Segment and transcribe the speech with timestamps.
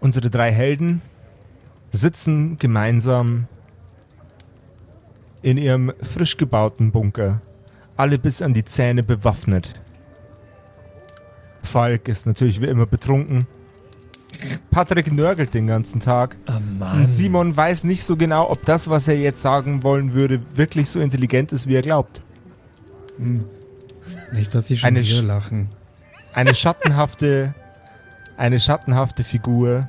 [0.00, 1.02] Unsere drei Helden
[1.92, 3.46] sitzen gemeinsam
[5.42, 7.40] in ihrem frisch gebauten Bunker,
[7.96, 9.80] alle bis an die Zähne bewaffnet.
[11.62, 13.46] Falk ist natürlich wie immer betrunken.
[14.70, 16.36] Patrick nörgelt den ganzen Tag.
[16.48, 20.88] Oh Simon weiß nicht so genau, ob das, was er jetzt sagen wollen würde, wirklich
[20.88, 22.22] so intelligent ist, wie er glaubt.
[24.32, 25.68] Nicht, dass sie schon Eine Sch- lachen.
[26.32, 27.54] Eine schattenhafte,
[28.40, 29.86] eine schattenhafte Figur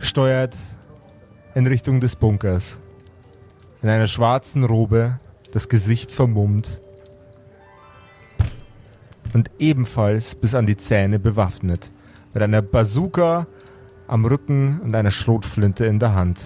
[0.00, 0.56] steuert
[1.54, 2.80] in Richtung des Bunkers.
[3.80, 5.20] In einer schwarzen Robe,
[5.52, 6.80] das Gesicht vermummt
[9.34, 11.92] und ebenfalls bis an die Zähne bewaffnet.
[12.34, 13.46] Mit einer Bazooka
[14.08, 16.40] am Rücken und einer Schrotflinte in der Hand.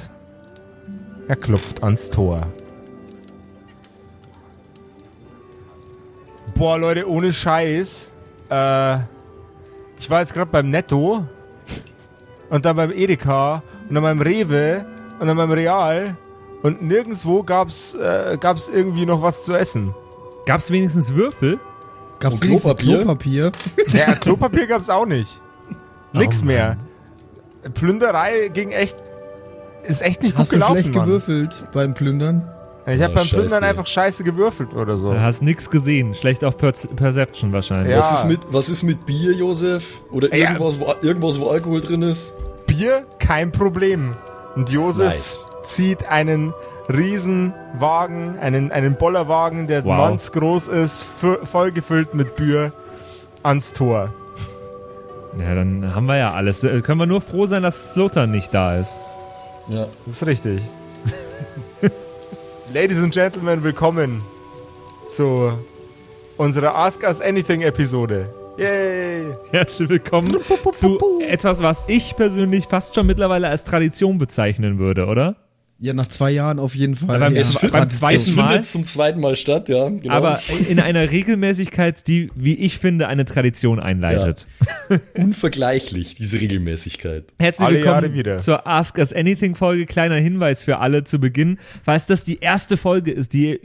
[1.27, 2.53] Er klopft ans Tor.
[6.55, 8.11] Boah, Leute, ohne Scheiß.
[8.51, 8.99] Äh,
[9.99, 11.25] ich war jetzt gerade beim Netto
[12.51, 14.85] und dann beim Edeka und dann beim Rewe
[15.19, 16.17] und dann beim Real
[16.63, 19.95] und nirgendwo gab's, äh, gab's irgendwie noch was zu essen.
[20.47, 21.59] Gab es wenigstens Würfel?
[22.19, 22.97] Gab's Und wenigstens Klopapier?
[22.99, 23.53] Klopapier?
[23.89, 25.41] Ja, Klopapier gab's auch nicht.
[26.13, 26.77] Nix Oh mehr.
[27.75, 28.97] Plünderei ging echt,
[29.85, 31.05] ist echt nicht Hast gut du gelaufen, schlecht Mann.
[31.07, 32.49] gewürfelt beim Plündern?
[32.87, 35.13] Ich habe beim Plündern einfach scheiße gewürfelt oder so.
[35.13, 36.15] Du hast nichts gesehen.
[36.15, 37.91] Schlecht auf per Perception wahrscheinlich.
[37.91, 37.99] Ja.
[37.99, 40.01] Was, ist mit, was ist mit Bier, Josef?
[40.13, 40.51] Oder Ja.
[40.53, 42.33] irgendwas, wo, irgendwas, wo Alkohol drin ist?
[42.67, 44.13] Bier, kein Problem.
[44.55, 45.47] Und Josef Nice.
[45.65, 46.55] zieht einen
[46.89, 49.97] riesen Wagen, einen, einen Bollerwagen, der Wow.
[49.99, 52.73] mannsgroß ist, fu- vollgefüllt mit Bier,
[53.43, 54.13] ans Tor.
[55.39, 56.63] Ja, dann haben wir ja alles.
[56.65, 58.93] Äh, Können wir nur froh sein, dass Slotan nicht da ist.
[59.69, 59.87] Ja.
[60.07, 60.63] Das ist richtig.
[62.75, 64.21] Ladies and Gentlemen, willkommen
[65.09, 65.53] zu
[66.37, 68.29] unserer Ask Us Anything Episode.
[68.59, 69.33] Yay!
[69.53, 70.37] Herzlich willkommen
[70.73, 75.37] zu etwas, was ich persönlich fast schon mittlerweile als Tradition bezeichnen würde, oder?
[75.79, 77.19] Ja, nach zwei Jahren auf jeden Fall.
[77.19, 77.43] beim- ja.
[77.71, 78.49] beim Es zweiten Mal?
[78.49, 79.91] findet zum zweiten Mal statt, ja.
[79.91, 80.11] Genau.
[80.15, 84.47] Aber in einer Regelmäßigkeit, die, wie ich finde, eine Tradition einleitet.
[85.15, 87.25] unvergleichlich, diese Regelmäßigkeit.
[87.39, 88.39] Herzlich Alle willkommen Jahre wieder.
[88.39, 89.87] zur Ask Us Anything Folge.
[89.87, 91.59] Kleiner Hinweis für alle zu Beginn.
[91.85, 93.63] Falls das die erste Folge ist, die ihr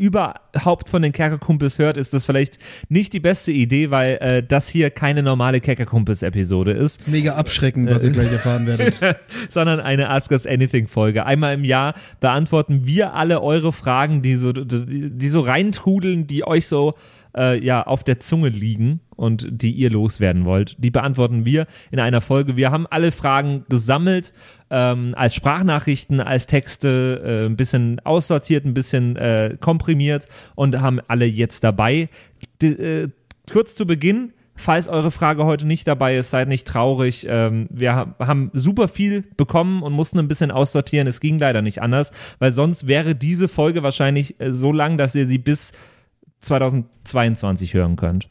[0.54, 2.58] überhaupt von den Kerkerkumpels hört, ist das vielleicht
[2.90, 8.04] nicht die beste Idee, weil äh, das hier keine normale Kerkerkumpels-Episode ist, Mega abschreckend, was
[8.04, 9.00] ihr gleich erfahren werdet.
[9.50, 11.26] sondern eine Ask Us Anything Folge.
[11.26, 16.46] Einmal im Jahr beantworten wir alle eure Fragen, die so, die, die so reintrudeln, die
[16.46, 16.94] euch so
[17.36, 20.76] äh, ja, auf der Zunge liegen und die ihr loswerden wollt.
[20.80, 22.56] Die beantworten wir in einer Folge.
[22.56, 24.34] Wir haben alle Fragen gesammelt,
[24.70, 31.00] ähm, als Sprachnachrichten, als Texte, äh, ein bisschen aussortiert, ein bisschen äh, komprimiert und haben
[31.08, 32.10] alle jetzt dabei.
[32.62, 33.10] D äh,
[33.52, 37.26] kurz zu Beginn, falls eure Frage heute nicht dabei ist, seid nicht traurig.
[37.30, 41.08] Ähm, wir ha haben super viel bekommen und mussten ein bisschen aussortieren.
[41.08, 45.16] Es ging leider nicht anders, weil sonst wäre diese Folge wahrscheinlich äh, so lang, dass
[45.16, 45.74] ihr sie bis
[46.42, 48.30] 2022 hören könnt.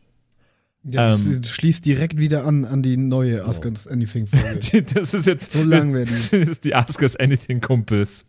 [0.82, 1.44] Ja, das Ähm.
[1.44, 4.82] schließt direkt wieder an an die neue Ask Us Anything Folge.
[4.94, 6.10] Das ist jetzt So lang die.
[6.31, 8.25] Das ist die Ask Us Anything Kumpels.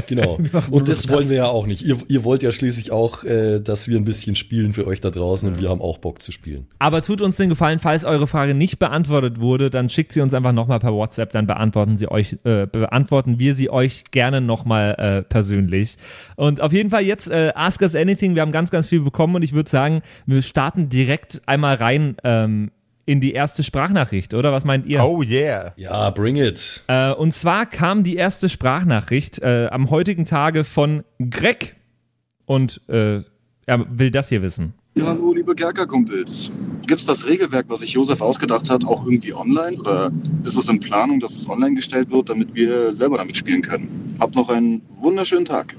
[0.06, 0.38] Genau.
[0.70, 1.08] Und das das.
[1.08, 1.82] wollen wir ja auch nicht.
[1.82, 5.10] Ihr, ihr wollt ja schließlich auch, äh, dass wir ein bisschen spielen für euch da
[5.10, 6.66] draußen und wir haben auch Bock zu spielen.
[6.78, 10.34] Aber tut uns den Gefallen, falls eure Frage nicht beantwortet wurde, dann schickt sie uns
[10.34, 14.94] einfach nochmal per WhatsApp, dann beantworten sie euch, äh, beantworten wir sie euch gerne nochmal
[14.98, 15.96] äh, persönlich.
[16.36, 18.34] Und auf jeden Fall jetzt äh, Ask Us Anything.
[18.34, 22.16] Wir haben ganz, ganz viel bekommen und ich würde sagen, wir starten direkt einmal rein
[22.24, 22.70] ähm,
[23.06, 24.52] in die erste Sprachnachricht, oder?
[24.52, 25.02] Was meint ihr?
[25.04, 25.72] Oh yeah.
[25.76, 26.82] Ja, bring it.
[26.86, 31.76] Äh, und zwar kam die erste Sprachnachricht äh, am heutigen Tage von Greg
[32.46, 33.22] und äh,
[33.66, 34.74] er will das hier wissen.
[34.96, 36.52] Ja, hallo, liebe Kerkerkumpels.
[36.86, 39.76] Gibt's das Regelwerk, was sich Josef ausgedacht hat, auch irgendwie online?
[39.78, 40.12] Oder
[40.44, 44.16] ist es in Planung, dass es online gestellt wird, damit wir selber damit spielen können?
[44.20, 45.74] Habt noch einen wunderschönen Tag.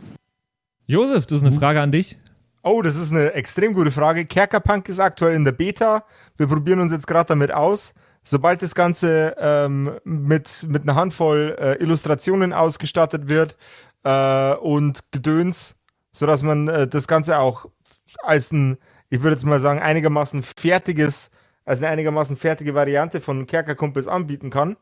[0.88, 2.18] Josef, das ist eine Frage an dich.
[2.68, 4.26] Oh, das ist eine extrem gute Frage.
[4.26, 6.04] Kerkerpunk ist aktuell in der Beta.
[6.36, 7.94] Wir probieren uns jetzt gerade damit aus.
[8.24, 13.56] Sobald das Ganze ähm, mit, mit einer Handvoll äh, Illustrationen ausgestattet wird
[14.04, 15.76] äh, und Gedöns,
[16.12, 17.68] sodass man äh, das Ganze auch
[18.24, 18.80] als ein,
[19.12, 21.30] ich würde jetzt mal sagen, einigermaßen fertiges,
[21.66, 24.76] als eine einigermaßen fertige Variante von Kerkerkumpels anbieten kann,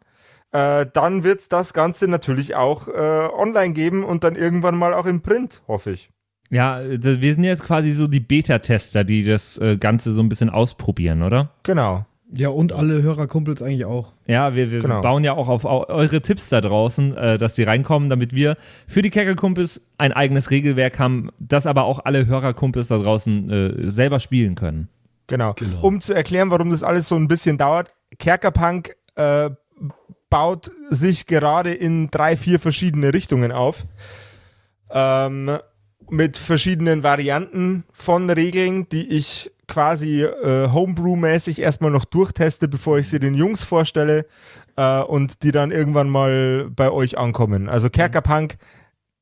[0.53, 4.93] äh, dann wird es das Ganze natürlich auch äh, online geben und dann irgendwann mal
[4.93, 6.13] auch im Print, hoffe ich.
[6.49, 10.49] Ja, wir sind jetzt quasi so die Beta-Tester, die das äh, Ganze so ein bisschen
[10.49, 11.49] ausprobieren, oder?
[11.63, 12.05] Genau.
[12.35, 14.11] Ja, und alle Hörerkumpels eigentlich auch.
[14.25, 15.01] Ja, wir, wir Genau.
[15.01, 18.57] bauen ja auch auf au eure Tipps da draußen, äh, dass die reinkommen, damit wir
[18.87, 23.89] für die Kerkerkumpels ein eigenes Regelwerk haben, das aber auch alle Hörerkumpels da draußen äh,
[23.89, 24.89] selber spielen können.
[25.27, 25.53] Genau.
[25.53, 25.81] Genau.
[25.81, 29.51] Um zu erklären, warum das alles so ein bisschen dauert, Kerkerpunk äh,
[30.29, 33.85] baut sich gerade in drei, vier verschiedene Richtungen auf.
[34.91, 35.57] Ähm,
[36.09, 43.07] mit verschiedenen Varianten von Regeln, die ich quasi äh, Homebrew-mäßig erstmal noch durchteste, bevor ich
[43.07, 44.25] sie den Jungs vorstelle
[44.75, 47.69] äh, und die dann irgendwann mal bei euch ankommen.
[47.69, 48.57] Also Kerkerpunk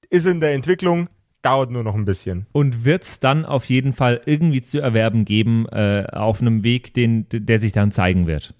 [0.09, 1.07] ist in der Entwicklung,
[1.41, 2.47] dauert nur noch ein bisschen.
[2.51, 6.93] Und wird es dann auf jeden Fall irgendwie zu erwerben geben, äh, auf einem Weg,
[6.93, 8.53] den, der sich dann zeigen wird.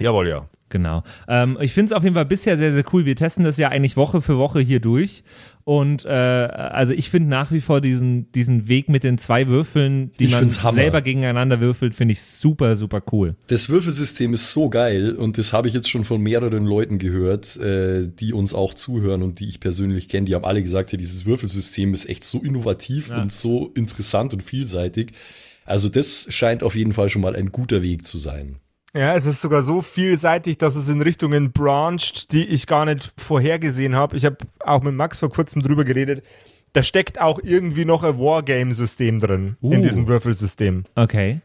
[0.00, 0.48] Jawohl, ja.
[0.72, 1.04] Genau.
[1.28, 3.04] Ähm, ich finde es auf jeden Fall bisher sehr, sehr cool.
[3.04, 5.22] Wir testen das ja eigentlich Woche für Woche hier durch.
[5.64, 10.12] Und äh, also ich finde nach wie vor diesen, diesen Weg mit den zwei Würfeln,
[10.18, 13.36] die Ich man selber gegeneinander würfelt, finde ich super, super cool.
[13.48, 17.56] Das Würfelsystem ist so geil und das habe ich jetzt schon von mehreren Leuten gehört,
[17.58, 20.24] äh, die uns auch zuhören und die ich persönlich kenne.
[20.24, 23.20] Die haben alle gesagt, ja, dieses Würfelsystem ist echt so innovativ Ja.
[23.20, 25.12] und so interessant und vielseitig.
[25.66, 28.56] Also das scheint auf jeden Fall schon mal ein guter Weg zu sein.
[28.94, 33.12] Ja, es ist sogar so vielseitig, dass es in Richtungen branched, die ich gar nicht
[33.16, 34.16] vorhergesehen habe.
[34.16, 36.22] Ich habe auch mit Max vor kurzem drüber geredet.
[36.74, 39.82] Da steckt auch irgendwie noch ein Wargame-System drin in Uh.
[39.82, 40.84] diesem Würfelsystem.
[40.94, 41.40] Okay.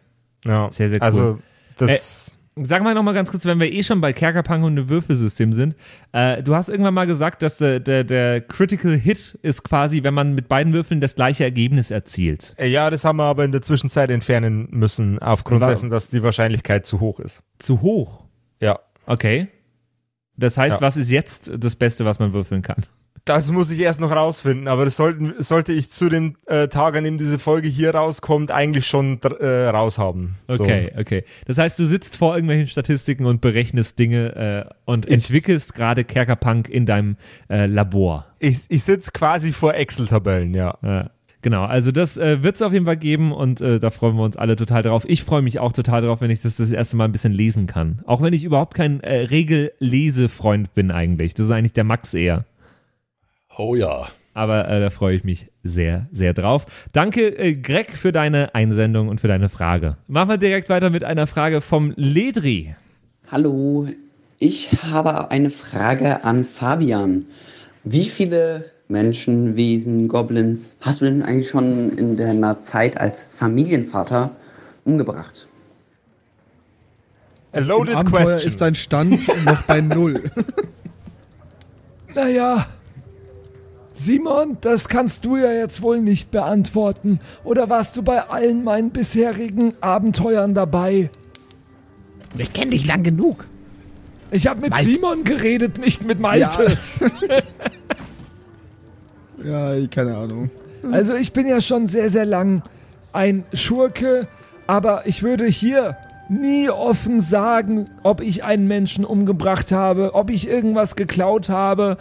[0.45, 1.05] Ja, Sehr, sehr cool.
[1.05, 1.39] Also
[1.77, 2.36] das.
[2.65, 5.75] Sag mal nochmal ganz kurz, wenn wir eh schon bei Kerkerpunk und dem Würfelsystem sind.
[6.12, 10.13] Äh, du hast irgendwann mal gesagt, dass der, der, der Critical Hit ist quasi, wenn
[10.13, 12.56] man mit beiden Würfeln das gleiche Ergebnis erzielt.
[12.57, 16.09] Äh, ja, das haben wir aber in der Zwischenzeit entfernen müssen, aufgrund Wa- dessen, dass
[16.09, 17.44] die Wahrscheinlichkeit zu hoch ist.
[17.59, 18.24] Zu hoch.
[18.59, 18.80] Ja.
[19.06, 19.48] Okay.
[20.36, 20.81] Das heißt, Ja.
[20.81, 22.83] was ist jetzt das Beste, was man würfeln kann?
[23.27, 26.95] Das muss ich erst noch rausfinden, aber das sollten, sollte ich zu dem äh, Tag,
[26.95, 30.35] an dem diese Folge hier rauskommt, eigentlich schon äh, raushaben.
[30.47, 30.63] So.
[30.63, 31.24] Okay, okay.
[31.45, 36.03] Das heißt, du sitzt vor irgendwelchen Statistiken und berechnest Dinge äh, und Ich- entwickelst gerade
[36.06, 37.18] Kerkerpunk in deinem
[37.50, 38.25] äh, Labor.
[38.39, 40.77] Ich, ich sitze quasi vor Excel-Tabellen, ja.
[40.81, 41.09] Ja.
[41.44, 44.23] Genau, also das äh, wird es auf jeden Fall geben und äh, da freuen wir
[44.23, 45.03] uns alle total drauf.
[45.07, 47.68] Ich freue mich auch total drauf, wenn ich das das erste Mal ein bisschen lesen
[47.68, 48.01] kann.
[48.06, 49.18] Auch wenn ich überhaupt kein äh,
[49.81, 51.33] Regellesefreund bin eigentlich.
[51.33, 52.45] Das ist eigentlich der Max eher.
[53.57, 54.07] Oh ja.
[54.33, 56.68] Aber äh, da freue ich mich sehr, sehr drauf.
[56.94, 59.98] Danke, äh, Greg, für deine Einsendung und für deine Frage.
[60.07, 62.75] Machen wir direkt weiter mit einer Frage vom Ledri.
[63.31, 63.88] Hallo,
[64.38, 67.25] ich habe eine Frage an Fabian.
[67.83, 74.30] Wie viele Menschen, Wesen, Goblins hast du denn eigentlich schon in deiner Zeit als Familienvater
[74.86, 75.48] umgebracht?
[77.54, 78.51] A Im loaded Abenteuer question.
[78.51, 80.21] ist dein Stand noch bei Null.
[82.15, 82.65] Naja,
[83.97, 87.19] Simon, das kannst du ja jetzt wohl nicht beantworten.
[87.44, 91.09] Oder warst du bei allen meinen bisherigen Abenteuern dabei?
[92.38, 93.45] Ich kenne dich lang genug.
[94.29, 94.85] Ich habe mit Malte.
[94.94, 96.77] Simon geredet, nicht mit Malte.
[99.44, 100.49] Ja, ich- keine Ahnung.
[100.91, 102.63] Also ich bin ja schon sehr, sehr lang
[103.13, 104.27] ein Schurke,
[104.65, 105.95] aber ich würde hier
[106.29, 111.97] nie offen sagen, ob ich einen Menschen umgebracht habe, ob ich irgendwas geklaut habe,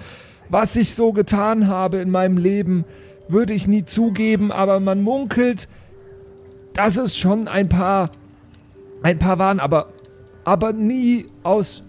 [0.49, 2.85] was ich so getan habe in meinem Leben,
[3.29, 5.69] würde ich nie zugeben, aber man munkelt,
[6.75, 8.11] dass es schon ein paar,
[9.03, 9.89] ein paar waren, aber,
[10.45, 11.83] aber nie aus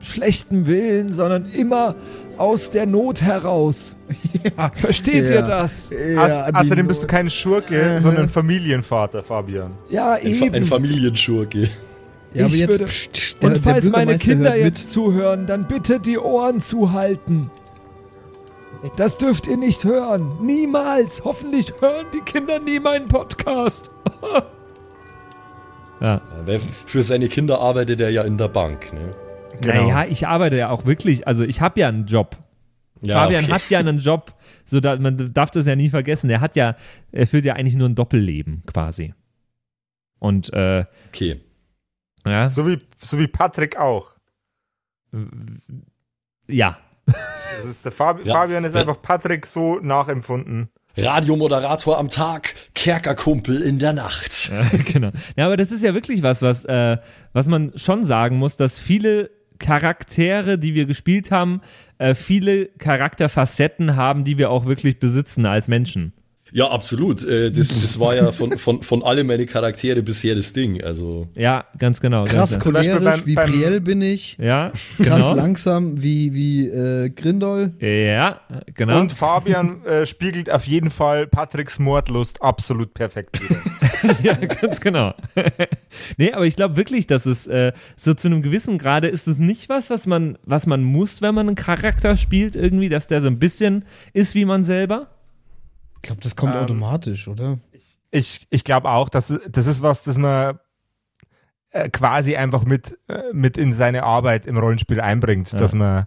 [0.00, 1.94] schlechtem Willen, sondern immer
[2.36, 3.96] aus der Not heraus.
[4.74, 5.42] Versteht ihr Ja.
[5.42, 5.90] das?
[5.90, 9.70] Auß- die außerdem bist du kein Schurke, sondern Familienvater, Fabian.
[9.88, 10.54] Ja, Ein, Fa eben.
[10.56, 11.70] ein Familienschurke.
[12.34, 14.78] Ja, aber Ich jetzt, würde- pst, der- Und falls meine Kinder hört mit.
[14.78, 17.50] jetzt zuhören, dann bitte die Ohren zuhalten.
[18.96, 20.36] Das dürft ihr nicht hören.
[20.44, 21.24] Niemals.
[21.24, 23.90] Hoffentlich hören die Kinder nie meinen Podcast.
[26.00, 26.20] Ja.
[26.84, 28.92] Für seine Kinder arbeitet er ja in der Bank.
[28.92, 29.12] Ne?
[29.60, 29.88] Genau.
[29.88, 32.36] Naja, ich arbeite ja auch wirklich, also ich habe ja einen Job.
[33.00, 33.52] Ja, Fabian okay.
[33.52, 34.34] hat ja einen Job,
[34.66, 36.28] so da, man darf das ja nie vergessen.
[36.28, 36.74] Er hat ja,
[37.12, 39.14] er führt ja eigentlich nur ein Doppelleben quasi.
[40.18, 41.40] Und äh, Okay.
[42.26, 44.10] ja, So wie, so wie Patrick auch.
[46.48, 46.76] ja,
[47.62, 48.34] Das ist der Fabi Ja.
[48.34, 50.68] Fabian ist einfach Patrick so nachempfunden.
[50.96, 54.50] Radiomoderator am Tag, Kerkerkumpel in der Nacht.
[54.92, 55.10] genau.
[55.36, 56.98] Ja, aber das ist ja wirklich was, was, äh,
[57.32, 61.60] was man schon sagen muss, dass viele Charaktere, die wir gespielt haben,
[61.98, 66.12] äh, viele Charakterfacetten haben, die wir auch wirklich besitzen als Menschen.
[66.56, 67.24] Ja, absolut.
[67.26, 70.82] Äh, Das, das war ja von, von, von alle meine Charaktere bisher das Ding.
[70.84, 72.26] Also, Ja, ganz genau.
[72.26, 74.36] Krass ganz, Beispiel cholerisch beim- wie Brielle bin ich.
[74.40, 75.34] ja, Krass genau.
[75.34, 77.72] langsam wie, wie äh, Grindol.
[77.80, 78.40] Ja,
[78.72, 79.00] genau.
[79.00, 83.60] Und Fabian äh, spiegelt auf jeden Fall Patricks Mordlust absolut perfekt wieder.
[84.22, 85.12] ja, ganz genau.
[86.18, 89.40] nee, aber ich glaube wirklich, dass es äh, so zu einem gewissen Grade ist es
[89.40, 93.20] nicht was, was man, was man muss, wenn man einen Charakter spielt, irgendwie, dass der
[93.20, 95.08] so ein bisschen ist wie man selber.
[96.04, 97.58] Ich glaube, das kommt Ähm, automatisch, oder?
[98.10, 100.58] Ich, ich glaube auch, dass das ist was, das man
[101.70, 105.58] äh, quasi einfach mit, äh, mit in seine Arbeit im Rollenspiel einbringt, Ja.
[105.58, 106.06] dass man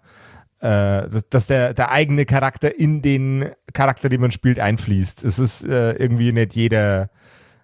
[0.60, 5.24] äh, dass, dass der, der eigene Charakter in den Charakter, den man spielt, einfließt.
[5.24, 7.10] Es ist äh, irgendwie nicht jeder.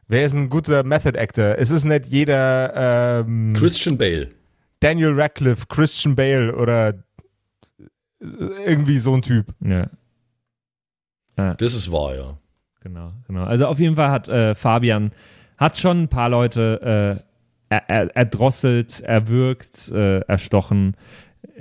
[0.08, 1.56] Wer ist ein guter Method Actor?
[1.60, 4.30] Es ist nicht jeder ähm, Christian Bale.
[4.80, 6.96] Daniel Radcliffe, Christian Bale oder
[8.66, 9.54] irgendwie so ein Typ.
[9.60, 9.88] Ja.
[11.36, 12.38] Das ist wahr, ja.
[12.82, 13.46] Genau, genau.
[13.46, 15.12] Also auf jeden Fall hat äh, Fabian
[15.58, 17.24] hat schon ein paar Leute äh,
[17.70, 20.96] er, er, erdrosselt, erwürgt, äh, erstochen,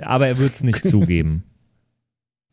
[0.01, 1.43] aber er wird es nicht zugeben.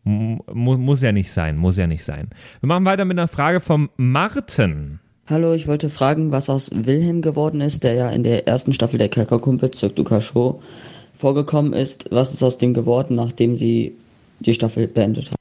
[0.05, 2.31] M mu muss ja nicht sein, muss ja nicht sein.
[2.61, 4.99] Wir machen weiter mit einer Frage vom Martin.
[5.27, 8.99] Hallo, ich wollte fragen, was aus Wilhelm geworden ist, der ja in der ersten Staffel
[8.99, 10.63] der Kerkerkumpel Cirque du Cachot
[11.15, 12.09] vorgekommen ist.
[12.11, 13.95] Was ist aus dem geworden, nachdem sie
[14.41, 15.40] die Staffel beendet haben?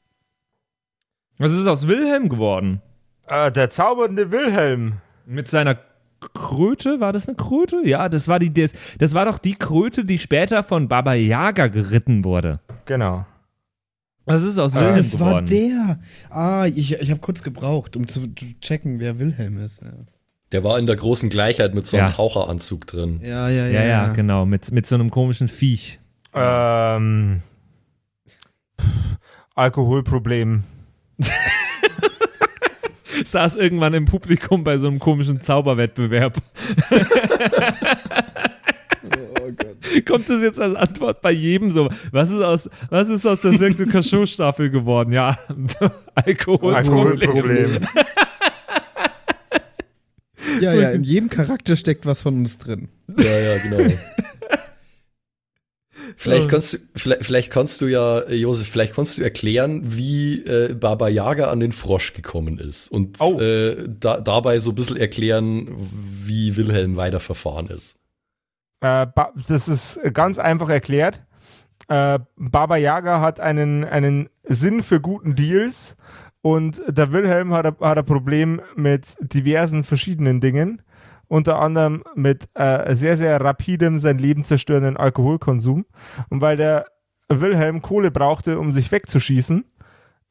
[1.40, 2.82] Was ist aus Wilhelm geworden?
[3.28, 4.98] Äh, der zaubernde Wilhelm.
[5.26, 5.78] Mit seiner
[6.34, 7.82] Kröte, war das eine Kröte?
[7.86, 11.68] Ja, das war die, das, das war doch die Kröte, die später von Baba Yaga
[11.68, 12.60] geritten wurde.
[12.86, 13.26] Genau.
[14.26, 15.46] Was ist aus Äh, Wilhelm Das war geworden?
[15.48, 16.00] der.
[16.30, 18.28] Ah, ich, ich habe kurz gebraucht, um zu
[18.62, 19.82] checken, wer Wilhelm ist.
[19.82, 19.92] Ja,
[20.52, 22.12] Der war in der großen Gleichheit mit so einem Ja.
[22.12, 23.22] Taucheranzug drin.
[23.24, 23.68] ja, ja.
[23.68, 26.00] ja, ja, genau, mit, mit so einem komischen Viech.
[26.34, 27.42] Ähm,
[29.56, 30.64] Alkoholproblem.
[33.24, 36.38] Saß irgendwann im Publikum bei so einem komischen Zauberwettbewerb.
[39.04, 40.06] Oh Gott.
[40.06, 41.90] Kommt das jetzt als Antwort bei jedem so?
[42.12, 45.12] Was ist aus, was ist aus der Cirque du Cachot Staffel geworden?
[45.12, 45.38] Ja,
[46.16, 46.76] Alkoholproblem.
[46.76, 47.80] Alkoholproblem.
[50.62, 52.90] Ja, ja, in jedem Charakter steckt was von uns drin.
[53.18, 53.94] Ja, ja, genau.
[56.22, 60.44] Vielleicht kannst, du, vielleicht, vielleicht kannst du ja, äh, Josef, vielleicht kannst du erklären, wie
[60.44, 63.40] äh, Baba Yaga an den Frosch gekommen ist und Oh.
[63.40, 65.70] äh, da, dabei so ein bisschen erklären,
[66.26, 68.00] wie Wilhelm weiterverfahren ist.
[68.82, 69.08] Äh,
[69.48, 71.22] das ist ganz einfach erklärt.
[71.88, 75.96] Äh, Baba Yaga hat einen, einen Sinn für guten Deals
[76.42, 80.82] und der Wilhelm hat, hat ein Problem mit diversen verschiedenen Dingen.
[81.30, 85.86] Unter anderem mit äh, sehr, sehr rapidem sein Leben zerstörenden Alkoholkonsum.
[86.30, 86.88] Und weil der
[87.30, 89.64] Wilhelm Kohle brauchte, um sich wegzuschießen,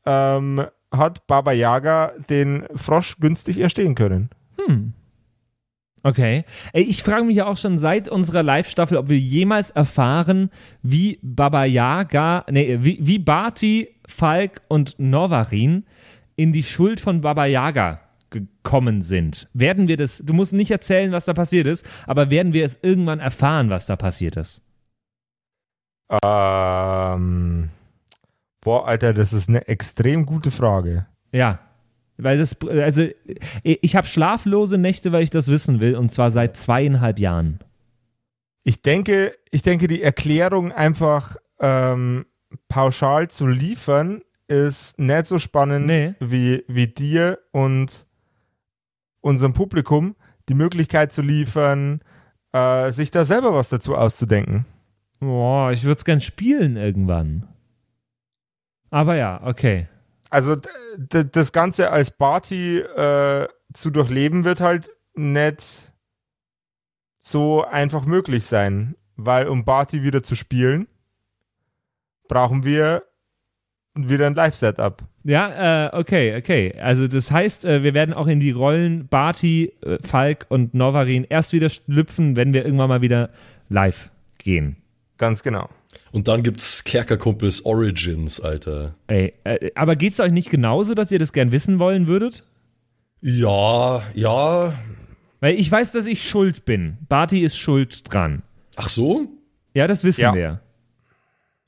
[0.05, 4.31] ähm, hat Baba Yaga den Frosch günstig erstehen können.
[4.59, 4.93] Hm.
[6.03, 6.45] Okay.
[6.73, 10.51] Ey, ich frage mich ja auch schon seit unserer Live-Staffel, ob wir jemals erfahren,
[10.83, 15.85] wie Baba Yaga, nee, wie, wie Barty, Falk und Novarin
[16.35, 18.01] in die Schuld von Baba Yaga
[18.31, 19.49] gekommen sind.
[19.53, 22.79] Werden wir das, du musst nicht erzählen, was da passiert ist, aber werden wir es
[22.83, 24.63] irgendwann erfahren, was da passiert ist?
[26.23, 27.71] Ähm,
[28.61, 31.07] boah, Alter, das ist eine extrem gute Frage.
[31.33, 31.61] Ja.
[32.17, 33.07] Weil das, also,
[33.63, 37.61] ich habe schlaflose Nächte, weil ich das wissen will, und zwar seit zweieinhalb Jahren.
[38.65, 42.27] Ich denke, ich denke, die Erklärung einfach ähm,
[42.69, 46.15] pauschal zu liefern, ist nicht so spannend Nee.
[46.21, 48.07] wie, wie dir und
[49.29, 50.17] unserem Publikum
[50.49, 52.01] die Möglichkeit zu liefern,
[52.53, 54.65] äh, sich da selber was dazu auszudenken.
[55.21, 57.49] Boah, ich würde es gern spielen irgendwann.
[58.91, 59.89] Aber ja, okay.
[60.31, 60.57] Also
[60.99, 65.93] das Ganze als Party äh, zu durchleben wird halt nicht
[67.21, 70.87] so einfach möglich sein, weil um Barty wieder zu spielen,
[72.29, 73.03] brauchen wir
[74.09, 75.03] wieder ein Live-Setup.
[75.25, 76.75] Ja, äh, okay, okay.
[76.81, 81.25] Also das heißt, äh, wir werden auch in die Rollen Barty, äh, Falk und Novarin
[81.29, 83.31] erst wieder schlüpfen, wenn wir irgendwann mal wieder
[83.69, 84.77] live gehen.
[85.19, 85.69] Ganz genau.
[86.13, 88.95] Und dann gibt's Kerkerkumpels Origins, Alter.
[89.09, 92.45] Ey, äh, aber geht's euch nicht genauso, dass ihr das gern wissen wollen würdet?
[93.21, 94.75] Ja, ja.
[95.41, 96.99] Weil ich weiß, dass ich schuld bin.
[97.09, 98.43] Barty ist schuld dran.
[98.77, 99.27] Ach so?
[99.75, 100.35] Ja, das wissen Ja.
[100.35, 100.61] wir.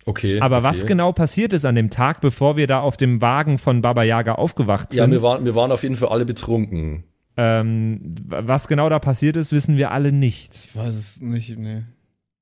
[0.07, 0.41] Okay.
[0.41, 0.65] Aber okay.
[0.65, 4.03] was genau passiert ist an dem Tag, bevor wir da auf dem Wagen von Baba
[4.03, 5.13] Yaga aufgewacht Ja, sind?
[5.13, 7.05] wir waren, wir waren auf jeden Fall alle betrunken.
[7.37, 10.69] ähm, was genau da passiert ist, wissen wir alle nicht.
[10.71, 11.83] Ich weiß es nicht, nee.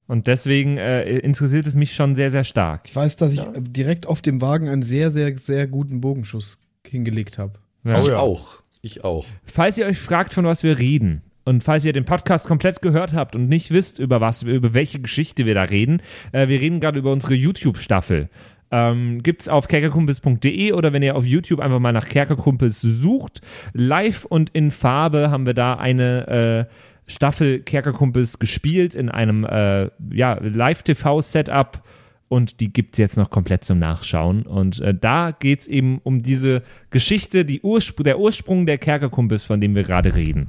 [0.06, 2.82] Und deswegen äh, interessiert es mich schon sehr, sehr stark.
[2.86, 6.58] Ich weiß, dass ich äh, direkt auf dem Wagen einen sehr, sehr, sehr guten Bogenschuss
[6.86, 7.54] hingelegt habe.
[7.84, 8.00] Ja.
[8.02, 8.62] ich auch.
[8.80, 9.26] Ich auch.
[9.44, 13.14] Falls ihr euch fragt, von was wir reden, und falls ihr den Podcast komplett gehört
[13.14, 16.02] habt und nicht wisst, über was, über welche Geschichte wir da reden,
[16.32, 18.28] äh, wir reden gerade über unsere YouTube-Staffel.
[18.70, 23.40] Ähm, gibt's auf kerkerkumpels.de oder wenn ihr auf YouTube einfach mal nach Kerkerkumpels sucht,
[23.72, 29.88] live und in Farbe haben wir da eine äh, Staffel Kerkerkumpels gespielt in einem äh,
[30.12, 31.82] ja, Live-TV-Setup
[32.28, 34.42] und die gibt es jetzt noch komplett zum Nachschauen.
[34.42, 39.44] Und äh, da geht es eben um diese Geschichte, die Urspr der Ursprung der Kerkerkumpels,
[39.44, 40.48] von dem wir gerade reden.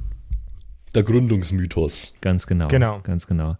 [0.94, 2.14] Der Gründungsmythos.
[2.20, 2.68] Ganz genau.
[2.68, 3.00] Genau.
[3.02, 3.56] Ganz genau.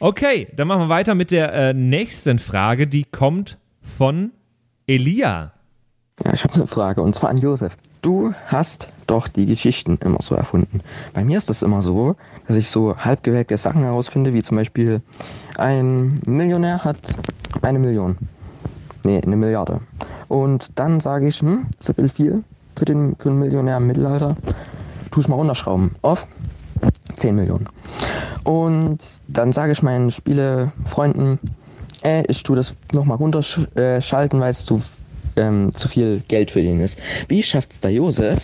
[0.00, 2.86] Okay, dann machen wir weiter mit der äh, nächsten Frage.
[2.86, 4.30] Die kommt von
[4.86, 5.52] Elia.
[6.24, 7.76] Ja, ich habe eine Frage und zwar an Josef.
[8.02, 10.82] Du hast doch die Geschichten immer so erfunden.
[11.14, 12.14] Bei mir ist das immer so,
[12.46, 15.00] dass ich so halbgewelkte Sachen herausfinde, wie zum Beispiel
[15.56, 16.98] ein Millionär hat
[17.62, 18.16] eine Million.
[19.04, 19.80] Nee, eine Milliarde.
[20.28, 22.44] Und dann sage ich, hm, das ist ein bisschen viel
[22.76, 24.36] für, den, für einen Millionär im Mittelalter.
[25.10, 25.92] Tu ich mal runterschrauben.
[26.02, 26.28] Auf
[27.18, 27.68] 10 Millionen.
[28.44, 28.98] Und
[29.28, 31.38] dann sage ich meinen Spielefreunden,
[32.02, 34.80] ey, ich tue das nochmal runterschalten, weil es zu,
[35.36, 36.98] ähm, zu viel Geld für den ist.
[37.28, 38.40] Wie schafft es der Josef,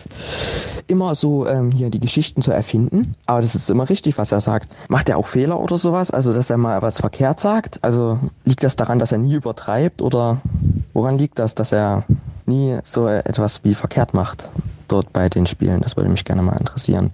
[0.87, 3.15] immer so ähm, hier die Geschichten zu erfinden?
[3.27, 4.71] Aber das ist immer richtig, was er sagt.
[4.89, 6.11] Macht er auch Fehler oder sowas?
[6.11, 7.79] Also, dass er mal was verkehrt sagt?
[7.83, 10.03] Also, liegt das daran, dass er nie übertreibt?
[10.03, 10.41] Oder
[10.93, 12.05] woran liegt das, dass er
[12.47, 14.49] nie so etwas wie verkehrt macht
[14.89, 15.81] dort bei den Spielen?
[15.81, 17.11] Das würde mich gerne mal interessieren.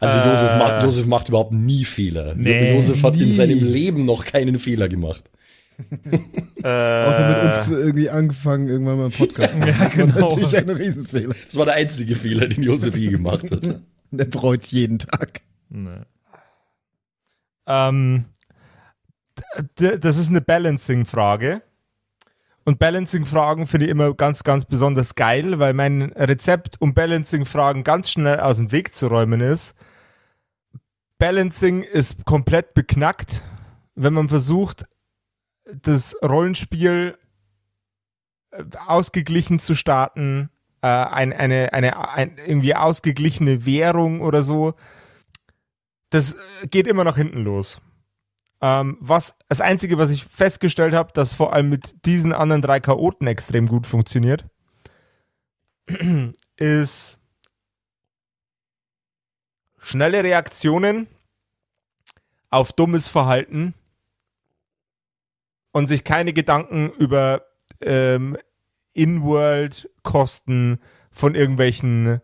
[0.00, 0.28] Also Äh.
[0.30, 2.34] Josef, macht, Josef macht überhaupt nie Fehler.
[2.34, 3.32] Nee, Josef hat in nie.
[3.32, 5.24] seinem Leben noch keinen Fehler gemacht.
[6.62, 9.68] Außer mit uns irgendwie angefangen, irgendwann mal einen Podcast machen.
[9.68, 10.28] Ja, Das war genau.
[10.28, 11.34] natürlich ein Riesenfehler.
[11.44, 13.80] Das war der einzige Fehler, den Josef je gemacht hat.
[14.12, 15.40] Der bereut jeden Tag.
[15.68, 15.98] Nee.
[17.66, 18.24] Ähm,
[19.74, 21.60] das ist eine Balancing-Frage.
[22.64, 28.10] Und Balancing-Fragen finde ich immer ganz, ganz besonders geil, weil mein Rezept, um Balancing-Fragen ganz
[28.10, 29.74] schnell aus dem Weg zu räumen, ist,
[31.18, 33.42] Balancing ist komplett beknackt,
[33.94, 34.86] wenn man versucht,
[35.64, 37.18] das Rollenspiel
[38.50, 40.50] äh, ausgeglichen zu starten,
[40.82, 44.74] äh, ein, eine, eine ein, irgendwie ausgeglichene Währung oder so.
[46.10, 47.80] Das äh, geht immer nach hinten los.
[48.60, 52.80] Ähm, was, das Einzige, was ich festgestellt habe, dass vor allem mit diesen anderen drei
[52.80, 54.44] Chaoten extrem gut funktioniert,
[56.56, 57.18] ist
[59.86, 61.06] schnelle Reaktionen
[62.50, 63.72] auf dummes Verhalten
[65.70, 67.42] und sich keine Gedanken über
[67.80, 68.36] ähm,
[68.94, 70.80] In-World-Kosten
[71.12, 72.20] von irgendwelchen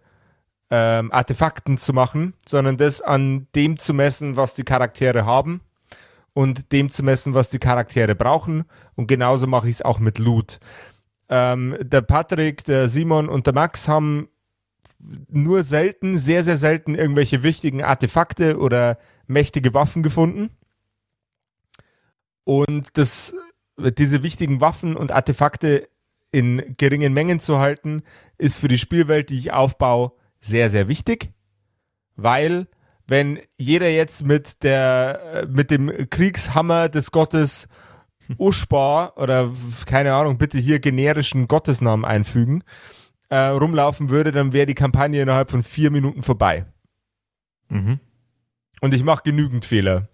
[0.70, 5.61] ähm, Artefakten zu machen, sondern das an dem zu messen, was die Charaktere haben
[6.33, 8.64] und dem zu messen, was die Charaktere brauchen.
[8.96, 10.59] Und genauso mache ich es auch mit Loot.
[11.29, 14.29] Ähm, der Patrick, der Simon und der Max haben
[15.29, 20.51] nur selten, sehr, sehr selten irgendwelche wichtigen Artefakte oder mächtige Waffen gefunden.
[22.45, 23.35] Und das,
[23.77, 25.88] diese wichtigen Waffen und Artefakte
[26.31, 28.03] in geringen Mengen zu halten,
[28.38, 31.31] ist für die Spielwelt, die ich aufbaue, sehr, sehr wichtig.
[32.17, 32.69] Weil,
[33.07, 37.69] wenn jeder jetzt mit der, äh, mit dem Kriegshammer des Gottes
[38.38, 39.53] Ushbar oder
[39.87, 42.62] keine Ahnung, bitte hier generischen Gottesnamen einfügen,
[43.33, 46.66] äh, rumlaufen würde, dann wäre die Kampagne innerhalb von vier Minuten vorbei.
[47.68, 47.99] Mhm.
[48.81, 50.09] Und ich mache genügend Fehler.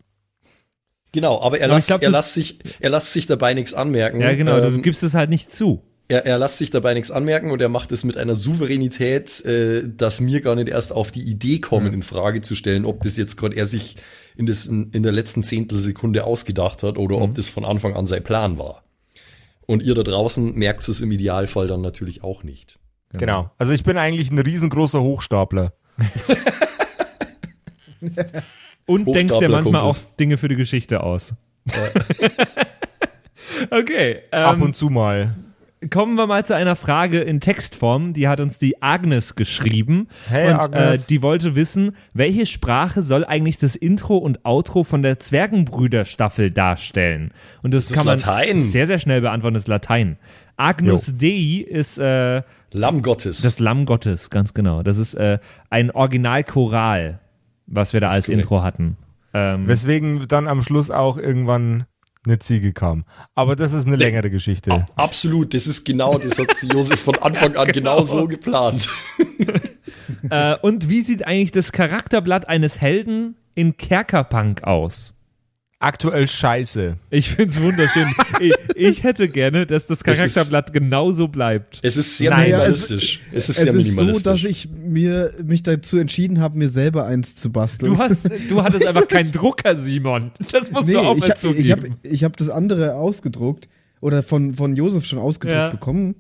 [1.13, 4.21] Genau, aber er lässt, er, du- sich, er lässt sich dabei nichts anmerken.
[4.21, 5.83] Ja, genau, du Ähm, gibst es halt nicht zu.
[6.07, 9.89] er, er lässt sich dabei nichts anmerken und er macht es mit einer Souveränität, äh,
[9.89, 13.17] dass mir gar nicht erst auf die Idee kommen, in Frage zu stellen, ob das
[13.17, 13.97] jetzt gerade er sich
[14.37, 18.07] in, das, in, in der letzten Zehntelsekunde ausgedacht hat oder ob das von Anfang an
[18.07, 18.85] sein Plan war.
[19.67, 22.79] Und ihr da draußen merkt es im Idealfall dann natürlich auch nicht.
[23.13, 23.51] Genau.
[23.59, 25.73] Also ich bin eigentlich ein riesengroßer Hochstapler.
[28.87, 29.97] Und denkst dir manchmal auch.
[30.19, 31.35] Dinge für die Geschichte aus.
[33.71, 34.23] okay.
[34.31, 35.35] Ab Ähm, und zu mal.
[35.91, 38.13] Kommen wir mal zu einer Frage in Textform.
[38.13, 40.09] Die hat uns die Agnes geschrieben.
[40.29, 41.05] Hey, und Agnes.
[41.05, 46.51] Äh, die wollte wissen, welche Sprache soll eigentlich das Intro und Outro von der Zwergenbrüder-Staffel
[46.51, 47.33] darstellen?
[47.63, 48.59] Und das, Das kann man Latein.
[48.59, 49.55] sehr, sehr schnell beantworten.
[49.55, 50.17] Das ist Latein.
[50.57, 53.43] Agnus Dei ist äh, Lamm Gottes.
[53.43, 54.83] das Lamm Gottes, ganz genau.
[54.83, 55.39] Das ist äh,
[55.71, 57.21] ein Originalchoral,
[57.67, 58.29] was wir da ist als.
[58.29, 58.97] Intro hatten.
[59.35, 61.85] Ähm, Weswegen dann am Schluss auch irgendwann
[62.29, 63.05] eine Ziege kam.
[63.35, 64.71] Aber das ist eine längere Geschichte.
[64.73, 68.89] A- Absolut, das ist genau, das hat Josef von Anfang an genau so geplant.
[70.31, 75.13] Äh, und wie sieht eigentlich das Charakterblatt eines Helden in Kerkerpunk aus?
[75.81, 76.97] Aktuell scheiße.
[77.11, 78.09] Ich find's wunderschön.
[78.41, 81.79] ich, ich hätte gerne, dass das Es ist- Charakterblatt genauso bleibt.
[81.85, 83.21] Es ist sehr Naja, minimalistisch.
[83.33, 84.23] Es, ist Es sehr ist so, minimalistisch.
[84.25, 87.93] dass ich mir, mich dazu entschieden habe, mir selber eins zu basteln.
[87.93, 90.33] Du hast, du hattest einfach keinen Drucker, Simon.
[90.51, 91.71] Das musst du auch ich mal ich zugeben.
[91.71, 93.69] habe ich hab das andere ausgedruckt
[94.01, 95.71] oder von, von Josef schon ausgedruckt Ja.
[95.71, 96.17] bekommen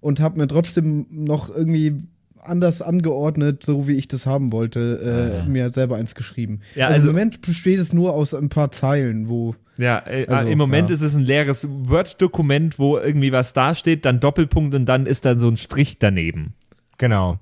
[0.00, 2.02] und habe mir trotzdem noch irgendwie
[2.42, 6.60] anders angeordnet, so wie ich das haben wollte, äh, mir selber eins geschrieben.
[6.74, 10.26] Ja, also, also- im Moment besteht es nur aus ein paar Zeilen, wo ja, äh,
[10.26, 10.94] Also, im Moment ja.
[10.94, 15.38] ist es ein leeres Word-Dokument, wo irgendwie was dasteht, dann Doppelpunkt und dann ist dann
[15.38, 16.54] so ein Strich daneben.
[16.98, 17.38] Genau.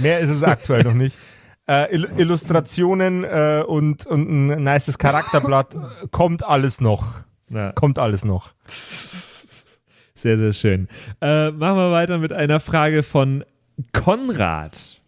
[0.00, 1.18] Mehr ist es aktuell noch nicht.
[1.68, 5.76] Äh, Il Illustrationen äh, und, und ein nices Charakterblatt
[6.10, 7.20] kommt alles noch.
[7.50, 7.70] Ja.
[7.70, 8.52] Kommt alles noch.
[8.66, 10.88] Sehr, sehr schön.
[11.20, 13.44] Äh, machen wir weiter mit einer Frage von
[13.92, 15.00] Konrad.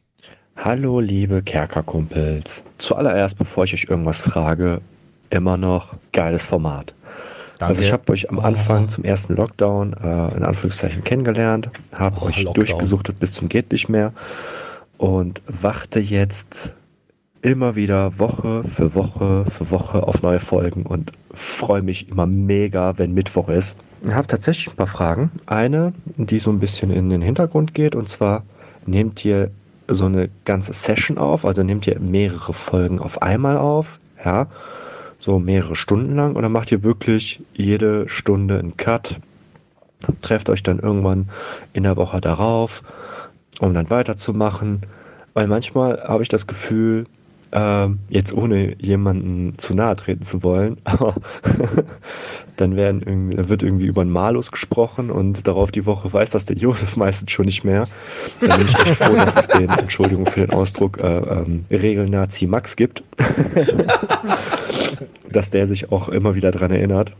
[0.57, 2.65] Hallo, liebe Kerkerkumpels.
[2.79, 4.81] Zuallererst, bevor ich euch irgendwas frage,
[5.31, 6.95] immer noch geiles Format.
[7.59, 7.67] Danke.
[7.67, 12.27] Also ich habe euch am Anfang zum ersten Lockdown äh, in Anführungszeichen kennengelernt, habe Oh,
[12.27, 12.55] euch Lockdown.
[12.55, 14.13] durchgesuchtet bis zum geht nicht mehr
[14.99, 16.73] und warte jetzt
[17.43, 22.97] immer wieder Woche für Woche für Woche auf neue Folgen und freue mich immer mega,
[22.99, 23.79] wenn Mittwoch ist.
[24.03, 25.31] Ich habe tatsächlich ein paar Fragen.
[25.47, 28.45] Eine, die so ein bisschen in den Hintergrund geht und zwar
[28.87, 29.51] nehmt ihr
[29.89, 34.49] so eine ganze Session auf, also nehmt ihr mehrere Folgen auf einmal auf, ja,
[35.19, 39.21] so mehrere Stunden lang oder macht ihr wirklich jede Stunde einen Cut,
[40.21, 41.29] trefft euch dann irgendwann
[41.73, 42.83] in der Woche darauf,
[43.61, 44.83] um dann weiterzumachen,
[45.35, 47.07] weil manchmal habe ich das Gefühl,
[47.55, 51.15] ähm, jetzt ohne jemanden zu nahe treten zu wollen, aber
[52.57, 56.33] dann werden irgendwie, da wird irgendwie über einen Malus gesprochen und darauf die Woche weiß
[56.33, 57.87] das der Josef meistens schon nicht mehr.
[58.41, 62.47] Da bin ich echt froh, dass es den, Entschuldigung für den Ausdruck, äh, ähm, Regelnazi
[62.47, 63.05] Max gibt.
[65.31, 67.13] dass der sich auch immer wieder dran erinnert.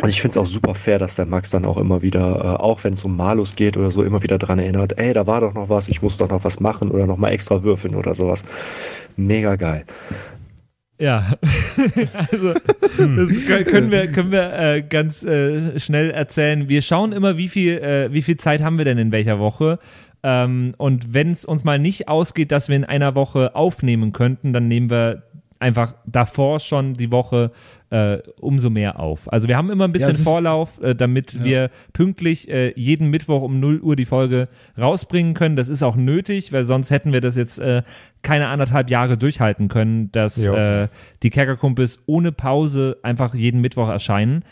[0.00, 2.62] Und ich finde es auch super fair, dass der Max dann auch immer wieder, äh,
[2.62, 5.40] auch wenn es um Malus geht oder so, immer wieder dran erinnert, ey, da war
[5.40, 8.14] doch noch was, ich muss doch noch was machen oder noch mal extra würfeln oder
[8.14, 8.44] sowas.
[9.26, 9.84] Mega geil.
[10.98, 11.32] Ja,
[12.30, 12.60] also das
[12.98, 16.68] kö- können wir, können wir äh, ganz äh, schnell erzählen.
[16.68, 19.78] Wir schauen immer, wie viel, äh, wie viel Zeit haben wir denn in welcher Woche.
[20.22, 24.52] Ähm, und wenn es uns mal nicht ausgeht, dass wir in einer Woche aufnehmen könnten,
[24.52, 25.22] dann nehmen wir
[25.60, 27.52] einfach davor schon die Woche
[27.90, 29.30] äh, umso mehr auf.
[29.32, 33.42] Also wir haben immer ein bisschen ist- Vorlauf, äh, damit wir pünktlich äh, jeden Mittwoch
[33.42, 35.56] um 0 Uhr die Folge rausbringen können.
[35.56, 37.82] Das ist auch nötig, weil sonst hätten wir das jetzt äh,
[38.22, 40.88] keine anderthalb Jahre durchhalten können, dass äh,
[41.22, 44.44] die Kerkerkumpels ohne Pause einfach jeden Mittwoch erscheinen.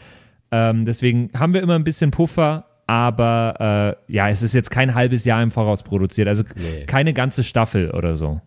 [0.50, 4.94] Ähm, deswegen haben wir immer ein bisschen Puffer, aber äh, ja, es ist jetzt kein
[4.94, 6.84] halbes Jahr im Voraus produziert, also Nee.
[6.86, 8.40] keine ganze Staffel oder so.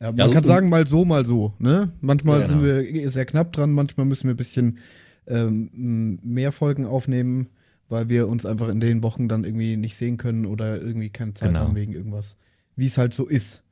[0.00, 1.54] Ja, man Ja, so- kann sagen, mal so, mal so.
[1.58, 1.92] Ne?
[2.00, 2.82] Manchmal Ja, sind genau.
[2.82, 4.78] wir sehr knapp dran, manchmal müssen wir ein bisschen
[5.26, 7.48] ähm, mehr Folgen aufnehmen,
[7.88, 11.34] weil wir uns einfach in den Wochen dann irgendwie nicht sehen können oder irgendwie keine
[11.34, 11.60] Zeit Genau.
[11.60, 12.36] haben wegen irgendwas.
[12.76, 13.62] Wie es halt so ist.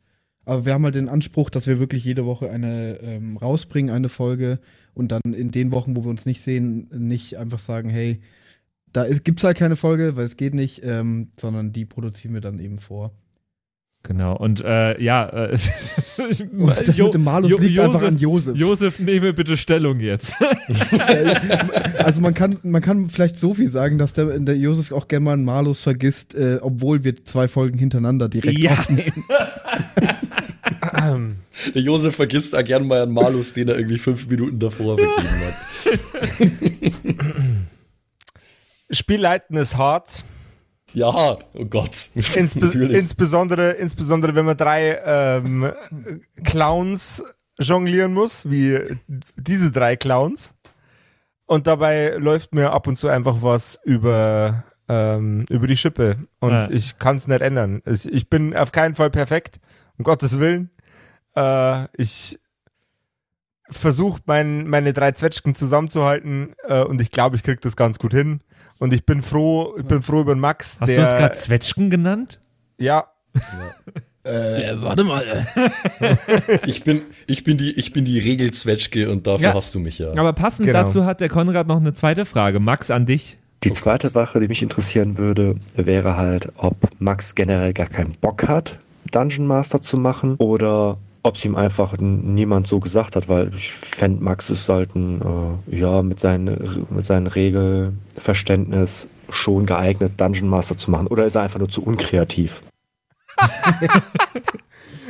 [0.44, 4.08] Aber wir haben halt den Anspruch, dass wir wirklich jede Woche eine ähm, rausbringen, eine
[4.08, 4.58] Folge
[4.94, 8.20] und dann in den Wochen, wo wir uns nicht sehen, nicht einfach sagen, hey,
[8.92, 12.40] da gibt es halt keine Folge, weil es geht nicht, ähm, sondern die produzieren wir
[12.40, 13.12] dann eben vor.
[14.04, 15.50] Genau, und äh, ja, äh,
[16.52, 18.56] Und das Jo- mit dem Malus Jo- liegt einfach Josef- an Josef.
[18.58, 20.34] Josef, nehme bitte Stellung jetzt.
[21.98, 25.24] also man kann, man kann vielleicht so viel sagen, dass der, der Josef auch gerne
[25.24, 28.72] mal einen Malus vergisst, äh, obwohl wir zwei Folgen hintereinander direkt Ja.
[28.72, 29.24] aufnehmen.
[31.74, 35.28] Der Josef vergisst auch gern mal einen Malus, den er irgendwie fünf Minuten davor vergeben
[35.46, 35.54] hat.
[38.90, 40.24] Spielleiten ist hart.
[40.94, 41.08] Ja,
[41.54, 42.10] oh Gott.
[42.14, 42.98] Insbe Natürlich.
[42.98, 45.72] insbesondere, insbesondere, wenn man drei ähm,
[46.44, 47.22] Clowns
[47.58, 48.78] jonglieren muss, wie
[49.36, 50.54] diese drei Clowns.
[51.46, 56.16] Und dabei läuft mir ab und zu einfach was über, ähm, über die Schippe.
[56.40, 56.70] Und Ja.
[56.70, 57.82] ich kann es nicht ändern.
[57.84, 59.60] Ich, ich bin auf keinen Fall perfekt,
[59.98, 60.70] um Gottes Willen.
[61.36, 62.38] Äh, ich
[63.70, 68.12] versuche mein, meine drei Zwetschgen zusammenzuhalten äh, und ich glaube, ich kriege das ganz gut
[68.12, 68.42] hin.
[68.82, 70.78] Und ich bin froh, ich bin froh über den Max.
[70.80, 72.40] Hast der, du uns gerade Zwetschgen genannt?
[72.78, 73.04] Ja,
[74.24, 75.46] Äh, warte mal.
[76.66, 79.54] Ich bin, ich bin die, ich bin die Regelzwetschge und dafür Ja.
[79.54, 80.10] hast du mich ja.
[80.16, 80.80] Aber passend Genau.
[80.82, 82.58] dazu hat der Konrad noch eine zweite Frage.
[82.58, 83.38] Max, an dich.
[83.62, 88.48] Die zweite Sache, die mich interessieren würde, wäre halt, ob Max generell gar keinen Bock
[88.48, 88.80] hat,
[89.12, 93.70] Dungeon Master zu machen oder ob es ihm einfach niemand so gesagt hat, weil ich
[93.72, 95.20] fände, Max ist halt ein,
[95.70, 101.06] äh, ja, mit, seinen, mit seinem Regelverständnis schon geeignet, Dungeon Master zu machen.
[101.06, 102.62] Oder ist er einfach nur zu unkreativ?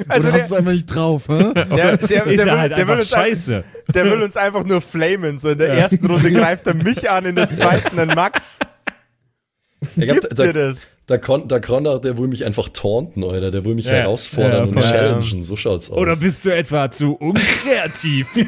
[0.09, 1.48] also Oder der, hast du einfach nicht drauf, hä?
[1.55, 4.64] der, der, Ist der, er will, halt der, will uns, ein- der will uns einfach
[4.64, 5.38] nur flamen.
[5.38, 8.59] So in der ersten Runde greift er mich an, in der zweiten dann Max.
[9.96, 10.87] Ich Gibt da, dir das?
[11.08, 13.50] Der, Con, der Konrad, der will mich einfach taunten, Alter.
[13.50, 13.92] Der will mich Ja.
[13.92, 15.42] herausfordern Ja, und challengen.
[15.42, 15.96] So schaut's aus.
[15.98, 18.26] Oder bist du etwa zu unkreativ?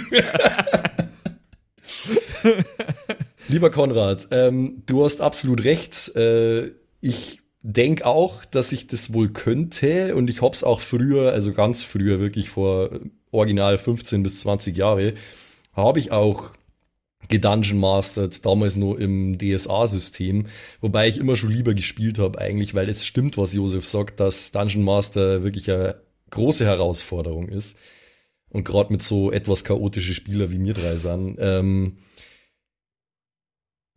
[3.48, 6.14] Lieber Konrad, ähm, du hast absolut recht.
[6.16, 11.52] Äh, ich denke auch, dass ich das wohl könnte und ich hab's auch früher, also
[11.52, 15.14] ganz früher, wirklich vor äh, original 15 bis 20 Jahre,
[15.74, 16.52] habe ich auch
[17.28, 20.46] gedungeon mastered, damals nur im DSA-System,
[20.80, 24.52] wobei ich immer schon lieber gespielt habe eigentlich, weil es stimmt, was Josef sagt, dass
[24.52, 25.96] Dungeon Master wirklich eine
[26.30, 27.78] große Herausforderung ist
[28.50, 31.36] und gerade mit so etwas chaotische Spieler wie mir drei sind.
[31.40, 31.98] Ähm,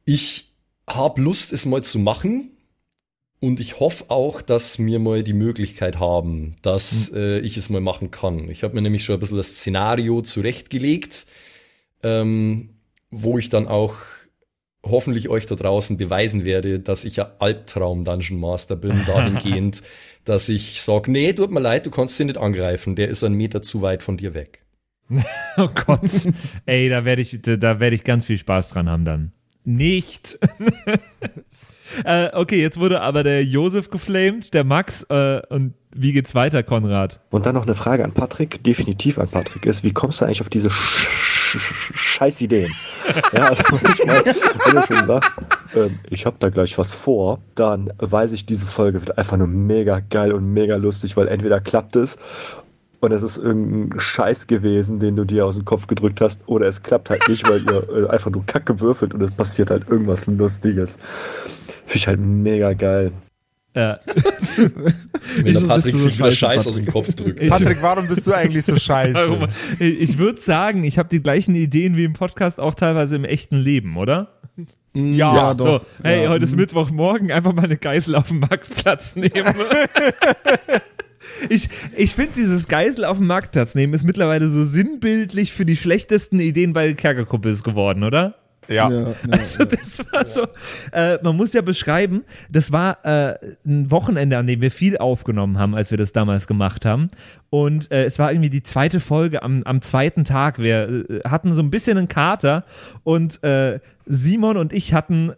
[0.06, 0.54] ich
[0.88, 2.52] habe Lust, es mal zu machen.
[3.40, 7.18] Und ich hoffe auch, dass wir mal die Möglichkeit haben, dass Hm.
[7.18, 8.50] äh, ich es mal machen kann.
[8.50, 11.28] Ich habe mir nämlich schon ein bisschen das Szenario zurechtgelegt,
[12.02, 12.77] ähm,
[13.12, 13.96] wo ich dann auch
[14.84, 19.82] hoffentlich euch da draußen beweisen werde, dass ich ein Albtraum-Dungeon Master bin, dahingehend,
[20.24, 23.36] dass ich sage, nee, tut mir leid, du kannst ihn nicht angreifen, der ist einen
[23.36, 24.64] Meter zu weit von dir weg.
[25.60, 26.12] Oh Gott.
[26.68, 29.32] Ey, da werde ich, da werde ich ganz viel Spaß dran haben dann.
[29.64, 30.38] Nicht.
[32.06, 35.04] äh, okay, jetzt wurde aber der Josef geflamed, der Max.
[35.10, 37.22] Äh, und wie geht's weiter, Konrad?
[37.32, 40.42] Und dann noch eine Frage an Patrick, definitiv an Patrick ist, wie kommst du eigentlich
[40.42, 42.74] auf diese Sch scheiß Ideen?
[43.32, 45.32] Ja, also manchmal, wenn du schon sagst,
[45.76, 49.48] ähm, ich habe da gleich was vor, dann weiß ich, diese Folge wird einfach nur
[49.48, 52.18] mega geil und mega lustig, weil entweder klappt es
[53.00, 56.68] und es ist irgendein Scheiß gewesen, den du dir aus dem Kopf gedrückt hast, oder
[56.68, 59.88] es klappt halt nicht, weil ihr äh, einfach nur Kacke würfelt und es passiert halt
[59.88, 60.98] irgendwas Lustiges.
[61.86, 63.12] Finde ich halt mega geil.
[63.78, 64.00] Ja.
[65.44, 66.94] Wenn der Patrick so sich scheiße, Scheiß aus dem Patrick?
[67.06, 67.48] Kopf drückt.
[67.48, 69.48] Patrick, warum bist du eigentlich so scheiße?
[69.80, 73.58] Ich würde sagen, ich habe die gleichen Ideen wie im Podcast auch teilweise im echten
[73.58, 74.32] Leben, oder?
[74.96, 75.86] Ja, Ja, So, doch.
[76.02, 76.30] hey, Ja.
[76.30, 79.54] heute ist Mittwochmorgen, einfach mal eine Geisel auf dem Marktplatz nehmen.
[81.50, 85.76] ich ich finde, dieses Geisel auf dem Marktplatz nehmen ist mittlerweile so sinnbildlich für die
[85.76, 88.36] schlechtesten Ideen bei Kerkerkumpels geworden, oder?
[88.68, 88.90] Ja.
[88.90, 90.48] Ja, ja, Also das war so,
[90.92, 95.58] äh, man muss ja beschreiben, das war äh, ein Wochenende, an dem wir viel aufgenommen
[95.58, 97.10] haben, als wir das damals gemacht haben.
[97.50, 100.60] Und äh, es war irgendwie die zweite Folge am, am zweiten Tag.
[100.60, 102.66] Wir äh, hatten so ein bisschen einen Kater
[103.04, 105.32] und äh, Simon und ich hatten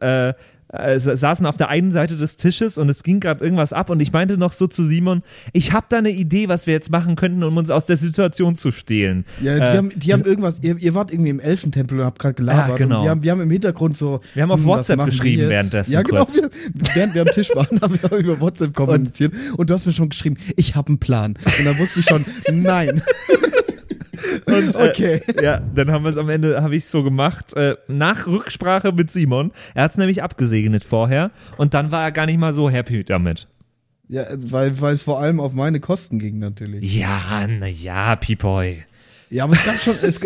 [0.72, 3.90] äh, sa- saßen auf der einen Seite des Tisches und es ging gerade irgendwas ab
[3.90, 6.92] und ich meinte noch so zu Simon, ich habe da eine Idee, was wir jetzt
[6.92, 9.26] machen könnten, um uns aus der Situation zu stehlen.
[9.42, 12.20] Ja, die, Äh, haben, die haben irgendwas, ihr, ihr wart irgendwie im Elfentempel und habt
[12.20, 12.76] gerade gelabert.
[12.76, 12.98] Ah, genau.
[13.00, 14.22] Und wir haben, wir haben im Hintergrund so.
[14.34, 16.26] Wir haben auf hm, WhatsApp geschrieben währenddessen Ja, genau.
[16.26, 16.36] kurz.
[16.36, 16.50] Wir,
[16.94, 19.34] während wir am Tisch waren, haben wir über WhatsApp kommuniziert.
[19.58, 21.36] Und, du hast mir schon geschrieben, ich habe einen Plan.
[21.58, 23.02] Und dann wusste ich schon, nein.
[24.46, 25.22] Und, äh, Okay.
[25.42, 29.12] Ja, dann haben wir es am Ende, habe ich so gemacht, äh, nach Rücksprache mit
[29.12, 29.52] Simon.
[29.76, 33.04] Er hat es nämlich abgesegnet vorher und dann war er gar nicht mal so happy
[33.04, 33.48] damit.
[34.08, 36.96] Ja, also, weil, weil es vor allem auf meine Kosten ging natürlich.
[36.96, 38.84] Ja, naja, Pipoy.
[39.30, 39.96] Ja, aber es gab schon.
[40.02, 40.20] Es,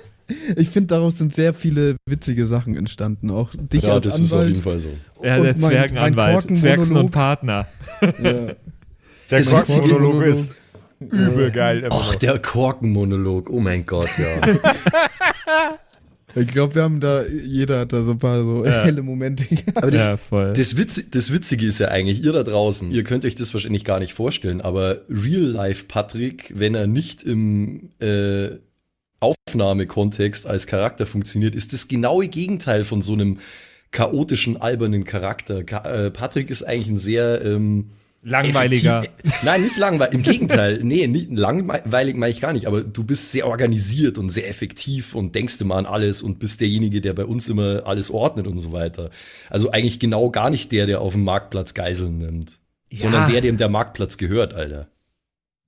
[0.56, 3.30] ich finde, daraus sind sehr viele witzige Sachen entstanden.
[3.30, 4.50] Auch dich Ja, als das ist auf Anwalt.
[4.54, 4.88] jeden Fall so.
[5.22, 6.56] Ja, der mein- mein Zwergenanwalt.
[6.58, 7.66] Zwergsen und Partner.
[8.00, 8.10] Ja.
[9.30, 10.52] Der Witzige- ist
[11.10, 11.80] übelgeil.
[11.80, 12.14] immer Ach, noch.
[12.16, 13.50] der Korkenmonolog.
[13.50, 14.58] Oh mein Gott, ja.
[16.36, 18.82] Ich glaube, wir haben da, jeder hat da so ein paar so Ja.
[18.82, 19.44] helle Momente.
[19.76, 20.52] Aber das, Ja, voll.
[20.52, 23.84] das, Witz, das Witzige ist ja eigentlich, ihr da draußen, ihr könnt euch das wahrscheinlich
[23.84, 28.48] gar nicht vorstellen, aber Real-Life-Patrick, wenn er nicht im äh,
[29.20, 33.38] Aufnahmekontext als Charakter funktioniert, ist das genaue Gegenteil von so einem
[33.92, 35.62] chaotischen, albernen Charakter.
[35.62, 37.90] Ka äh, Patrick ist eigentlich ein sehr ähm,
[38.24, 39.00] Langweiliger.
[39.02, 40.14] effektiv- Nein, nicht langweilig.
[40.14, 40.80] Im Gegenteil.
[40.82, 42.66] Nee, nicht langweilig meine ich gar nicht.
[42.66, 46.60] Aber du bist sehr organisiert und sehr effektiv und denkst immer an alles und bist
[46.60, 49.10] derjenige, der bei uns immer alles ordnet und so weiter.
[49.50, 52.58] Also eigentlich genau gar nicht der, der auf dem Marktplatz Geiseln nimmt.
[52.92, 54.88] Sondern der, dem der Marktplatz gehört, Alter.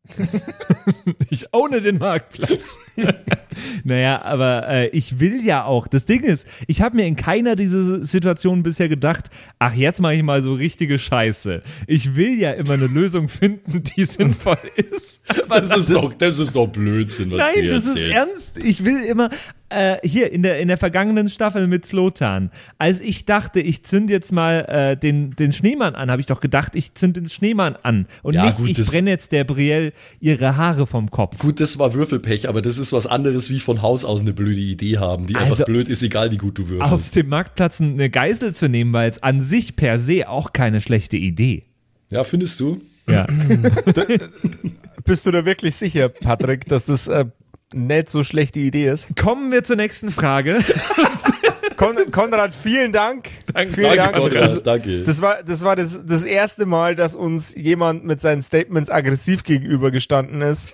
[1.31, 2.79] Ich ohne den Marktplatz.
[3.85, 5.87] naja, aber äh, ich will ja auch.
[5.87, 9.27] Das Ding ist, ich habe mir in keiner dieser Situationen bisher gedacht,
[9.59, 11.63] ach, jetzt mache ich mal so richtige Scheiße.
[11.87, 15.23] Ich will ja immer eine Lösung finden, die sinnvoll ist.
[15.49, 18.17] Das ist doch, das ist doch Blödsinn, was du Nein, hier das ist erzählst.
[18.17, 18.59] ernst.
[18.59, 19.31] Ich will immer,
[19.69, 24.11] äh, hier in der, in der vergangenen Staffel mit Slotan, als ich dachte, ich zünd
[24.11, 27.77] jetzt mal äh, den, den Schneemann an, habe ich doch gedacht, ich zünd den Schneemann
[27.83, 28.07] an.
[28.23, 31.39] Und Ja, nicht, gut, ich brenne jetzt der Brielle ihre Haare vom Kopf.
[31.39, 34.61] Gut, das war Würfelpech, aber das ist was anderes wie von Haus aus eine blöde
[34.61, 37.17] Idee haben, die einfach Also- blöd ist, egal wie gut du Auf würfelst.
[37.17, 41.17] dem Marktplatz eine Geisel zu nehmen, war jetzt an sich per se auch keine schlechte
[41.17, 41.65] Idee.
[42.11, 42.81] Ja, findest du?
[43.09, 43.27] Ja.
[45.05, 47.27] Bist du da wirklich sicher, Patrick, dass das äh,
[47.75, 49.15] nicht so schlechte Idee ist?
[49.17, 50.59] Kommen wir zur nächsten Frage.
[51.77, 53.29] Kon Konrad, vielen Dank.
[53.53, 54.17] Danke, vielen Danke, Dank.
[54.17, 55.03] Konrad, Das, danke.
[55.03, 59.45] das war, das, war das, das erste Mal, dass uns jemand mit seinen Statements aggressiv
[59.45, 60.73] gegenübergestanden ist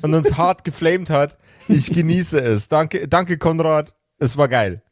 [0.00, 1.36] und uns hart geflamed hat.
[1.68, 2.68] Ich genieße es.
[2.68, 3.94] Danke, danke Konrad.
[4.18, 4.82] Es war geil.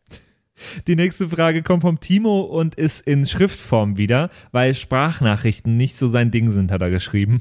[0.86, 6.06] Die nächste Frage kommt vom Timo und ist in Schriftform wieder, weil Sprachnachrichten nicht so
[6.06, 7.40] sein Ding sind, hat er geschrieben.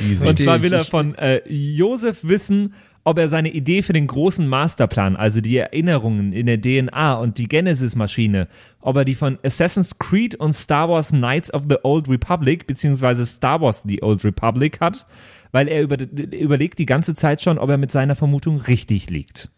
[0.00, 4.06] Und Verstehe zwar will er von äh, Josef wissen, ob er seine Idee für den
[4.06, 8.48] großen Masterplan, also die Erinnerungen in der DNA und die Genesis-Maschine,
[8.80, 13.24] ob er die von Assassin's Creed und Star Wars Knights of the Old Republic, beziehungsweise
[13.26, 15.06] Star Wars The Old Republic hat,
[15.52, 19.50] weil er über, überlegt die ganze Zeit schon, ob er mit seiner Vermutung richtig liegt.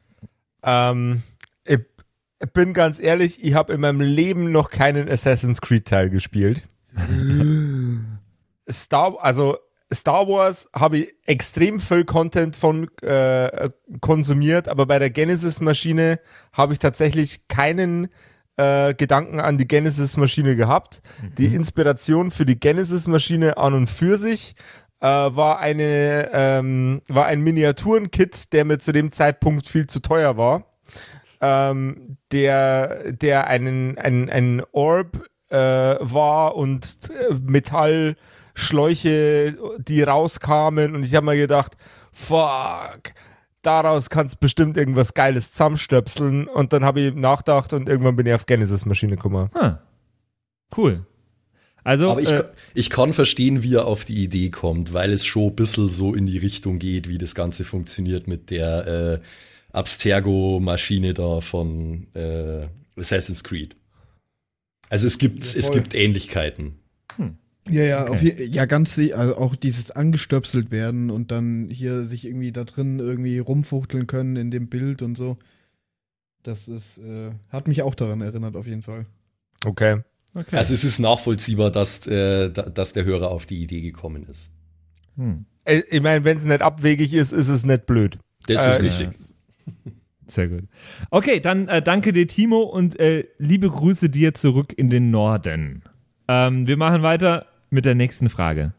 [0.62, 1.22] Ähm,
[1.64, 1.80] ich
[2.52, 6.68] bin ganz ehrlich, ich habe in meinem Leben noch keinen Assassin's Creed Teil gespielt.
[8.68, 9.58] Star, also
[9.94, 16.20] Star Wars habe ich extrem viel Content von äh, konsumiert, aber bei der Genesis-Maschine
[16.52, 18.08] habe ich tatsächlich keinen
[18.56, 21.02] äh, Gedanken an die Genesis-Maschine gehabt.
[21.38, 24.54] Die Inspiration für die Genesis-Maschine an und für sich
[25.00, 30.36] äh, war eine ähm, war ein Miniaturenkit, der mir zu dem Zeitpunkt viel zu teuer
[30.36, 30.66] war.
[31.40, 37.34] Ähm, der der einen einen, einen Orb äh, war und äh,
[38.62, 41.76] Metallschläuche, die rauskamen und ich habe mir gedacht,
[42.12, 43.12] fuck,
[43.62, 48.34] daraus kannst bestimmt irgendwas Geiles zusammenstöpseln und dann habe ich nachgedacht und irgendwann bin ich
[48.34, 49.50] auf Genesis-Maschine gekommen.
[49.54, 49.78] Hm.
[50.76, 51.06] Cool.
[51.84, 52.44] Also, Aber ich, äh,
[52.74, 56.14] ich kann verstehen, wie er auf die Idee kommt, weil es schon ein bisschen so
[56.14, 59.20] in die Richtung geht, wie das Ganze funktioniert mit der äh,
[59.72, 63.74] Abstergo-Maschine da von äh, Assassin's Creed.
[64.90, 66.78] Also es gibt, Ja, es gibt Ähnlichkeiten.
[67.70, 68.32] Ja, ja, Okay.
[68.32, 72.98] auf ja, ganz, also auch dieses angestöpselt werden und dann hier sich irgendwie da drin
[72.98, 75.38] irgendwie rumfuchteln können in dem Bild und so.
[76.42, 79.06] Das ist, äh, hat mich auch daran erinnert, auf jeden Fall.
[79.64, 80.00] Okay.
[80.34, 80.56] okay.
[80.56, 84.50] Also es ist nachvollziehbar, dass, äh, da- dass der Hörer auf die Idee gekommen ist.
[85.16, 85.44] hm.
[85.64, 88.18] Äh, Ich meine, wenn es nicht abwegig ist, ist es nicht blöd.
[88.48, 89.08] Das Äh, ist richtig.
[90.26, 90.64] Sehr gut.
[91.10, 95.84] Okay, dann äh, danke dir, Timo, und äh, liebe Grüße dir zurück in den Norden.
[96.26, 98.72] Ähm, wir machen weiter mit der nächsten Frage.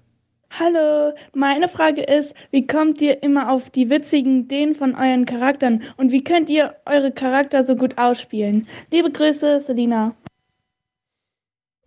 [0.51, 5.82] Hallo, meine Frage ist, wie kommt ihr immer auf die witzigen Ideen von euren Charakteren
[5.97, 8.67] und wie könnt ihr eure Charakter so gut ausspielen?
[8.91, 10.13] Liebe Grüße, Selina.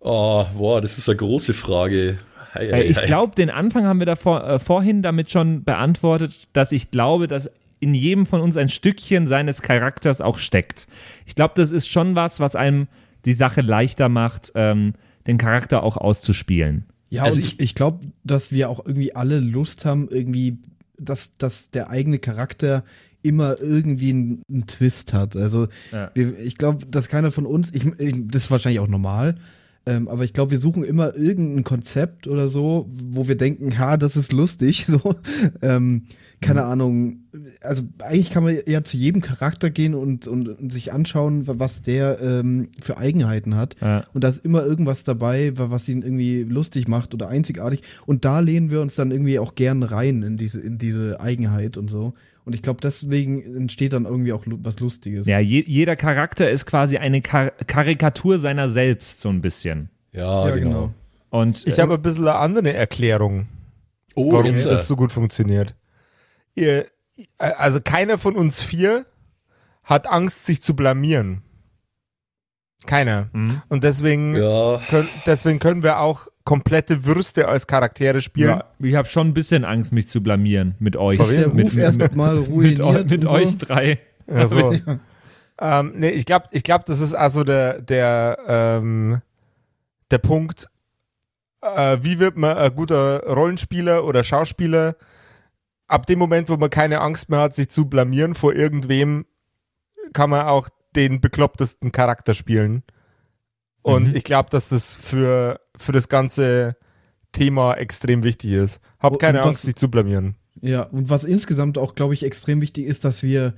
[0.01, 2.19] Oh, wow, das ist eine große Frage.
[2.53, 3.05] Hei, Äh, hei, ich hei.
[3.05, 7.49] glaube, den Anfang haben wir davor, äh, vorhin damit schon beantwortet, dass ich glaube, dass
[7.79, 10.87] in jedem von uns ein Stückchen seines Charakters auch steckt.
[11.25, 12.87] Ich glaube, das ist schon was, was einem
[13.25, 14.93] die Sache leichter macht, ähm,
[15.25, 16.85] den Charakter auch auszuspielen.
[17.09, 20.57] Ja, Also und ich- ich, ich glaube, dass wir auch irgendwie alle Lust haben, irgendwie,
[20.99, 22.83] dass, dass der eigene Charakter
[23.23, 25.35] immer irgendwie einen, einen Twist hat.
[25.35, 26.11] Also Ja.
[26.13, 29.35] wir, ich glaube, dass keiner von uns, ich, ich, das ist wahrscheinlich auch normal,
[29.85, 33.95] ähm, aber ich glaube, wir suchen immer irgendein Konzept oder so, wo wir denken, ha,
[33.97, 35.15] das ist lustig, so.
[35.61, 36.03] Ähm,
[36.41, 37.21] keine Ahnung.
[37.61, 41.81] Also eigentlich kann man ja zu jedem Charakter gehen und, und, und sich anschauen, was
[41.81, 43.75] der ähm, für Eigenheiten hat.
[43.81, 44.05] Ja.
[44.13, 47.81] Und da ist immer irgendwas dabei, wa- was ihn irgendwie lustig macht oder einzigartig.
[48.05, 51.75] Und da lehnen wir uns dann irgendwie auch gern rein in diese, in diese Eigenheit
[51.77, 52.13] und so.
[52.45, 55.27] Und ich glaube, deswegen entsteht dann irgendwie auch was Lustiges.
[55.27, 59.89] Ja, je, jeder Charakter ist quasi eine Kar Karikatur seiner selbst, so ein bisschen.
[60.13, 60.69] Ja, Ja, genau.
[60.69, 60.93] genau.
[61.29, 63.47] Und Ich habe ein bisschen eine andere Erklärung,
[64.15, 65.75] Oh, warum das äh, so gut funktioniert.
[66.57, 66.87] Ihr,
[67.37, 69.05] also keiner von uns vier
[69.83, 71.43] hat Angst, sich zu blamieren.
[72.85, 73.29] Keiner.
[73.31, 73.61] Mhm.
[73.69, 78.49] Und deswegen, ja, können, deswegen können wir auch komplette Würste als Charaktere spielen.
[78.49, 81.19] ja, ich habe schon ein bisschen Angst, mich zu blamieren mit euch.
[81.19, 83.29] Ist der mit, erst mit, mal mit, eu- mit so?
[83.29, 83.99] euch drei.
[84.27, 84.73] Ja, so.
[85.61, 89.21] ähm, nee, ich glaube, ich glaub, das ist also der, der, ähm,
[90.09, 90.67] der Punkt,
[91.61, 94.95] äh, wie wird man ein guter Rollenspieler oder Schauspieler?
[95.87, 99.25] Ab dem Moment, wo man keine Angst mehr hat, sich zu blamieren vor irgendwem,
[100.13, 102.83] kann man auch den beklopptesten Charakter spielen.
[103.81, 104.15] Und Mhm.
[104.15, 106.75] ich glaube, dass das für, für das ganze
[107.31, 108.81] Thema extrem wichtig ist.
[108.99, 110.35] Hab Und- keine was- Angst, sich zu blamieren.
[110.61, 113.53] Ja, und was insgesamt auch, glaube ich, extrem wichtig ist, dass wir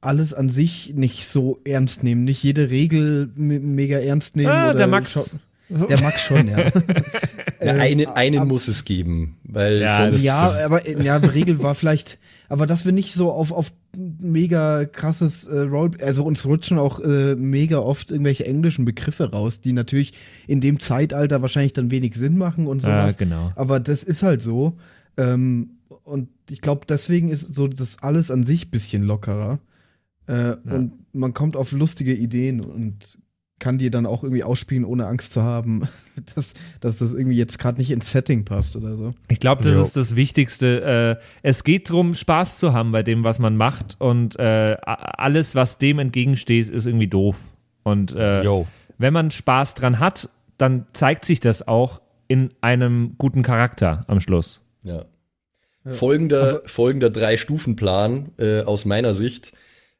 [0.00, 2.22] alles an sich nicht so ernst nehmen.
[2.24, 4.50] Nicht jede Regel me- mega ernst nehmen.
[4.50, 5.36] Ah, oder der Max.
[5.70, 6.56] Der Max schon, ja.
[7.68, 10.22] ja, Äh, eine, einen ab- muss es geben, weil Ja, sonst.
[10.22, 15.46] Ja, aber ja, Regel war vielleicht, aber dass wir nicht so auf, auf mega krasses
[15.46, 20.12] äh, Roll, also uns rutschen auch äh, mega oft irgendwelche englischen Begriffe raus, die natürlich
[20.46, 23.16] in dem Zeitalter wahrscheinlich dann wenig Sinn machen und Ja, sowas.
[23.16, 23.52] genau.
[23.56, 24.74] Aber das ist halt so.
[25.16, 25.70] Ähm,
[26.04, 29.58] und ich glaube, deswegen ist so das alles an sich bisschen lockerer.
[30.26, 33.18] Äh, Und man kommt auf lustige Ideen und
[33.58, 35.88] kann die dann auch irgendwie ausspielen, ohne Angst zu haben,
[36.34, 39.14] dass, dass das irgendwie jetzt gerade nicht ins Setting passt oder so.
[39.28, 39.82] Ich glaube, das Jo.
[39.82, 41.18] ist das Wichtigste.
[41.20, 43.96] Äh, es geht darum, Spaß zu haben bei dem, was man macht.
[43.98, 47.36] Und äh, alles, was dem entgegensteht, ist irgendwie doof.
[47.82, 48.44] Und äh,
[48.98, 50.28] wenn man Spaß dran hat,
[50.58, 54.62] dann zeigt sich das auch in einem guten Charakter am Schluss.
[54.82, 55.04] Ja.
[55.86, 59.52] Folgender, folgender Drei-Stufen-Plan äh, aus meiner Sicht.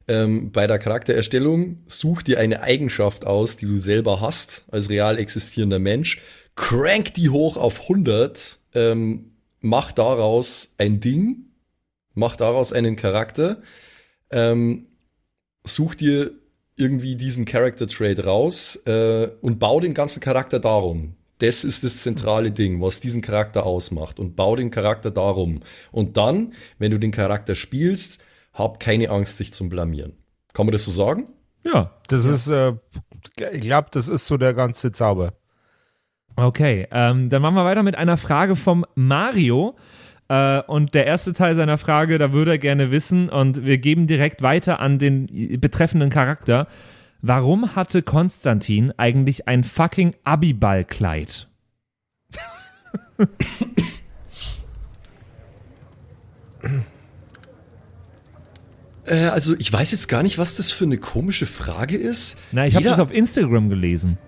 [0.08, 5.18] Ähm, bei der Charaktererstellung such dir eine Eigenschaft aus, die du selber hast, als real
[5.18, 6.22] existierender Mensch.
[6.56, 8.58] Crank die hoch auf 100.
[8.74, 11.50] Ähm, mach daraus ein Ding.
[12.14, 13.62] Mach daraus einen Charakter.
[14.30, 14.86] Ähm,
[15.64, 16.32] such dir
[16.76, 21.16] irgendwie diesen Character-Trait raus äh, und bau den ganzen Charakter darum.
[21.38, 24.18] Das ist das zentrale Ding, was diesen Charakter ausmacht.
[24.18, 25.60] Und bau den Charakter darum.
[25.92, 28.22] Und dann, wenn du den Charakter spielst,
[28.58, 30.14] hab keine Angst, dich zu blamieren.
[30.52, 31.28] Kann man das so sagen?
[31.64, 31.92] Ja.
[32.08, 32.74] Das ist, äh,
[33.52, 35.34] ich glaube, das ist so der ganze Zauber.
[36.36, 39.76] Okay, ähm, dann machen wir weiter mit einer Frage vom Mario.
[40.28, 44.06] Äh, und der erste Teil seiner Frage, da würde er gerne wissen, und wir geben
[44.06, 46.68] direkt weiter an den betreffenden Charakter.
[47.22, 51.48] Warum hatte Konstantin eigentlich ein fucking Abiballkleid?
[59.08, 62.36] Äh, also ich weiß jetzt gar nicht, was das für eine komische Frage ist.
[62.52, 64.18] Na, ich habe das auf Instagram gelesen.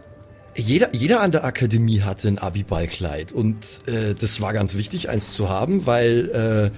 [0.57, 3.57] Jeder, jeder an der Akademie hatte ein Abiballkleid und
[3.87, 6.76] äh, das war ganz wichtig, eins zu haben, weil äh,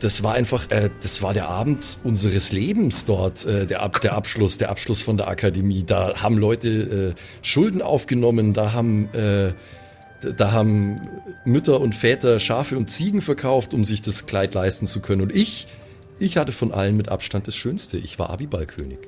[0.00, 4.12] das war einfach, äh, das war der Abend unseres Lebens dort, äh, der, Ab der
[4.12, 5.82] Abschluss, der Abschluss von der Akademie.
[5.84, 9.52] Da haben Leute äh, Schulden aufgenommen, da haben äh,
[10.20, 11.00] da haben
[11.44, 15.22] Mütter und Väter Schafe und Ziegen verkauft, um sich das Kleid leisten zu können.
[15.22, 15.68] Und ich,
[16.18, 17.98] ich hatte von allen mit Abstand das Schönste.
[17.98, 18.98] Ich war Abiballkönig.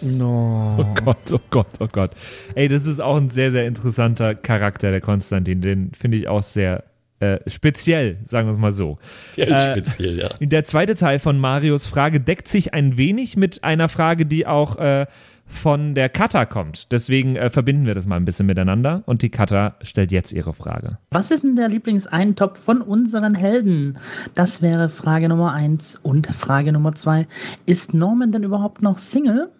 [0.00, 0.76] No.
[0.78, 2.10] Oh Gott, oh Gott, oh Gott.
[2.54, 5.60] Ey, das ist auch ein sehr, sehr interessanter Charakter, der Konstantin.
[5.60, 6.84] Den finde ich auch sehr
[7.20, 8.98] äh, speziell, sagen wir es mal so.
[9.36, 10.30] Der ist Äh, speziell, ja.
[10.40, 14.76] Der zweite Teil von Marios Frage deckt sich ein wenig mit einer Frage, die auch
[14.76, 15.06] äh,
[15.52, 16.90] von der Kata kommt.
[16.90, 19.02] Deswegen äh, verbinden wir das mal ein bisschen miteinander.
[19.06, 20.98] Und die Kata stellt jetzt ihre Frage.
[21.10, 23.98] Was ist denn der Lieblingseintopf von unseren Helden?
[24.34, 25.96] Das wäre Frage Nummer eins.
[26.02, 27.26] Und Frage Nummer zwei.
[27.66, 29.50] Ist Norman denn überhaupt noch Single?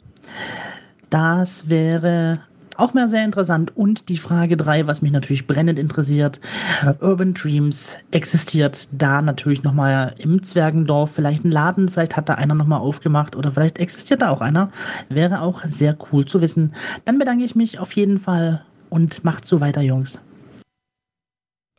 [1.11, 2.41] Das wäre
[2.79, 3.77] auch mal sehr interessant.
[3.77, 6.41] Und die Frage drei, was mich natürlich brennend interessiert.
[7.01, 11.13] Urban Dreams existiert da natürlich nochmal im Zwergendorf.
[11.13, 14.71] Vielleicht ein Laden, vielleicht hat da einer nochmal aufgemacht oder vielleicht existiert da auch einer.
[15.09, 16.75] Wäre auch sehr cool zu wissen.
[17.05, 20.21] Dann bedanke ich mich auf jeden Fall und macht so weiter, Jungs.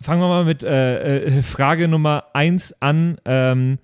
[0.01, 3.17] Fangen wir mal mit äh, äh, Frage Nummer eins an.
[3.25, 3.79] Ähm,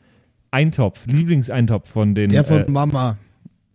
[0.51, 2.29] Eintopf, Lieblingseintopf von den.
[2.29, 3.17] Der von äh, Mama.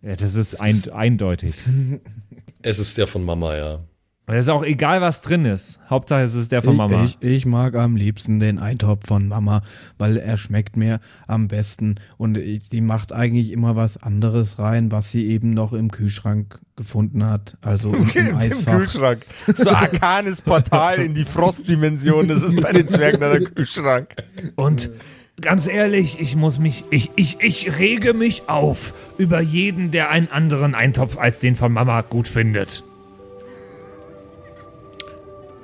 [0.01, 1.55] ja, das ist ein, eindeutig.
[2.67, 3.79] Es ist der von Mama, ja.
[4.25, 5.79] Es ist auch egal, was drin ist.
[5.87, 7.05] Hauptsache, es ist der von Mama.
[7.05, 9.61] Ich, ich, ich mag am liebsten den Eintopf von Mama,
[9.99, 14.91] weil er schmeckt mir am besten und ich, die macht eigentlich immer was anderes rein,
[14.91, 17.55] was sie eben noch im Kühlschrank gefunden hat.
[17.61, 18.65] Also im, Okay, im im.
[18.65, 19.27] Kühlschrank.
[19.53, 24.15] So arkanes Portal in die Frostdimension, das ist bei den Zwergen der Kühlschrank.
[24.55, 24.89] Und
[25.41, 30.31] ganz ehrlich, ich muss mich, ich, ich, ich rege mich auf über jeden, der einen
[30.31, 32.83] anderen Eintopf als den von Mama gut findet.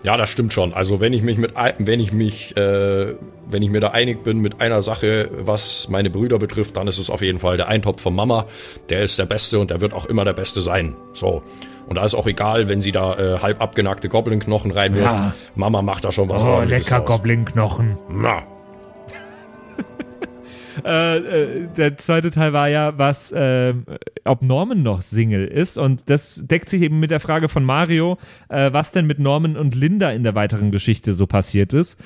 [0.04, 0.74] Ja, das stimmt schon.
[0.74, 3.14] Also wenn ich mich mit, wenn ich mich, äh,
[3.48, 6.98] wenn ich mir da einig bin mit einer Sache, was meine Brüder betrifft, dann ist
[6.98, 8.48] es auf jeden Fall der Eintopf von Mama.
[8.90, 10.96] Der ist der Beste und der wird auch immer der Beste sein.
[11.14, 11.44] So.
[11.88, 15.14] Und da ist auch egal, wenn sie da äh, halb abgenackte Goblin-Knochen reinwirft.
[15.14, 15.36] Ja.
[15.54, 17.06] Mama macht da schon was Oh, lecker draus.
[17.18, 17.98] Goblin-Knochen.
[18.10, 18.42] Na,
[20.86, 23.74] Äh, äh, der zweite Teil war ja, was, äh,
[24.26, 25.78] ob Norman noch Single ist.
[25.78, 28.18] Und das deckt sich eben mit der Frage von Mario,
[28.50, 31.98] äh, was denn mit Norman und Linda in der weiteren Geschichte so passiert ist.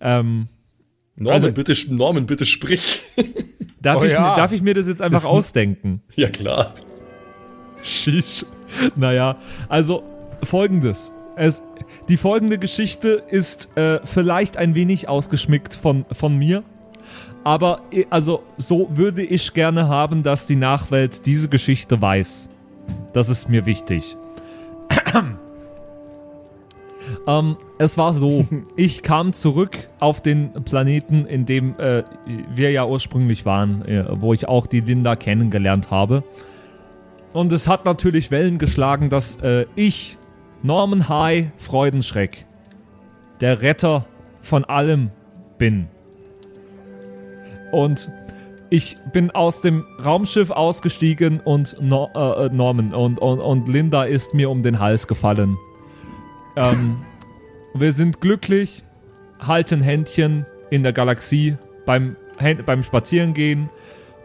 [0.00, 0.48] Ähm,
[1.16, 3.00] Norman, Also- bitte, Norman, bitte sprich.
[3.80, 4.20] darf, Oh ich, ja.
[4.30, 6.02] mir- darf ich mir das jetzt einfach Das- ausdenken?
[6.14, 6.74] ja, klar.
[7.82, 8.44] Sheesh.
[8.96, 10.02] Naja, also
[10.42, 11.12] folgendes.
[11.36, 11.62] Es,
[12.08, 16.62] die folgende Geschichte ist äh, vielleicht ein wenig ausgeschmückt von, von mir.
[17.46, 22.48] Aber eh, also so würde ich gerne haben, dass die Nachwelt diese Geschichte weiß.
[23.12, 24.16] Das ist mir wichtig.
[27.28, 32.02] ähm, es war so, ich kam zurück auf den Planeten, in dem äh,
[32.52, 36.24] wir ja ursprünglich waren, äh, wo ich auch die Linda kennengelernt habe.
[37.32, 40.18] Und es hat natürlich Wellen geschlagen, dass äh, ich,
[40.64, 42.44] Norman High Freudenschreck,
[43.40, 44.04] der Retter
[44.42, 45.10] von allem
[45.58, 45.86] bin.
[47.72, 48.10] Und
[48.70, 54.04] ich bin aus dem Raumschiff ausgestiegen und no äh, äh, Norman und, und, und Linda
[54.04, 55.56] ist mir um den Hals gefallen.
[56.56, 56.96] Ähm,
[57.74, 58.82] wir sind glücklich,
[59.38, 62.16] halten Händchen in der Galaxie beim,
[62.64, 63.68] beim Spazierengehen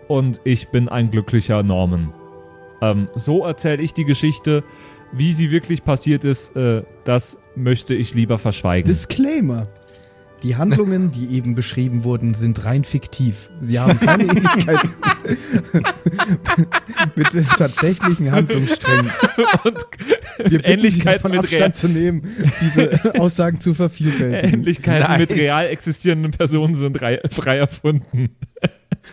[0.07, 2.13] und ich bin ein glücklicher Norman.
[2.81, 4.63] Ähm, so erzähle ich die Geschichte.
[5.13, 8.87] Wie sie wirklich passiert ist, äh, das möchte ich lieber verschweigen.
[8.89, 9.63] Disclaimer.
[10.43, 13.49] Die Handlungen, die eben beschrieben wurden, sind rein fiktiv.
[13.61, 14.79] Sie haben keine Ähnlichkeit
[17.15, 19.11] mit den tatsächlichen Handlungssträngen.
[19.63, 19.77] Und
[20.51, 22.23] Wir Ähnlichkeiten davon mit Abstand real zu nehmen,
[22.59, 24.59] diese Aussagen zu vervielfältigen.
[24.61, 25.39] Ähnlichkeiten mit Nice.
[25.39, 28.29] real existierenden Personen sind rei- frei erfunden.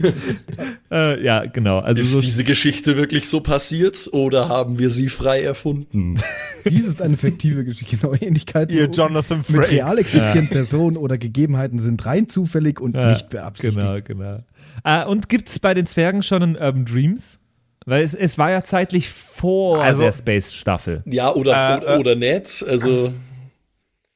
[0.91, 1.78] äh, ja, genau.
[1.80, 6.20] Also Ist so, diese Geschichte wirklich so passiert oder haben wir sie frei erfunden?
[6.64, 7.97] Dies ist eine fiktive Geschichte.
[7.97, 13.11] Genau, Ähnlichkeiten Ihr Jonathan mit real existierenden Personen oder Gegebenheiten sind rein zufällig und Ja,
[13.12, 13.78] nicht beabsichtigt.
[13.78, 14.45] Genau, genau.
[14.84, 17.41] Äh, und gibt's bei den Zwergen schon einen Urban Dreams?
[17.86, 21.03] Weil es, es war ja zeitlich vor Also- der Space-Staffel.
[21.07, 22.16] Ja, oder, Äh, oder, äh.
[22.16, 22.62] nicht.
[22.68, 23.14] Also,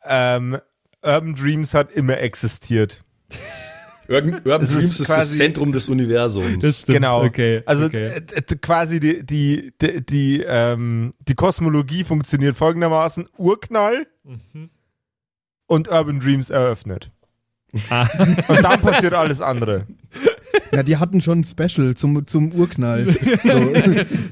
[0.04, 0.58] Ähm,
[1.02, 3.02] Urban Dreams hat immer existiert.
[4.12, 6.62] Urban, Urban Es ist Dreams ist, das Zentrum des Universums.
[6.62, 7.24] Das stimmt, genau.
[7.24, 8.08] okay, Also okay.
[8.08, 14.70] äh, äh, quasi die, die, die, die, ähm, die Kosmologie funktioniert folgendermaßen: Urknall Mhm.
[15.66, 17.10] und Urban Dreams eröffnet.
[17.90, 18.06] Ah.
[18.48, 19.86] Und dann passiert alles andere.
[20.72, 23.06] Ja, die hatten schon ein Special zum, zum Urknall.
[23.42, 23.72] So,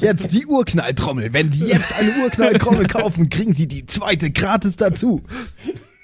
[0.06, 1.32] jetzt die Urknalltrommel.
[1.32, 5.22] Wenn Sie jetzt eine Urknalltrommel kaufen, kriegen Sie die zweite gratis dazu.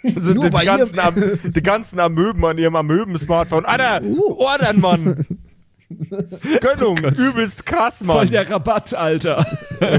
[0.17, 3.65] Also Nur die, bei ganzen ihr- Am die ganzen Amöben an ihrem Amöben-Smartphone.
[3.65, 4.01] Alter,
[4.39, 5.27] ordern, Mann!
[6.61, 8.31] Gönnung, übelst krass, Voll Mann.
[8.31, 9.47] der Rabatt, Alter.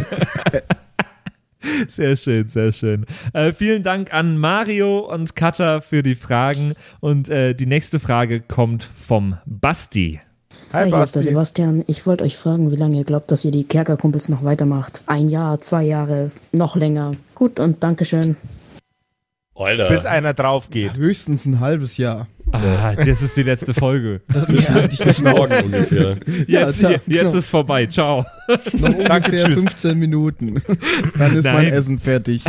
[1.88, 3.06] Sehr schön, sehr schön.
[3.34, 6.74] Äh, vielen Dank an Mario und Katha für die Fragen.
[7.02, 10.22] Und äh, die nächste Frage kommt vom Basti.
[10.72, 11.30] Hi, Hi, hier ist der Basti.
[11.32, 11.84] Sebastian.
[11.88, 15.02] Ich wollte euch fragen, wie lange ihr glaubt, dass ihr die Kerkerkumpels noch weitermacht.
[15.08, 17.14] Ein Jahr, zwei Jahre, noch länger.
[17.36, 18.38] Gut und Dankeschön.
[19.60, 19.90] Alter.
[19.90, 20.96] Bis einer drauf geht.
[20.96, 22.28] Höchstens ein halbes Jahr.
[22.52, 24.22] Ah, das ist die letzte Folge.
[24.34, 26.16] Ja, ich Bis morgen ungefähr.
[26.48, 27.34] Ja, Jetzt, ja, jetzt genau.
[27.34, 27.86] ist vorbei.
[27.88, 28.26] Ciao.
[28.48, 29.60] Noch ungefähr tschüss.
[29.60, 30.62] 15 Minuten.
[31.18, 31.74] Dann ist mein Nein.
[31.74, 32.44] Essen fertig.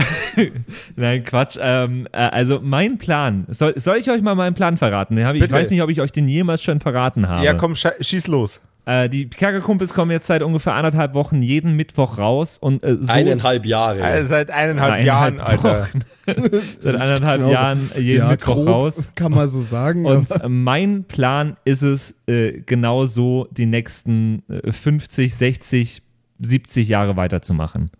[0.96, 1.58] Nein, Quatsch.
[1.60, 3.46] Ähm, äh, also mein Plan.
[3.50, 5.16] Soll, soll ich euch mal meinen Plan verraten?
[5.16, 5.60] Den hab ich, ich Bitte.
[5.60, 7.44] weiß nicht, ob ich euch den jemals schon verraten habe.
[7.44, 8.60] Ja, komm, schieß los.
[8.88, 13.12] Äh, die Kerkerkumpels kommen jetzt seit ungefähr anderthalb Wochen jeden Mittwoch raus und äh, so
[13.12, 14.02] Eineinhalb Jahre.
[14.02, 15.88] Also seit eineinhalb, Eineinhalb Jahren, Alter.
[15.88, 16.04] Wochen.
[16.80, 19.10] seit eineinhalb glaube, Jahren jeden ja, Mittwoch grob raus.
[19.14, 20.06] Kann man so sagen.
[20.06, 26.02] Und aber äh, mein Plan ist es, äh, genau so die nächsten äh, 50, 60,
[26.38, 27.90] 70 Jahre weiterzumachen.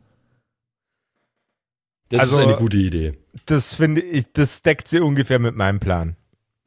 [2.08, 3.12] Das Also- ist eine gute Idee.
[3.44, 6.16] Das finde ich, das deckt sie ungefähr mit meinem Plan.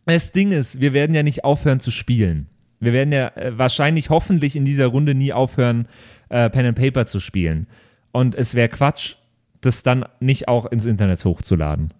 [0.05, 2.50] Das Ding ist, wir werden ja nicht aufhören zu spielen.
[2.81, 5.87] Wir werden ja äh, wahrscheinlich hoffentlich in dieser Runde nie aufhören,
[6.29, 7.67] äh, Pen and Paper zu spielen.
[8.11, 9.15] Und es wäre Quatsch,
[9.61, 11.93] das dann nicht auch ins Internet hochzuladen.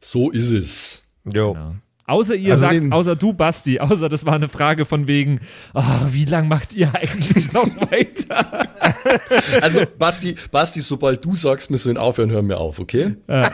[0.00, 1.08] So ist es.
[1.24, 1.54] Jo.
[1.54, 1.74] Genau.
[2.08, 5.40] Außer ihr Also sagt, außer du, Basti, außer das war eine Frage von wegen,
[5.74, 8.68] ah, wie lange macht ihr eigentlich noch weiter?
[9.60, 13.16] Also, Basti, Basti, sobald du sagst, wir sollen aufhören, hören wir auf, okay?
[13.26, 13.50] du,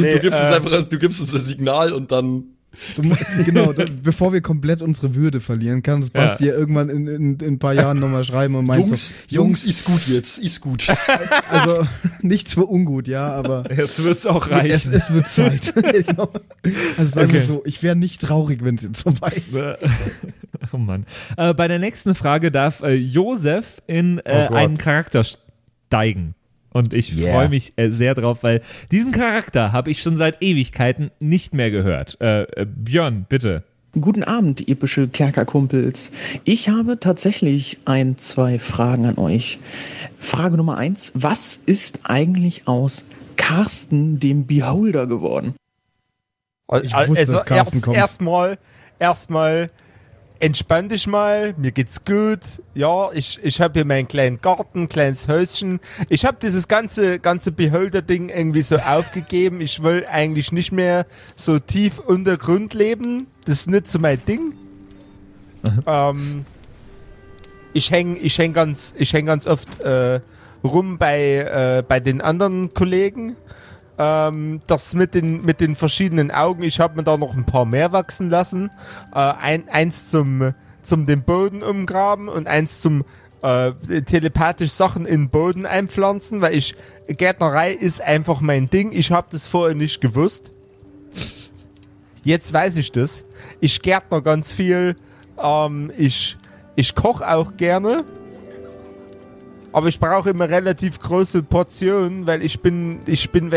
[0.00, 2.42] Nee, du, gibst uns äh, einfach, du gibst uns ein Signal und dann.
[3.44, 6.54] Genau, bevor wir komplett unsere Würde verlieren, kann uns Basti ja.
[6.54, 9.84] irgendwann in, in, in ein paar Jahren nochmal schreiben und meint Jungs, so, Jungs, ist
[9.84, 10.88] gut jetzt, ist gut.
[11.50, 11.86] also
[12.22, 14.92] nichts für ungut, ja, aber Jetzt wird's auch es, reichen.
[14.92, 15.72] es wird Zeit.
[16.06, 16.30] genau.
[16.96, 17.46] Also sagen wir Okay.
[17.46, 19.56] so, ich wäre nicht traurig, wenn es jetzt vorbei ist.
[20.72, 21.06] oh Mann.
[21.36, 26.34] Äh, bei der nächsten Frage darf äh, Josef in äh, Oh einen Charakter steigen.
[26.72, 27.32] Und ich Yeah.
[27.32, 31.70] freue mich äh, sehr drauf, weil diesen Charakter habe ich schon seit Ewigkeiten nicht mehr
[31.70, 32.18] gehört.
[32.20, 33.64] Äh, äh, Björn, bitte.
[34.00, 36.12] Guten Abend, epische Kerkerkumpels.
[36.44, 39.58] Ich habe tatsächlich ein, zwei Fragen an euch.
[40.18, 41.12] Frage Nummer eins.
[41.14, 43.04] Was ist eigentlich aus
[43.36, 45.54] Carsten, dem Beholder, geworden?
[46.82, 47.96] Ich wusste, dass Carsten erst, kommt.
[47.98, 48.58] erstmal,
[48.98, 49.70] erstmal,
[50.42, 52.40] entspann dich mal, mir geht's gut.
[52.74, 55.78] Ja, ich, ich habe hier meinen kleinen Garten, kleines Häuschen.
[56.08, 59.60] Ich habe dieses ganze, ganze Beholder-Ding irgendwie so aufgegeben.
[59.60, 63.28] Ich will eigentlich nicht mehr so tief unter Grund leben.
[63.44, 64.54] Das ist nicht so mein Ding.
[65.86, 66.44] Ähm,
[67.72, 70.18] ich häng, ich häng ganz, ich häng ganz oft äh,
[70.64, 71.36] rum bei,
[71.78, 73.36] äh, bei den anderen Kollegen.
[73.98, 77.64] Ähm, das mit den, mit den verschiedenen Augen, ich habe mir da noch ein paar
[77.64, 78.70] mehr wachsen lassen.
[79.14, 83.04] Äh, ein, eins zum, zum den Boden umgraben und eins zum
[83.42, 83.72] äh,
[84.02, 86.74] telepathisch Sachen in den Boden einpflanzen, weil ich,
[87.08, 88.92] Gärtnerei ist einfach mein Ding.
[88.92, 90.52] Ich habe das vorher nicht gewusst.
[92.24, 93.24] Jetzt weiß ich das.
[93.60, 94.96] Ich gärtner ganz viel.
[95.38, 96.38] Ähm, ich
[96.74, 98.04] ich koche auch gerne.
[99.72, 103.50] Aber ich brauche immer relativ große Portionen, weil ich bin, ich bin,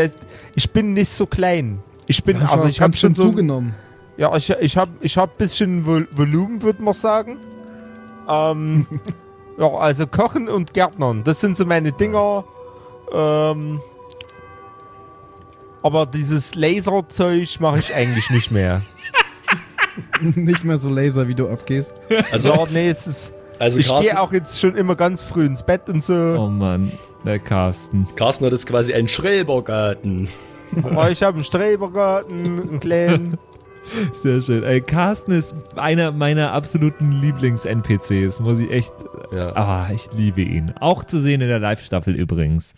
[0.54, 1.80] ich bin nicht so klein.
[2.06, 3.74] Ich bin, Ja, also schon ich habe schon so, zugenommen.
[4.16, 7.38] ja, ich, ich habe, ich habe bisschen Vol Volumen, würde man sagen.
[8.28, 8.86] Ähm,
[9.58, 12.44] ja, also kochen und Gärtnern, das sind so meine Dinger.
[13.12, 13.80] Ähm,
[15.82, 18.82] aber dieses Laserzeug mache ich eigentlich nicht mehr.
[20.20, 21.94] nicht mehr so laser, wie du abgehst.
[22.32, 23.32] Also, ja, nee, es ist.
[23.58, 26.14] Also ich Carsten- gehe auch jetzt schon immer ganz früh ins Bett und so.
[26.38, 26.92] Oh Mann,
[27.24, 28.06] der Carsten.
[28.16, 30.28] Carsten hat jetzt quasi einen Schrebergarten.
[30.82, 33.38] Oh, ich habe einen Strebergarten, einen kleinen.
[34.22, 34.64] Sehr schön.
[34.64, 38.92] Ey, Carsten ist einer meiner absoluten Lieblings-NPCs, muss ich echt.
[39.32, 39.54] Ja.
[39.54, 40.72] Ah, ich liebe ihn.
[40.80, 42.74] Auch zu sehen in der Live-Staffel übrigens.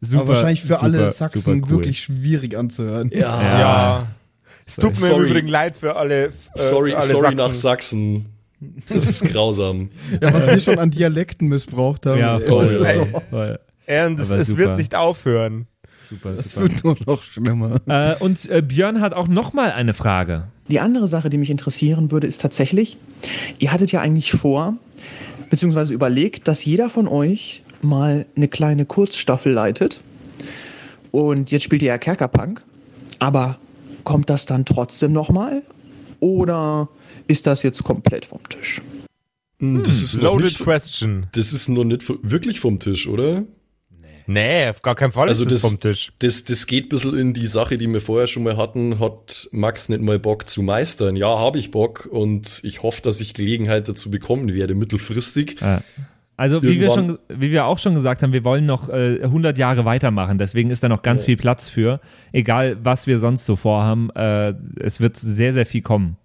[0.00, 1.68] Super, Aber wahrscheinlich für super, alle Sachsen cool.
[1.70, 3.10] wirklich schwierig anzuhören.
[3.12, 3.42] Ja.
[3.42, 4.06] Ja.
[4.64, 5.24] Es tut mir Sorry.
[5.24, 6.26] im Übrigen leid für alle.
[6.26, 7.36] Äh, Sorry, für alle sorry Sachsen.
[7.36, 8.26] nach Sachsen.
[8.88, 9.90] Das ist grausam.
[10.20, 12.20] Ja, was wir schon an Dialekten missbraucht haben.
[12.20, 12.84] Ja, voll.
[12.84, 13.06] Ey.
[13.30, 13.58] voll.
[13.86, 15.66] Und es, es wird nicht aufhören.
[16.08, 16.62] Super, Das super.
[16.62, 17.76] wird nur noch schlimmer.
[17.86, 20.44] Äh, und äh, Björn hat auch nochmal eine Frage.
[20.68, 22.96] Die andere Sache, die mich interessieren würde, ist tatsächlich,
[23.58, 24.74] ihr hattet ja eigentlich vor,
[25.50, 30.00] beziehungsweise überlegt, dass jeder von euch mal eine kleine Kurzstaffel leitet.
[31.10, 32.62] Und jetzt spielt ihr ja Kerkerpunk.
[33.18, 33.58] Aber
[34.04, 35.62] kommt das dann trotzdem nochmal?
[36.22, 36.88] Oder
[37.26, 38.80] ist das jetzt komplett vom Tisch?
[39.58, 41.26] Hm, Das ist Loaded nicht, question.
[41.32, 43.42] das ist noch nicht wirklich vom Tisch, oder?
[44.28, 46.12] Nee, auf gar keinen Fall Also ist das das- vom Tisch.
[46.20, 49.00] Das, das geht ein bisschen in die Sache, die wir vorher schon mal hatten.
[49.00, 51.16] Hat Max nicht mal Bock zu meistern?
[51.16, 55.60] Ja, habe ich Bock und ich hoffe, dass ich Gelegenheit dazu bekommen werde, mittelfristig.
[55.60, 55.82] Ja.
[56.36, 59.58] Also wie wir, schon, wie wir auch schon gesagt haben, wir wollen noch äh, 100
[59.58, 60.38] Jahre weitermachen.
[60.38, 61.26] Deswegen ist da noch ganz Ja.
[61.26, 62.00] viel Platz für.
[62.32, 66.16] Egal, was wir sonst so vorhaben, äh, es wird sehr, sehr viel kommen.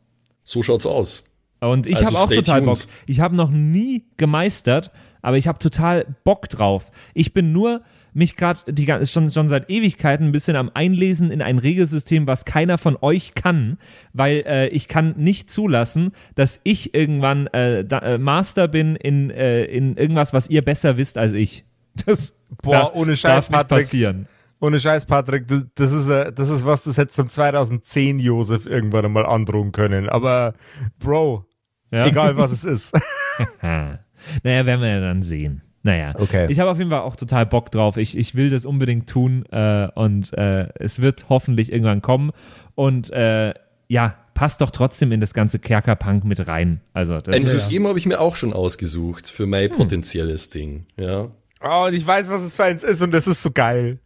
[0.43, 1.26] So schaut's aus.
[1.60, 2.66] Und ich Also habe auch total tuned.
[2.80, 2.88] Bock.
[3.05, 4.91] Ich habe noch nie gemeistert,
[5.22, 6.91] aber ich habe total Bock drauf.
[7.14, 7.82] Ich bin nur
[8.18, 12.78] mich gerade schon schon seit Ewigkeiten ein bisschen am Einlesen in ein Regelsystem, was keiner
[12.78, 13.78] von euch kann,
[14.13, 19.30] weil äh, ich kann nicht zulassen, dass ich irgendwann äh, da, äh, Master bin in
[19.30, 21.63] äh, in irgendwas, was ihr besser wisst als ich.
[22.05, 23.80] Das Boah, da- ohne Scheiß, darf nicht Patrick.
[23.86, 24.28] passieren.
[24.59, 25.45] Ohne Scheiß, Patrick,
[25.76, 30.09] das, ist, äh, das ist was, das hätte zum 2010 Josef irgendwann einmal androhen können.
[30.09, 30.53] Aber,
[30.99, 31.45] Bro,
[31.91, 32.07] Ja?
[32.07, 32.93] egal was es ist.
[33.61, 35.61] Naja, werden wir ja dann sehen.
[35.84, 36.47] Naja, Okay.
[36.49, 37.97] ich habe auf jeden Fall auch total Bock drauf.
[37.97, 42.32] Ich, ich will das unbedingt tun äh, und äh, es wird hoffentlich irgendwann kommen.
[42.75, 43.53] Und äh,
[43.88, 46.82] ja, passt doch trotzdem in das ganze Kerkerpunk mit rein.
[46.93, 49.78] Also das Ein ist, System habe ich mir auch schon ausgesucht für mein Hm.
[49.78, 50.86] potenzielles Ding.
[50.97, 51.32] Ja.
[51.63, 53.99] Oh, und ich weiß, was es für eins ist und das ist so geil.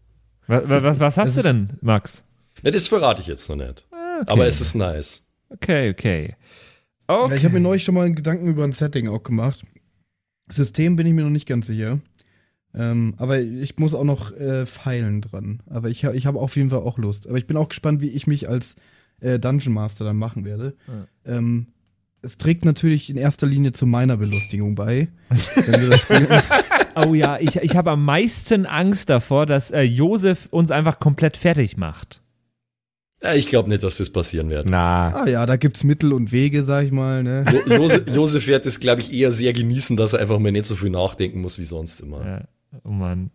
[0.47, 2.23] was, was, was hast du denn, Max?
[2.61, 3.87] Na, das verrate ich jetzt noch nicht.
[4.27, 5.27] Aber es ist nice.
[5.49, 6.35] Okay, okay.
[7.09, 7.35] Ja, Okay.
[7.35, 9.63] ich habe mir neulich schon mal einen Gedanken über ein Setting auch gemacht.
[10.51, 11.99] System bin ich mir noch nicht ganz sicher.
[12.73, 15.61] Ähm, aber ich muss auch noch äh, feilen dran.
[15.69, 17.27] Aber ich, ich habe auf jeden Fall auch Lust.
[17.27, 18.75] Aber ich bin auch gespannt, wie ich mich als
[19.19, 20.75] äh, Dungeon Master dann machen werde.
[21.25, 21.67] Ähm,
[22.21, 25.09] es trägt natürlich in erster Linie zu meiner Belustigung bei.
[25.55, 26.27] wenn wir das spielen.
[26.93, 31.37] Oh ja, ich, ich habe am meisten Angst davor, dass äh, Josef uns einfach komplett
[31.37, 32.21] fertig macht.
[33.23, 34.67] Ja, ich glaube nicht, dass das passieren wird.
[34.67, 35.13] Na.
[35.13, 37.21] ah ja, da gibt's Mittel und Wege, sag ich mal.
[37.21, 37.45] Ne?
[37.51, 40.65] Jo Josef, Josef wird es, glaube ich, eher sehr genießen, dass er einfach mal nicht
[40.65, 42.25] so viel nachdenken muss wie sonst immer.
[42.25, 42.41] Ja,
[42.83, 43.29] oh Mann.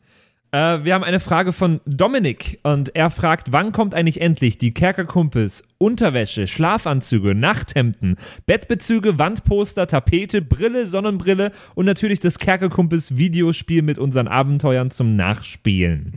[0.50, 4.72] Äh, wir haben eine Frage von Dominik und er fragt, wann kommt eigentlich endlich die
[4.72, 8.16] Kerkerkumpels, Unterwäsche, Schlafanzüge, Nachthemden,
[8.46, 16.14] Bettbezüge, Wandposter, Tapete, Brille, Sonnenbrille und natürlich das Kerkerkumpels Videospiel mit unseren Abenteuern zum Nachspielen.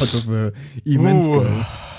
[0.00, 0.52] Also für
[0.84, 1.44] immens Uh.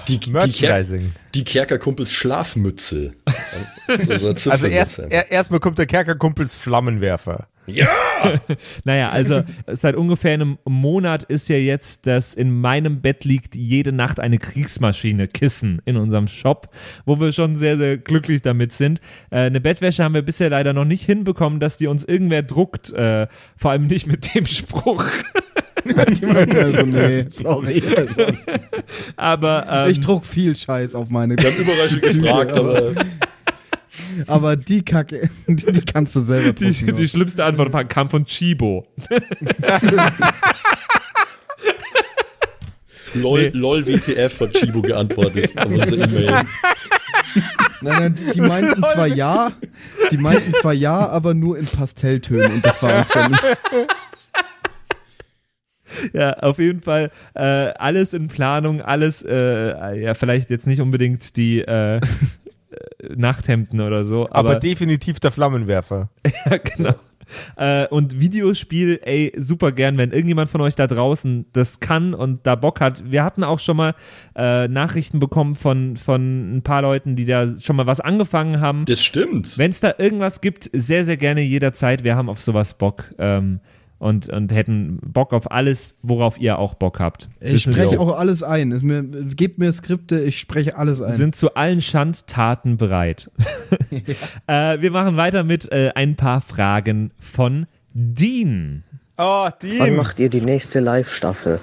[0.07, 1.13] Die, die, Ker Merchandising.
[1.33, 3.13] die Kerkerkumpels Schlafmütze.
[3.99, 7.47] so, so ein Also erst, er, erstmal kommt der Kerkerkumpels Flammenwerfer.
[7.65, 7.89] ja!
[8.85, 13.91] Naja, also seit ungefähr einem Monat ist ja jetzt, dass in meinem Bett liegt jede
[13.91, 16.69] Nacht eine Kriegsmaschine, Kissen in unserem Shop,
[17.05, 19.01] wo wir schon sehr, sehr glücklich damit sind.
[19.29, 22.93] Äh, eine Bettwäsche haben wir bisher leider noch nicht hinbekommen, dass die uns irgendwer druckt,
[22.93, 23.27] äh,
[23.57, 25.05] vor allem nicht mit dem Spruch.
[25.85, 26.25] Die
[26.57, 27.83] also, nee, sorry.
[27.95, 28.25] Also,
[29.15, 32.93] Aber ähm, ich druck viel Scheiß auf meine Wir haben überall schon gefragt, aber
[34.27, 36.95] Aber die Kacke, die, die kannst du selber die, drucken.
[36.95, 38.87] die schlimmste Antwort kam von Chibo.
[43.15, 46.45] LOL, LOL WTF hat Chibo geantwortet auf unsere E-Mail.
[47.81, 49.51] Nein, nein, die, die meinten zwar ja,
[50.09, 53.43] die meinten zwar ja, aber nur in Pastelltönen und das war uns dann nicht.
[56.13, 61.37] Ja, auf jeden Fall äh, alles in Planung, alles, äh, ja, vielleicht jetzt nicht unbedingt
[61.37, 61.99] die äh, äh,
[63.15, 66.09] Nachthemden oder so, Aber, aber, definitiv der Flammenwerfer.
[66.45, 66.95] ja, genau.
[67.55, 72.45] Äh, und Videospiel, ey, super gern, wenn irgendjemand von euch da draußen das kann und
[72.45, 73.09] da Bock hat.
[73.09, 73.95] Wir hatten auch schon mal
[74.35, 78.85] äh, Nachrichten bekommen von, von ein paar Leuten, die da schon mal was angefangen haben.
[78.85, 79.57] Das stimmt.
[79.57, 82.03] Wenn es da irgendwas gibt, sehr, sehr gerne jederzeit.
[82.03, 83.05] Wir haben auf sowas Bock.
[83.17, 83.59] Ähm,
[84.03, 87.29] und, und hätten Bock auf alles, worauf ihr auch Bock habt.
[87.39, 88.73] Ich spreche auch alles ein.
[88.73, 91.13] Es mir, gebt mir Skripte, ich spreche alles ein.
[91.13, 93.31] sind zu allen Schandtaten bereit.
[94.47, 98.83] äh, wir machen weiter mit äh, ein paar Fragen von Dean.
[99.17, 99.95] Oh, Wann Dean.
[99.95, 101.61] macht ihr die nächste Live-Staffel?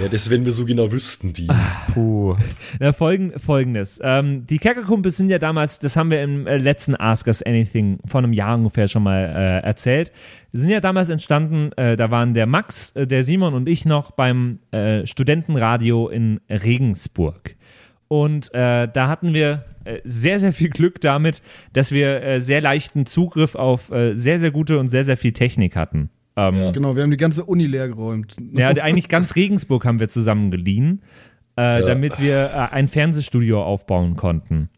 [0.00, 1.46] Ja, das, wenn wir so genau wüssten, die.
[1.94, 2.36] Puh.
[2.80, 4.00] Na, folgen, folgendes.
[4.02, 7.98] Ähm, die Kerkerkumpels sind ja damals, das haben wir im äh, letzten Ask Us Anything
[8.06, 10.10] vor einem Jahr ungefähr schon mal äh, erzählt,
[10.52, 14.10] sind ja damals entstanden, äh, da waren der Max, äh, der Simon und ich noch
[14.10, 17.56] beim äh, Studentenradio in Regensburg.
[18.08, 19.64] Und äh, da hatten wir
[20.04, 21.42] sehr, sehr viel Glück damit,
[21.72, 26.10] dass wir sehr leichten Zugriff auf sehr, sehr gute und sehr, sehr viel Technik hatten.
[26.48, 28.36] Ähm, Genau, wir haben die ganze Uni leer geräumt.
[28.52, 31.02] ja, eigentlich ganz Regensburg haben wir zusammen geliehen,
[31.58, 31.86] äh, Ja.
[31.86, 34.68] damit wir äh, ein Fernsehstudio aufbauen konnten.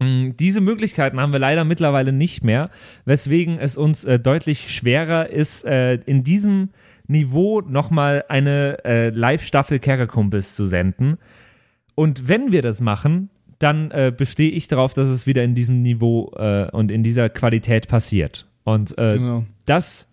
[0.00, 2.70] Mm, Diese Möglichkeiten haben wir leider mittlerweile nicht mehr,
[3.04, 6.70] weswegen es uns äh, deutlich schwerer ist, äh, in diesem
[7.08, 11.16] Niveau nochmal eine äh, Live-Staffel Kerkerkumpels zu senden.
[11.94, 15.82] Und wenn wir das machen, dann äh, bestehe ich darauf, dass es wieder in diesem
[15.82, 18.46] Niveau äh, und in dieser Qualität passiert.
[18.64, 19.44] Und äh, Genau.
[19.66, 20.07] das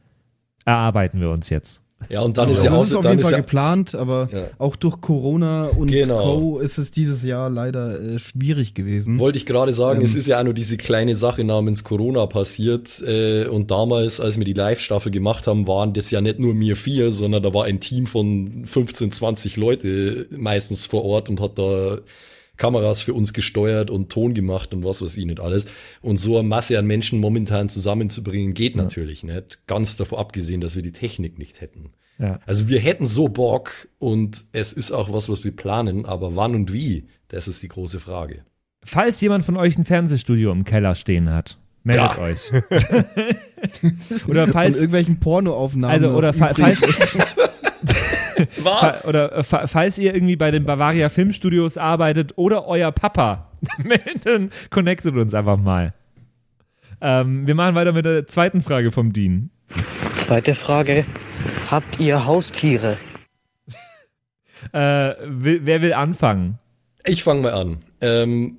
[0.66, 1.82] erarbeiten wir uns jetzt.
[2.10, 3.40] Ja, und dann Also ist ja auch ist so, auf dann jeden ist Fall ja,
[3.40, 4.44] geplant, aber Ja.
[4.60, 6.40] auch durch Corona und Genau.
[6.40, 6.60] Co.
[6.60, 9.18] ist es dieses Jahr leider äh, schwierig gewesen.
[9.18, 10.06] Wollte ich gerade sagen, Ähm.
[10.06, 13.02] es ist ja auch nur diese kleine Sache namens Corona passiert.
[13.08, 16.76] Äh, und damals, als wir die Live-Staffel gemacht haben, waren das ja nicht nur mir
[16.76, 21.58] vier, sondern da war ein Team von 15, 20 Leute meistens vor Ort und hat
[21.58, 22.00] da
[22.58, 25.66] Kameras für uns gesteuert und Ton gemacht und was weiß ich nicht alles.
[26.02, 29.60] Und so eine Masse an Menschen momentan zusammenzubringen, geht natürlich nicht.
[29.68, 31.92] Ganz davon abgesehen, dass wir die Technik nicht hätten.
[32.18, 32.40] Ja.
[32.46, 36.56] Also wir hätten so Bock und es ist auch was, was wir planen, aber wann
[36.56, 38.46] und wie, das ist die große Frage.
[38.84, 42.20] Falls jemand von euch ein Fernsehstudio im Keller stehen hat, meldet Ja.
[42.20, 42.52] euch.
[44.28, 45.92] oder Von falls, irgendwelchen Pornoaufnahmen.
[46.04, 46.80] also oder fa falls,
[48.62, 53.52] fa oder äh, fa falls ihr irgendwie bei den Bavaria Filmstudios arbeitet oder euer Papa,
[54.24, 55.94] dann connectet uns einfach mal.
[57.02, 59.50] Ähm, wir machen weiter mit der zweiten Frage vom Dean.
[60.18, 61.06] Zweite Frage.
[61.70, 62.98] Habt ihr Haustiere?
[64.72, 66.60] Äh, wer will anfangen?
[67.06, 67.78] Ich fange mal an.
[68.02, 68.58] Ähm,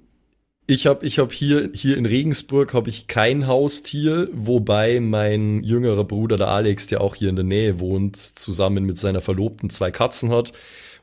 [0.67, 6.05] ich habe ich hab hier, hier in Regensburg habe ich kein Haustier, wobei mein jüngerer
[6.05, 9.91] Bruder, der Alex, der auch hier in der Nähe wohnt, zusammen mit seiner Verlobten zwei
[9.91, 10.53] Katzen hat.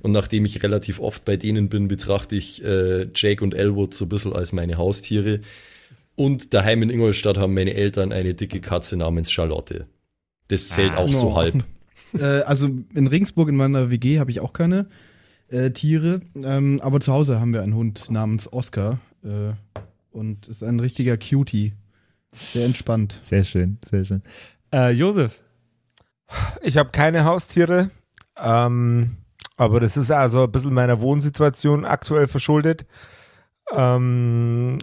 [0.01, 4.03] Und nachdem ich relativ oft bei denen bin, betrachte ich äh, Jake und Elwood so
[4.05, 5.39] ein bisschen als meine Haustiere.
[6.16, 9.88] Und daheim in Ingolstadt haben meine Eltern eine dicke Katze namens Charlotte.
[10.49, 10.97] Das zählt Ah.
[10.97, 11.36] auch so Oh.
[11.38, 11.64] halb.
[12.20, 14.88] äh, also in Regensburg in meiner WG habe ich auch keine
[15.47, 19.53] äh, Tiere, ähm, aber zu Hause haben wir einen Hund namens Oscar äh,
[20.11, 21.74] und ist ein richtiger Cutie.
[22.32, 23.19] Sehr entspannt.
[23.21, 24.21] Sehr schön, sehr schön.
[24.71, 25.39] Äh, Josef,
[26.63, 27.91] Ich habe keine Haustiere,
[28.38, 29.17] ähm,
[29.55, 32.86] aber das ist also ein bisschen meiner Wohnsituation aktuell verschuldet.
[33.71, 34.80] Ähm,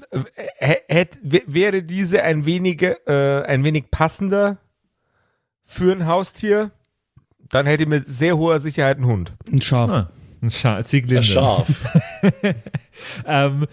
[0.59, 4.59] hä- hätt, w- wäre diese ein wenig, äh, ein wenig passender
[5.65, 6.71] für ein Haustier,
[7.51, 9.35] dann hätte ich mit sehr hoher Sicherheit einen Hund.
[9.51, 9.91] Ein Schaf.
[9.91, 10.11] ah,
[10.41, 11.19] ein Schaf, Zieglinde.
[11.21, 11.99] Ein Schaf.
[13.27, 13.67] ähm, äh,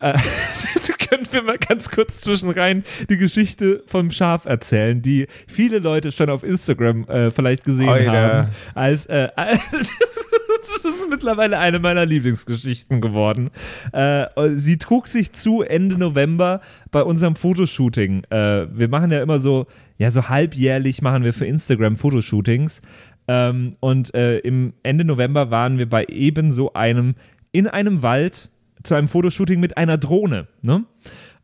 [1.10, 6.30] können wir mal ganz kurz zwischenrein die Geschichte vom Schaf erzählen, die viele Leute schon
[6.30, 8.12] auf Instagram äh, vielleicht gesehen Alter.
[8.12, 8.48] haben.
[8.74, 13.50] Als, äh, als das ist mittlerweile eine meiner Lieblingsgeschichten geworden.
[13.92, 18.24] Äh, sie trug sich zu Ende November bei unserem Fotoshooting.
[18.30, 19.66] Äh, wir machen ja immer so,
[19.98, 22.82] ja, so halbjährlich machen wir für Instagram Fotoshootings.
[23.26, 27.14] Ähm, und äh, im Ende November waren wir bei eben so einem,
[27.52, 28.50] in einem Wald
[28.82, 30.48] zu einem Fotoshooting mit einer Drohne.
[30.62, 30.84] Ne?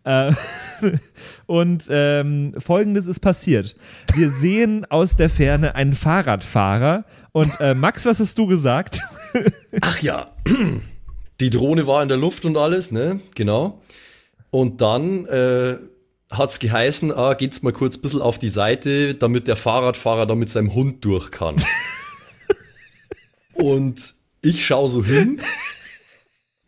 [0.05, 0.33] Äh,
[1.47, 3.77] und ähm, folgendes ist passiert.
[4.15, 7.05] Wir sehen aus der Ferne einen Fahrradfahrer.
[7.33, 9.01] Und äh, Max, was hast du gesagt?
[9.81, 10.31] Ach ja,
[11.41, 13.21] die Drohne war in der Luft und alles, ne?
[13.35, 13.83] Genau.
[14.51, 15.77] Und dann äh,
[16.31, 20.35] hat's geheißen, ah, geht's mal kurz ein bisschen auf die Seite, damit der Fahrradfahrer da
[20.35, 21.57] mit seinem Hund durch kann.
[23.55, 25.41] und ich schaue so hin,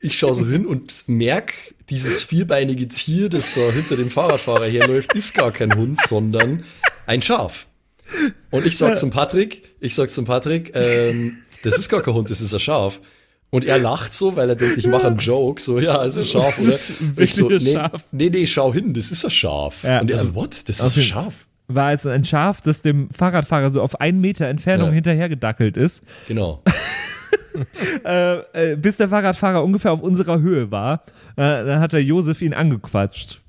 [0.00, 1.54] ich schaue so hin und merk,
[1.90, 6.64] dieses vierbeinige Tier, das da hinter dem Fahrradfahrer herläuft, ist gar kein Hund, sondern
[7.06, 7.66] ein Schaf.
[8.50, 12.30] Und ich sag zum Patrick, ich sag zum Patrick, ähm, das ist gar kein Hund,
[12.30, 13.00] das ist ein Schaf.
[13.50, 16.34] Und er lacht so, weil er denkt, ich mache einen Joke, so, ja, es ist
[16.34, 16.78] ein Schaf, oder?
[17.16, 17.78] Ich so, nee,
[18.12, 19.84] nee, nee, schau hin, das ist ein Schaf.
[19.84, 20.68] Ja, und er so, ähm, what?
[20.68, 21.46] Das ist ein Schaf.
[21.66, 24.94] War also ein Schaf, das dem Fahrradfahrer so auf einen Meter Entfernung Ja.
[24.94, 26.02] hinterhergedackelt ist.
[26.28, 26.62] Genau.
[28.04, 31.02] äh, äh, bis der Fahrradfahrer ungefähr auf unserer Höhe war.
[31.36, 33.40] Äh, dann hat der Josef ihn angequatscht.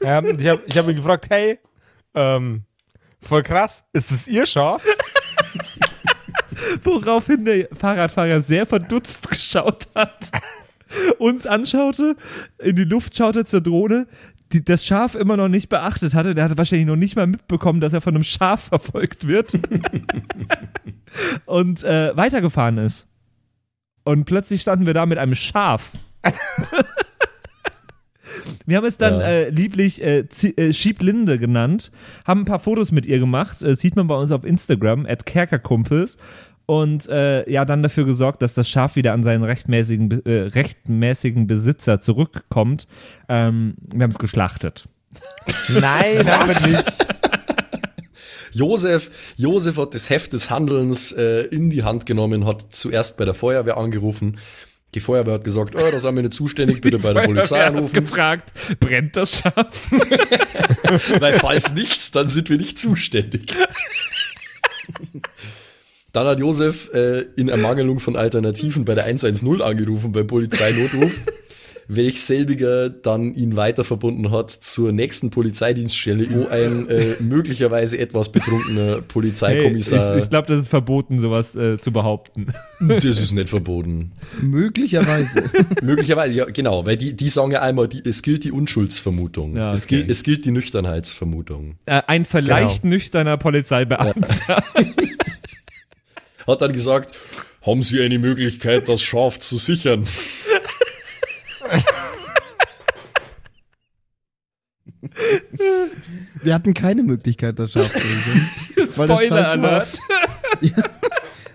[0.00, 1.58] Ähm, ich habe ich hab ihn gefragt, hey,
[2.14, 2.62] ähm,
[3.20, 3.84] Voll krass.
[3.92, 4.84] Ist es ihr Schaf?
[6.84, 10.30] Woraufhin der Fahrradfahrer sehr verdutzt geschaut hat,
[11.18, 12.16] uns anschaute,
[12.58, 14.06] in die Luft schaute zur Drohne,
[14.52, 16.34] die, das Schaf immer noch nicht beachtet hatte.
[16.34, 19.58] Der hatte wahrscheinlich noch nicht mal mitbekommen, dass er von einem Schaf verfolgt wird.
[21.46, 23.08] und äh, weitergefahren ist.
[24.08, 25.92] Und plötzlich standen wir da mit einem Schaf.
[28.64, 29.26] Wir haben es dann Ja.
[29.26, 31.90] äh, lieblich äh, äh, Schieblinde genannt,
[32.26, 35.26] haben ein paar Fotos mit ihr gemacht, äh, sieht man bei uns auf Instagram, at
[35.26, 36.16] Kerkerkumpels.
[36.64, 41.46] Und äh, ja, dann dafür gesorgt, dass das Schaf wieder an seinen rechtmäßigen, äh, rechtmäßigen
[41.46, 42.86] Besitzer zurückkommt.
[43.28, 44.88] Ähm, wir haben es geschlachtet.
[45.68, 47.07] Nein, haben wir nicht.
[48.58, 53.24] Josef, Josef hat das Heft des Handelns äh, in die Hand genommen, hat zuerst bei
[53.24, 54.38] der Feuerwehr angerufen.
[54.94, 57.66] Die Feuerwehr hat gesagt, oh, da sind wir nicht zuständig, bitte bei der Polizei Feuerwehr
[57.66, 57.94] hat anrufen.
[57.94, 59.90] gefragt, brennt das Schaf?
[61.20, 63.54] Weil falls nichts, dann sind wir nicht zuständig.
[66.12, 71.20] Dann hat Josef äh, in Ermangelung von Alternativen bei der 110 angerufen beim Polizeinotruf,
[71.88, 78.30] welch selbiger dann ihn weiter verbunden hat zur nächsten Polizeidienststelle, wo ein äh, möglicherweise etwas
[78.30, 80.16] betrunkener Hey, Polizeikommissar.
[80.18, 82.48] ich ich glaube, das ist verboten, sowas äh, zu behaupten.
[82.80, 84.12] das ist nicht verboten.
[84.40, 85.44] Möglicherweise.
[85.82, 89.56] Möglicherweise, ja, genau, weil die, die sagen ja einmal, die, es gilt die Unschuldsvermutung.
[89.56, 89.96] Ja, es, okay.
[89.96, 91.76] gilt, es gilt die Nüchternheitsvermutung.
[91.86, 94.62] Äh, ein vielleicht nüchterner Polizeibeamter.
[96.46, 97.16] Hat dann gesagt,
[97.62, 100.06] haben Sie eine Möglichkeit, das Schaf zu sichern?
[106.42, 107.98] Wir hatten keine Möglichkeit, das Schaf zu
[108.98, 109.88] weil das Spoiler Alert.
[109.88, 110.82] Schaf- ja,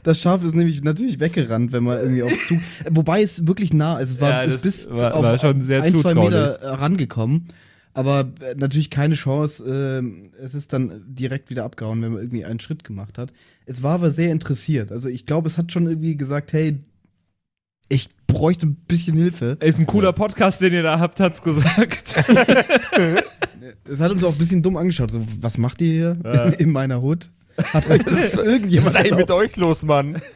[0.03, 2.59] das Schaf ist nämlich natürlich weggerannt, wenn man irgendwie aufs Zug.
[2.89, 4.11] Wobei es wirklich nah ist.
[4.11, 6.14] Es war Ja, bis war- auf war schon sehr ein, zwei.
[6.14, 7.47] Meter rangekommen.
[7.95, 9.64] Aber äh, natürlich keine Chance.
[9.68, 13.32] ähm, es ist dann direkt wieder abgehauen, wenn man irgendwie einen Schritt gemacht hat.
[13.68, 14.91] Es war aber sehr interessiert.
[14.91, 16.80] Also ich glaube, es hat schon irgendwie gesagt, hey,
[17.93, 19.57] ich bräuchte ein bisschen Hilfe.
[19.59, 22.15] Ist ein cooler Podcast, den ihr da habt, hat's gesagt.
[23.85, 25.11] Es hat uns auch ein bisschen dumm angeschaut.
[25.11, 26.43] So, was macht ihr hier Ja.
[26.45, 27.29] in, in meiner Hut?
[27.57, 30.21] Hat das Was ist irgendjemand eigentlich mit euch los, Mann?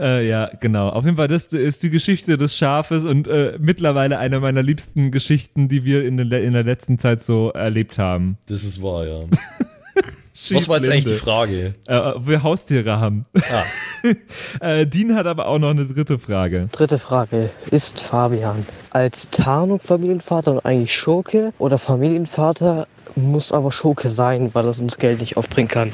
[0.00, 0.90] Äh, ja, genau.
[0.90, 5.10] Auf jeden Fall, das ist die Geschichte des Schafes und äh, mittlerweile eine meiner liebsten
[5.10, 8.38] Geschichten, die wir in, den, in der letzten Zeit so erlebt haben.
[8.46, 9.24] Das ist wahr, ja.
[10.56, 11.74] Was war jetzt eigentlich die Frage?
[11.86, 13.26] Äh, ob wir Haustiere haben.
[13.34, 13.64] Ah.
[14.60, 16.68] äh, Dean hat aber auch noch eine dritte Frage.
[16.72, 17.50] Dritte Frage.
[17.70, 22.86] Ist Fabian als Tarnung Familienvater und eigentlich Schurke oder Familienvater
[23.16, 25.92] muss aber Schurke sein, weil er sonst Geld nicht aufbringen kann?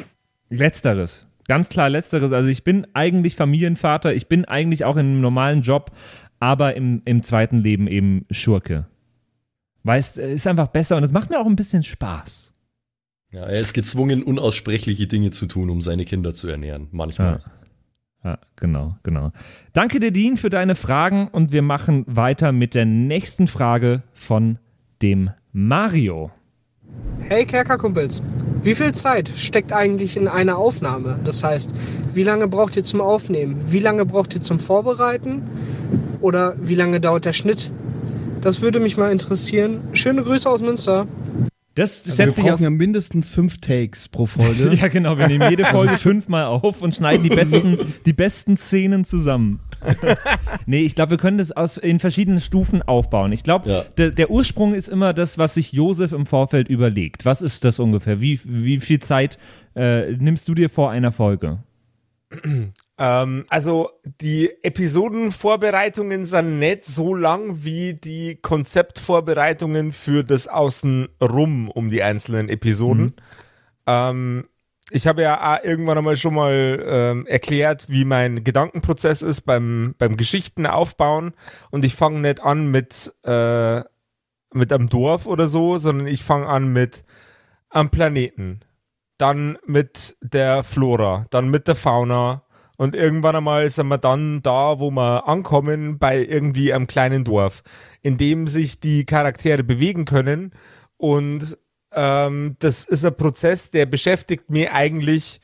[0.50, 1.26] Letzteres.
[1.46, 2.32] Ganz klar letzteres.
[2.32, 5.90] Also ich bin eigentlich Familienvater, ich bin eigentlich auch in einem normalen Job,
[6.40, 8.86] aber im, im zweiten Leben eben Schurke.
[9.82, 12.53] Weil es äh, ist einfach besser und es macht mir auch ein bisschen Spaß.
[13.35, 16.87] Ja, er ist gezwungen, unaussprechliche Dinge zu tun, um seine Kinder zu ernähren.
[16.93, 17.41] Manchmal.
[17.45, 18.30] Ja.
[18.30, 19.32] Ja, genau, genau.
[19.72, 24.59] Danke dir, Dean, für deine Fragen und wir machen weiter mit der nächsten Frage von
[25.03, 26.30] dem Mario.
[27.18, 28.22] Hey Kerkerkumpels,
[28.62, 31.18] wie viel Zeit steckt eigentlich in einer Aufnahme?
[31.24, 31.74] Das heißt,
[32.14, 33.59] wie lange braucht ihr zum Aufnehmen?
[33.66, 35.43] Wie lange braucht ihr zum Vorbereiten?
[36.20, 37.72] Oder wie lange dauert der Schnitt?
[38.41, 39.82] Das würde mich mal interessieren.
[39.93, 41.07] Schöne Grüße aus Münster.
[41.77, 42.51] Das Also wir setzt sich aus.
[42.53, 44.72] brauchen ja mindestens fünf Takes pro Folge.
[44.81, 49.05] Ja, genau, wir nehmen jede Folge fünfmal auf und schneiden die besten, die besten Szenen
[49.05, 49.59] zusammen.
[50.66, 53.33] nee, ich glaube, wir können das aus, in verschiedenen Stufen aufbauen.
[53.33, 53.85] Ich glaube, Ja.
[53.99, 57.25] der, der Ursprung ist immer das, was sich Josef im Vorfeld überlegt.
[57.25, 58.20] Was ist das ungefähr?
[58.20, 59.39] Wie, wie viel Zeit
[59.75, 61.59] äh, nimmst du dir vor einer Folge?
[62.97, 71.90] Ähm, also die Episodenvorbereitungen sind nicht so lang wie die Konzeptvorbereitungen für das Außenrum um
[71.90, 73.14] die einzelnen Episoden.
[73.86, 74.49] Ähm,
[74.90, 79.95] ich habe ja auch irgendwann einmal schon mal ähm, erklärt, wie mein Gedankenprozess ist beim,
[79.99, 81.32] beim Geschichten aufbauen.
[81.70, 83.80] Und ich fange nicht an mit, äh,
[84.53, 87.05] mit einem Dorf oder so, sondern ich fange an mit
[87.70, 88.61] am Planeten,
[89.18, 92.45] dann mit der Flora, dann mit der Fauna
[92.77, 97.62] und irgendwann einmal sind wir dann da, wo wir ankommen bei irgendwie einem kleinen Dorf,
[98.03, 100.53] in dem sich die Charaktere bewegen können
[100.97, 101.57] und
[101.93, 105.41] ähm, das ist ein Prozess, der beschäftigt mich eigentlich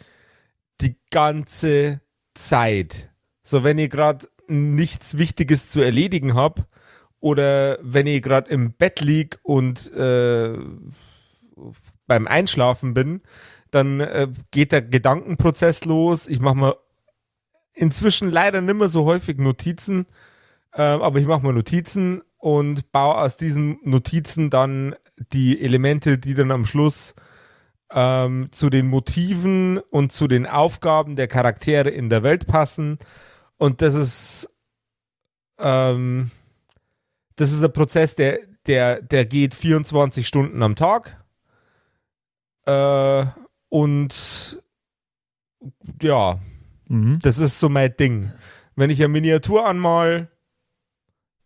[0.80, 2.00] die ganze
[2.34, 3.10] Zeit.
[3.42, 6.66] So, wenn ich gerade nichts Wichtiges zu erledigen habe
[7.20, 10.58] oder wenn ich gerade im Bett lieg und äh,
[12.06, 13.22] beim Einschlafen bin,
[13.70, 16.26] dann äh, geht der Gedankenprozess los.
[16.26, 16.76] Ich mache mir
[17.74, 20.06] inzwischen leider nicht mehr so häufig Notizen,
[20.72, 24.94] äh, aber ich mache mir Notizen und baue aus diesen Notizen dann
[25.32, 27.14] die Elemente, die dann am Schluss
[27.92, 32.98] ähm, zu den Motiven und zu den Aufgaben der Charaktere in der Welt passen.
[33.58, 34.48] Und das ist,
[35.58, 36.30] ähm,
[37.36, 41.22] das ist ein Prozess, der, der, der geht 24 Stunden am Tag.
[42.64, 43.26] Äh,
[43.68, 44.62] und
[46.00, 46.38] ja,
[46.90, 47.20] Mhm.
[47.22, 48.32] das ist so mein Ding.
[48.74, 50.28] Wenn ich eine Miniatur anmal,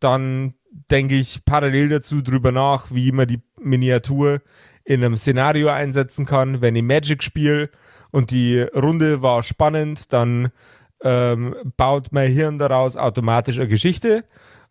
[0.00, 0.54] dann
[0.90, 4.40] denke ich parallel dazu drüber nach, wie man die Miniatur
[4.84, 6.62] in einem Szenario einsetzen kann.
[6.62, 7.70] Wenn ich Magic spiele
[8.10, 10.50] und die Runde war spannend, dann
[11.02, 14.24] ähm, baut mein Hirn daraus automatisch eine Geschichte.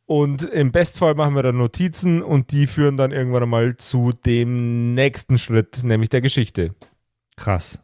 [0.05, 4.95] Und im Bestfall machen wir dann Notizen und die führen dann irgendwann einmal zu dem
[4.95, 6.73] nächsten Schritt, nämlich der Geschichte.
[7.37, 7.82] Krass.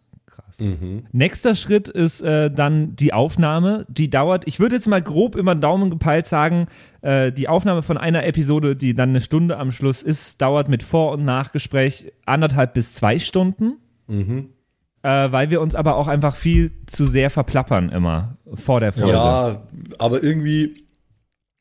[0.60, 1.05] Mhm.
[1.12, 3.86] Nächster Schritt ist äh, dann die Aufnahme.
[3.89, 6.68] Die dauert, ich würde jetzt mal grob über den Daumen gepeilt sagen,
[7.01, 10.84] äh, die Aufnahme von einer Episode, die dann eine Stunde am Schluss ist, dauert mit
[10.84, 13.78] Vor- und Nachgespräch anderthalb bis zwei Stunden.
[14.07, 14.49] Mhm.
[15.01, 19.14] Äh, weil wir uns aber auch einfach viel zu sehr verplappern immer vor der Folge.
[19.14, 19.64] Ja,
[19.97, 20.84] aber irgendwie,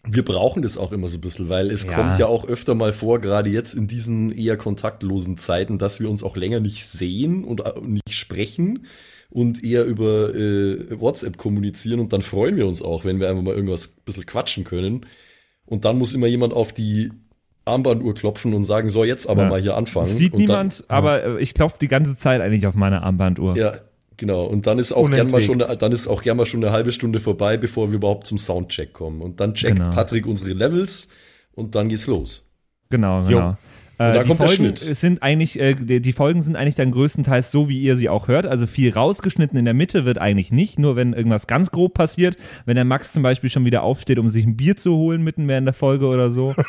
[0.07, 1.94] wir brauchen das auch immer so ein bisschen, weil es Ja.
[1.94, 6.09] kommt ja auch öfter mal vor, gerade jetzt in diesen eher kontaktlosen Zeiten, dass wir
[6.09, 8.86] uns auch länger nicht sehen und äh, nicht sprechen
[9.30, 13.42] und eher über äh, WhatsApp kommunizieren und dann freuen wir uns auch, wenn wir einfach
[13.42, 15.05] mal irgendwas ein bisschen quatschen können.
[15.66, 17.11] Und dann muss immer jemand auf die
[17.66, 19.49] Armbanduhr klopfen und sagen, so jetzt aber Ja.
[19.51, 20.07] mal hier anfangen.
[20.07, 23.53] Sieht und niemand, aber äh, ich klopfe die ganze Zeit eigentlich auf meine Armbanduhr.
[23.55, 23.80] Dann, ja,
[24.19, 24.45] genau.
[24.45, 26.71] Und dann ist auch gern mal schon, eine- dann ist auch gern mal schon eine
[26.73, 29.23] halbe Stunde vorbei, bevor wir überhaupt zum Soundcheck kommen.
[29.23, 29.91] Und dann checkt Genau.
[29.91, 31.09] Patrick unsere Levels
[31.55, 32.45] und dann geht's los.
[32.91, 33.57] Genau, Jo.
[33.99, 34.78] Und da die kommt der Folgen Schnitt.
[34.78, 38.46] sind eigentlich, äh, die, Folgen sind eigentlich dann größtenteils so, wie ihr sie auch hört.
[38.46, 42.36] Also viel rausgeschnitten in der Mitte wird eigentlich nicht, nur wenn irgendwas ganz grob passiert.
[42.64, 45.49] Wenn der Max zum Beispiel schon wieder aufsteht, um sich ein Bier zu holen mitten
[45.49, 46.55] während der Folge oder so.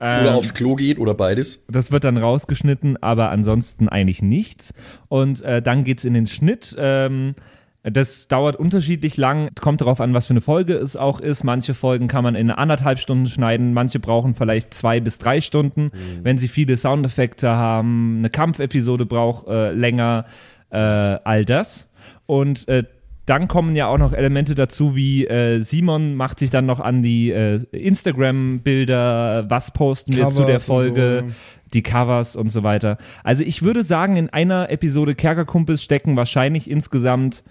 [0.00, 1.64] Oder Ähm, aufs Klo geht oder beides.
[1.68, 4.74] das wird dann rausgeschnitten, aber ansonsten eigentlich nichts.
[5.08, 6.74] Und äh, dann geht's in den Schnitt.
[6.78, 7.36] Ähm,
[7.84, 9.50] das dauert unterschiedlich lang.
[9.60, 11.44] Kommt darauf an, was für eine Folge es auch ist.
[11.44, 13.74] Manche Folgen kann man in anderthalb Stunden schneiden.
[13.74, 15.90] Manche brauchen vielleicht zwei bis drei Stunden.
[16.22, 20.24] Wenn sie viele Soundeffekte haben, eine Kampfepisode braucht äh, länger,
[20.70, 21.90] äh, all das.
[22.26, 22.84] Und äh,
[23.26, 27.02] dann kommen ja auch noch Elemente dazu, wie äh, Simon macht sich dann noch an
[27.02, 31.34] die äh, Instagram-Bilder, was posten wir zu der Covers Folge, so.
[31.72, 32.98] die Covers und so weiter.
[33.22, 37.44] Also ich würde sagen, in einer Episode Kerkerkumpels stecken wahrscheinlich insgesamt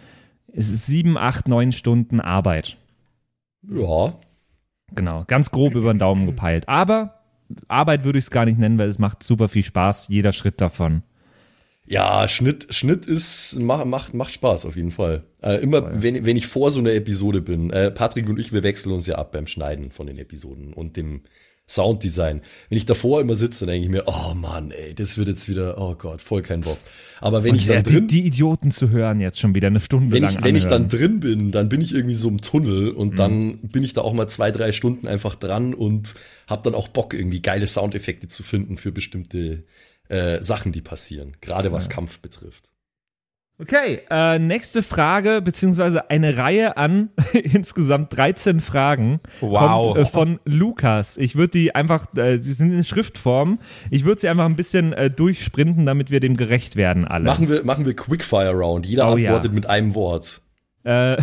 [0.54, 2.78] es ist sieben, acht, neun Stunden Arbeit.
[3.68, 4.20] Ja.
[4.96, 6.70] Genau, ganz grob über den Daumen gepeilt.
[6.70, 7.20] Aber
[7.68, 10.62] Arbeit würde ich es gar nicht nennen, weil es macht super viel Spaß, jeder Schritt
[10.62, 11.04] davon.
[11.86, 15.26] Ja, Schnitt, Schnitt ist, macht, macht, macht Spaß auf jeden Fall.
[15.42, 18.64] Äh, immer, wenn, wenn ich vor so einer Episode bin, äh, Patrick und ich, wir
[18.64, 21.22] wechseln uns ja ab beim Schneiden von den Episoden und dem
[21.68, 22.42] Sounddesign.
[22.70, 25.48] Wenn ich davor immer sitze, dann denke ich mir, oh Mann, ey, das wird jetzt
[25.48, 26.78] wieder, oh Gott, voll kein Bock.
[27.22, 29.68] Aber wenn Und ich ja, dann die, drin, die Idioten zu hören jetzt schon wieder
[29.68, 32.28] eine Stunde wenn lang ich, wenn ich dann drin bin, dann bin ich irgendwie so
[32.28, 33.16] im Tunnel und Mhm.
[33.16, 36.16] dann bin ich da auch mal zwei, drei Stunden einfach dran und
[36.48, 39.64] habe dann auch Bock, irgendwie geile Soundeffekte zu finden für bestimmte
[40.10, 41.38] äh, Sachen, die passieren.
[41.40, 42.73] Gerade was Kampf betrifft.
[43.64, 49.94] Okay, äh, nächste Frage, beziehungsweise eine Reihe an insgesamt 13 Fragen Wow.
[49.94, 51.16] kommt äh, von Lukas.
[51.18, 53.60] Ich würde die einfach, äh, sie sind in Schriftform,
[53.90, 57.26] ich würde sie einfach ein bisschen äh, durchsprinten, damit wir dem gerecht werden alle.
[57.26, 58.86] Machen wir, machen wir Quickfire Round.
[58.86, 59.30] Jeder Oh ja.
[59.30, 60.42] antwortet mit einem Wort.
[60.84, 61.16] Äh,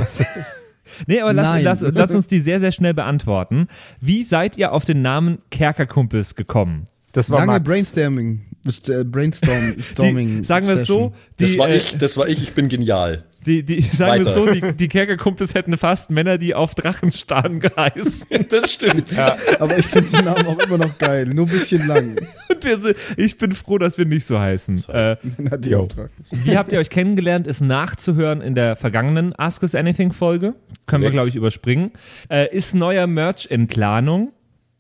[1.07, 3.69] nee, aber lass, lass, lass uns die sehr, sehr schnell beantworten.
[4.01, 6.87] Wie seid ihr auf den Namen Kerkerkumpels gekommen?
[7.13, 7.65] Das war Lange Max.
[7.65, 8.47] Brainstorming.
[8.89, 10.39] Äh, Brainstorm, Storming.
[10.39, 12.69] Die, sagen wir es so, die, Das war äh, ich, das war ich, ich bin
[12.69, 13.25] genial.
[13.47, 14.47] Die, die, sagen wir es Weiter.
[14.47, 18.27] so, die, die Kerkerkumpels hätten fast Männer, die auf Drachen starren geheißen.
[18.51, 19.19] Das stimmt.
[19.59, 21.25] Aber ich finde den Namen auch immer noch geil.
[21.27, 22.17] Nur ein bisschen lang.
[22.51, 24.85] Und wir sind, ich bin froh, dass wir nicht so heißen.
[24.93, 29.75] Äh, Na, die wie habt ihr euch kennengelernt, ist nachzuhören in der vergangenen Ask Us
[29.75, 30.55] Anything Folge.
[30.87, 31.13] Können wir, Korrekt.
[31.15, 31.93] glaube ich, überspringen.
[32.29, 34.33] Äh, ist neuer Merch in Planung?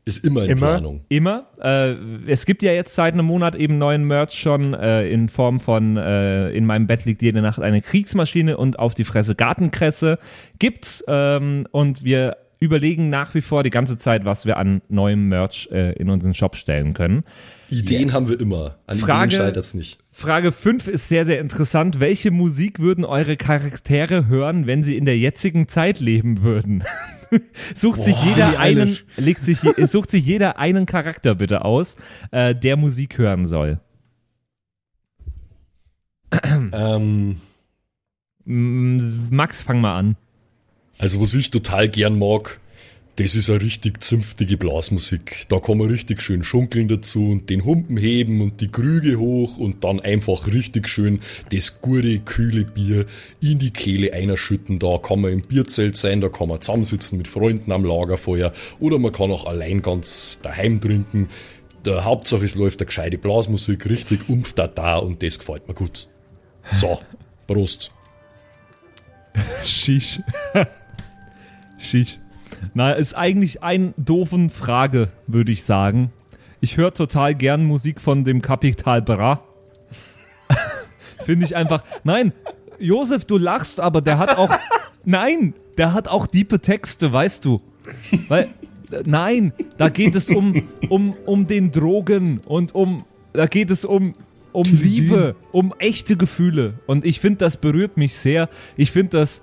[0.07, 0.67] Ist immer in Immer?
[0.69, 1.05] Planung.
[1.09, 1.47] Immer.
[1.61, 1.95] Äh,
[2.27, 5.97] es gibt ja jetzt seit einem Monat eben neuen Merch schon äh, in Form von
[5.97, 10.19] äh, In meinem Bett liegt jede Nacht eine Kriegsmaschine und auf die Fresse Gartenkresse
[10.59, 11.05] gibt's.
[11.07, 15.69] Ähm, und wir überlegen nach wie vor die ganze Zeit, was wir an neuem Merch
[15.73, 17.23] äh, in unseren Shop stellen können.
[17.71, 18.15] Ideen Yes.
[18.15, 18.77] haben wir immer.
[18.87, 19.99] An Frage- Ideen scheitert es nicht.
[20.11, 22.01] Frage 5 ist sehr, sehr interessant.
[22.01, 26.85] Welche Musik würden eure Charaktere hören, wenn sie in der jetzigen Zeit leben würden?
[27.75, 31.97] sucht sich jeder einen, legt sich, sucht sich jeder einen Charakter bitte aus,
[32.31, 33.81] äh, der Musik hören soll.
[36.73, 37.41] Ähm,
[38.45, 40.17] Max, fang mal an.
[40.99, 42.61] also, was ich total gern mag,
[43.17, 45.45] Das ist eine richtig zünftige Blasmusik.
[45.49, 49.59] Da kann man richtig schön schunkeln dazu und den Humpen heben und die Krüge hoch
[49.59, 51.21] und dann einfach richtig schön
[51.53, 53.05] das gute, kühle Bier
[53.43, 54.79] in die Kehle einschütten.
[54.79, 58.99] Da kann man im Bierzelt sein, da kann man zusammensitzen mit Freunden am Lagerfeuer oder
[58.99, 61.29] man kann auch allein ganz daheim trinken.
[61.85, 65.75] Der Hauptsache es läuft eine gescheite Blasmusik, richtig umf da da und das gefällt mir
[65.75, 66.09] gut.
[66.73, 67.01] So,
[67.47, 67.91] Prost.
[69.65, 70.21] Shish.
[71.79, 72.19] Shish.
[72.75, 76.13] Na, ist eigentlich ein doofen Frage, würde ich sagen.
[76.61, 79.43] Ich höre total gern Musik von dem Capital Bra.
[81.25, 81.85] Finde ich einfach.
[82.05, 82.33] Nein,
[82.79, 84.51] Josef, du lachst, aber der hat auch.
[85.05, 87.61] nein, der hat auch diepe Texte, weißt du.
[88.29, 88.49] Weil,
[89.07, 93.05] nein, da geht es um, um, um den Drogen und um.
[93.33, 94.15] Da geht es um,
[94.53, 96.75] um Liebe, um echte Gefühle.
[96.87, 98.49] Und ich finde, das berührt mich sehr.
[98.77, 99.41] Ich finde, das,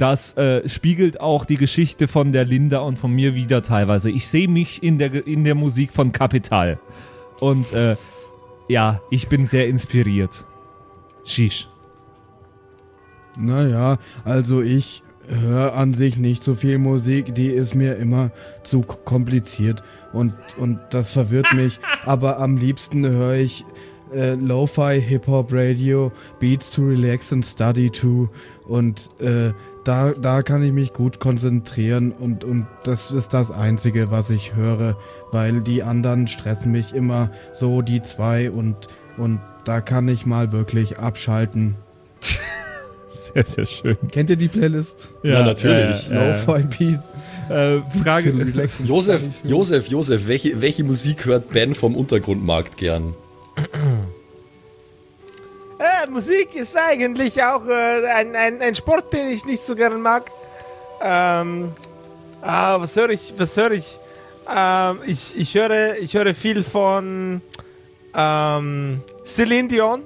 [0.00, 4.10] das äh, spiegelt auch die Geschichte von der Linda und von mir wieder teilweise.
[4.10, 6.78] Ich sehe mich in der, in der Musik von Kapital.
[7.38, 7.96] Und äh,
[8.68, 10.44] ja, ich bin sehr inspiriert.
[11.24, 11.68] Shish.
[13.38, 18.30] Naja, also ich höre an sich nicht so viel Musik, die ist mir immer
[18.64, 19.82] zu kompliziert
[20.12, 21.78] und, und das verwirrt mich.
[22.06, 23.64] Aber am liebsten höre ich
[24.14, 28.28] äh, Lo-Fi, Hip-Hop, Radio, Beats to relax and study to
[28.66, 29.52] und äh,
[29.84, 34.54] da, da kann ich mich gut konzentrieren und, und das ist das Einzige, was ich
[34.54, 34.96] höre,
[35.32, 38.76] weil die anderen stressen mich immer so, die zwei und,
[39.16, 41.76] und da kann ich mal wirklich abschalten.
[43.08, 43.96] Sehr, sehr schön.
[44.12, 45.12] Kennt ihr die Playlist?
[45.24, 46.08] Ja, natürlich.
[46.10, 47.00] äh, äh, Lo-Fi Beat.
[47.50, 48.32] Äh, Frage.
[48.84, 53.14] Josef, Josef, Josef, welche, welche Musik hört Ben vom Untergrundmarkt gern?
[56.08, 60.30] Musik ist eigentlich auch äh, ein, ein, ein Sport, den ich nicht so gern mag.
[61.02, 61.72] Ähm,
[62.40, 63.34] ah, was höre ich?
[63.36, 63.98] Was höre ich?
[64.48, 67.42] Ähm, ich, ich, höre, ich höre viel von
[68.14, 70.02] ähm, Celine Dion.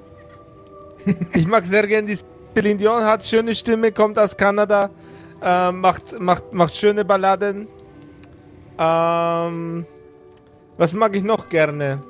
[1.33, 2.17] ich mag sehr gern die
[2.53, 4.89] Celine Dion, hat schöne Stimme, kommt aus Kanada,
[5.41, 7.67] äh, macht, macht, macht schöne Balladen.
[8.77, 9.85] Ähm,
[10.77, 12.01] was mag ich noch gerne?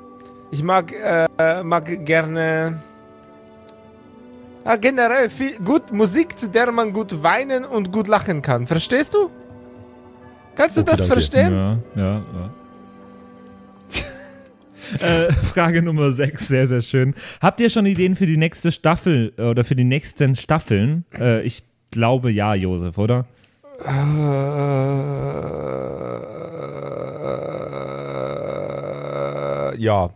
[0.50, 2.82] Ich mag, äh, mag gerne.
[4.66, 8.66] Ja, generell viel, gut Musik, zu der man gut weinen und gut lachen kann.
[8.66, 9.30] Verstehst du?
[10.56, 11.12] Kannst du Okay, das danke.
[11.14, 11.52] verstehen?
[11.54, 12.22] Ja, ja,
[15.00, 15.06] ja.
[15.28, 17.14] äh, Frage Nummer 6, sehr, sehr schön.
[17.40, 21.04] Habt ihr schon Ideen für die nächste Staffel äh, oder für die nächsten Staffeln?
[21.16, 21.62] Äh, ich
[21.92, 23.24] glaube ja, Josef, oder?
[29.72, 30.10] Äh, ja.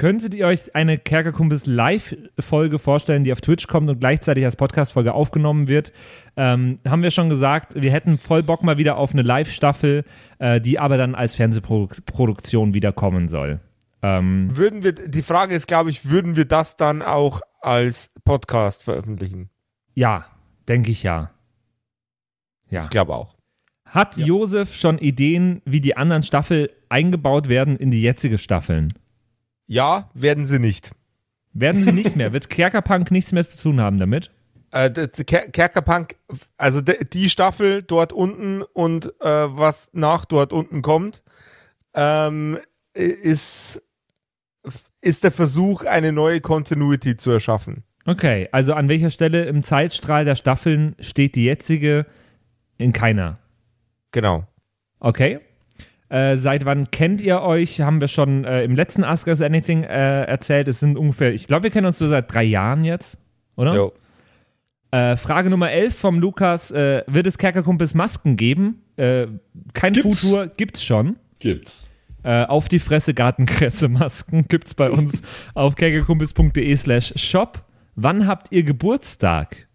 [0.00, 5.12] Könntet ihr euch eine Kerkerkumpels Live-Folge vorstellen, die auf Twitch kommt und gleichzeitig als Podcast-Folge
[5.12, 5.92] aufgenommen wird?
[6.38, 10.06] Ähm, haben wir schon gesagt, wir hätten voll Bock mal wieder auf eine Live-Staffel,
[10.38, 13.60] äh, die aber dann als Fernsehproduktion wieder kommen soll.
[14.00, 18.84] Ähm, Würden wir, die Frage ist, glaube ich, würden wir das dann auch als Podcast
[18.84, 19.50] veröffentlichen?
[19.92, 20.24] ja,
[20.66, 21.30] denke ich ja.
[22.70, 22.84] Ja.
[22.84, 23.36] Ich glaube auch.
[23.84, 28.88] Hat Josef schon Ideen, wie die anderen Staffel eingebaut werden in die jetzige Staffeln?
[29.70, 30.90] Ja, werden sie nicht.
[31.52, 32.32] Werden sie nicht mehr?
[32.32, 34.32] Wird Kerkerpunk nichts mehr zu tun haben damit?
[34.72, 36.16] Äh, Ker Kerkerpunk,
[36.56, 41.22] also die Staffel dort unten und äh, was nach dort unten kommt,
[41.94, 42.58] ähm,
[42.94, 43.80] ist,
[45.02, 47.84] ist der Versuch, eine neue Continuity zu erschaffen.
[48.06, 52.06] Okay, also an welcher Stelle im Zeitstrahl der Staffeln steht die jetzige
[52.76, 53.38] in keiner?
[54.10, 54.48] Genau.
[54.98, 55.38] Okay.
[56.10, 57.80] Äh, seit wann kennt ihr euch?
[57.80, 60.66] Haben wir schon äh, im letzten Ask Us Anything äh, erzählt.
[60.66, 63.18] Es sind ungefähr, ich glaube, wir kennen uns so seit drei Jahren jetzt,
[63.56, 63.74] oder?
[63.74, 63.92] Jo.
[64.90, 66.72] Äh, Frage Nummer 11 vom Lukas.
[66.72, 68.82] Äh, wird es Kerkerkumpels Masken geben?
[68.96, 69.28] Äh,
[69.72, 70.22] kein Gibt's.
[70.22, 71.16] Futur, gibt's schon.
[71.38, 71.86] Gibt's.
[72.22, 75.22] Auf die Fresse Gartenkresse-Masken gibt's bei uns
[75.54, 77.64] auf kerkerkumpels.de slash shop.
[77.94, 79.69] Wann habt ihr Geburtstag?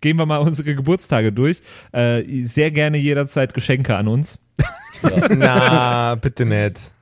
[0.00, 1.62] Gehen wir mal unsere Geburtstage durch.
[1.92, 4.38] Äh, sehr gerne jederzeit Geschenke an uns.
[5.30, 6.92] Na, bitte nicht.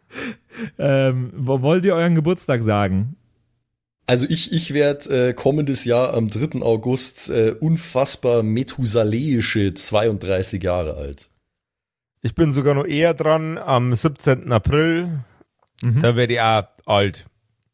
[0.78, 3.16] Ähm, wo wollt ihr euren Geburtstag sagen?
[4.06, 6.62] Also ich, ich werde äh, kommendes Jahr am 3.
[6.62, 11.28] August äh, unfassbar methusaläische 32 Jahre alt.
[12.22, 14.50] Ich bin sogar noch eher dran, am 17.
[14.50, 15.20] April.
[16.00, 17.26] Da werde ich auch alt.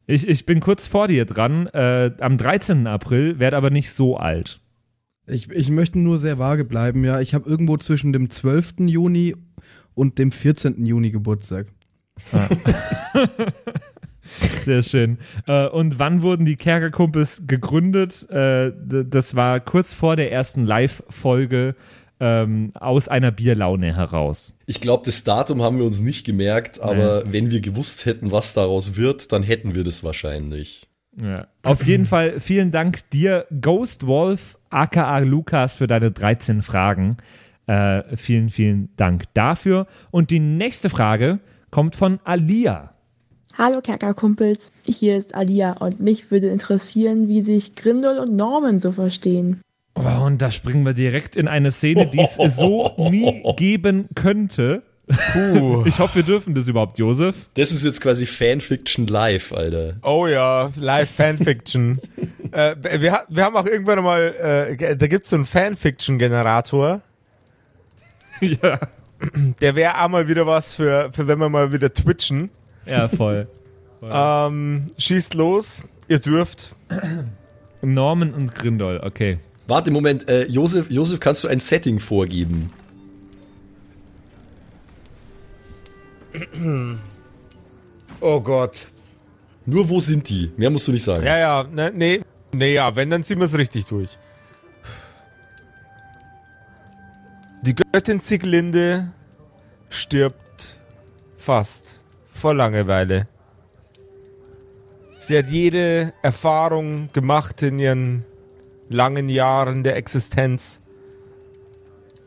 [0.07, 2.87] Ich, ich bin kurz vor dir dran, äh, am 13.
[2.87, 4.61] April, werde aber nicht so alt.
[5.27, 7.21] Ich, ich möchte nur sehr vage bleiben, ja.
[7.21, 8.75] Ich habe irgendwo zwischen dem 12.
[8.87, 9.37] Juni
[9.95, 10.85] und dem 14.
[10.85, 11.69] Juni Geburtstag.
[14.65, 15.19] Sehr schön.
[15.47, 18.29] Äh, und wann wurden die Kerkerkumpels gegründet?
[18.31, 21.75] Äh, das war kurz vor der ersten Live-Folge, äh,
[22.21, 24.55] ähm, aus einer Bierlaune heraus.
[24.67, 28.55] Ich glaube, das Datum haben wir uns nicht gemerkt, aber wenn wir gewusst hätten, was
[28.55, 30.87] daraus wird, dann hätten wir das wahrscheinlich.
[31.21, 31.49] Ja.
[31.63, 37.17] Auf jeden Fall vielen Dank dir, Ghost Wolf, aka Lukas, für deine 13 Fragen.
[37.67, 39.87] Äh, vielen, vielen Dank dafür.
[40.11, 41.41] Und die nächste Frage
[41.71, 42.95] kommt von Alia.
[43.57, 48.91] Hallo Kerkerkumpels, hier ist Alia und mich würde interessieren, wie sich Grindel und Norman so
[48.91, 49.61] verstehen.
[49.95, 54.83] Oh, und da springen wir direkt in eine Szene, die es so nie geben könnte.
[55.07, 55.85] Puh.
[55.85, 57.37] Ich hoffe, wir dürfen das überhaupt, Josef.
[57.55, 59.97] Das ist jetzt quasi Fanfiction live, Alter.
[60.03, 62.01] Oh ja, Live Fanfiction.
[62.53, 67.03] äh, wir, wir haben auch irgendwann mal, äh, da gibt es so einen Fanfiction-Generator.
[68.41, 68.81] ja.
[69.61, 72.51] Der wäre auch mal wieder was für, für wenn wir mal wieder twitchen.
[72.87, 73.47] Ja, voll.
[74.03, 76.75] Ähm, schießt los, ihr dürft.
[77.81, 79.39] Norman und Grindol, okay.
[79.67, 82.71] Warte, Moment, äh, Josef, Josef, kannst du ein Setting vorgeben?
[88.21, 88.87] Oh Gott.
[89.67, 90.53] Nur wo sind die?
[90.57, 91.25] Mehr musst du nicht sagen.
[91.25, 92.21] Ja, ja, ne, nee,
[92.53, 94.19] nee, ja, wenn, dann ziehen wir es richtig durch.
[97.63, 99.11] Die Göttin Sieglinde
[99.89, 100.81] stirbt
[101.39, 102.01] fast
[102.35, 103.27] vor Langeweile.
[105.19, 108.25] Sie hat jede Erfahrung gemacht in ihren
[108.91, 110.81] langen Jahren der Existenz.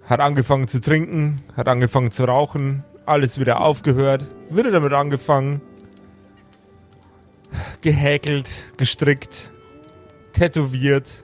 [0.05, 5.61] Hat angefangen zu trinken, hat angefangen zu rauchen, alles wieder aufgehört, wieder damit angefangen.
[7.81, 9.51] Gehäkelt, gestrickt,
[10.33, 11.23] tätowiert.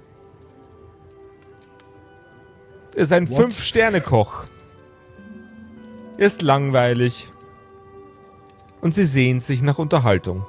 [2.96, 3.28] Ist ein?
[3.28, 4.46] Fünf-Sterne-Koch.
[6.18, 7.28] Ist langweilig.
[8.82, 10.46] Und sie sehnt sich nach Unterhaltung.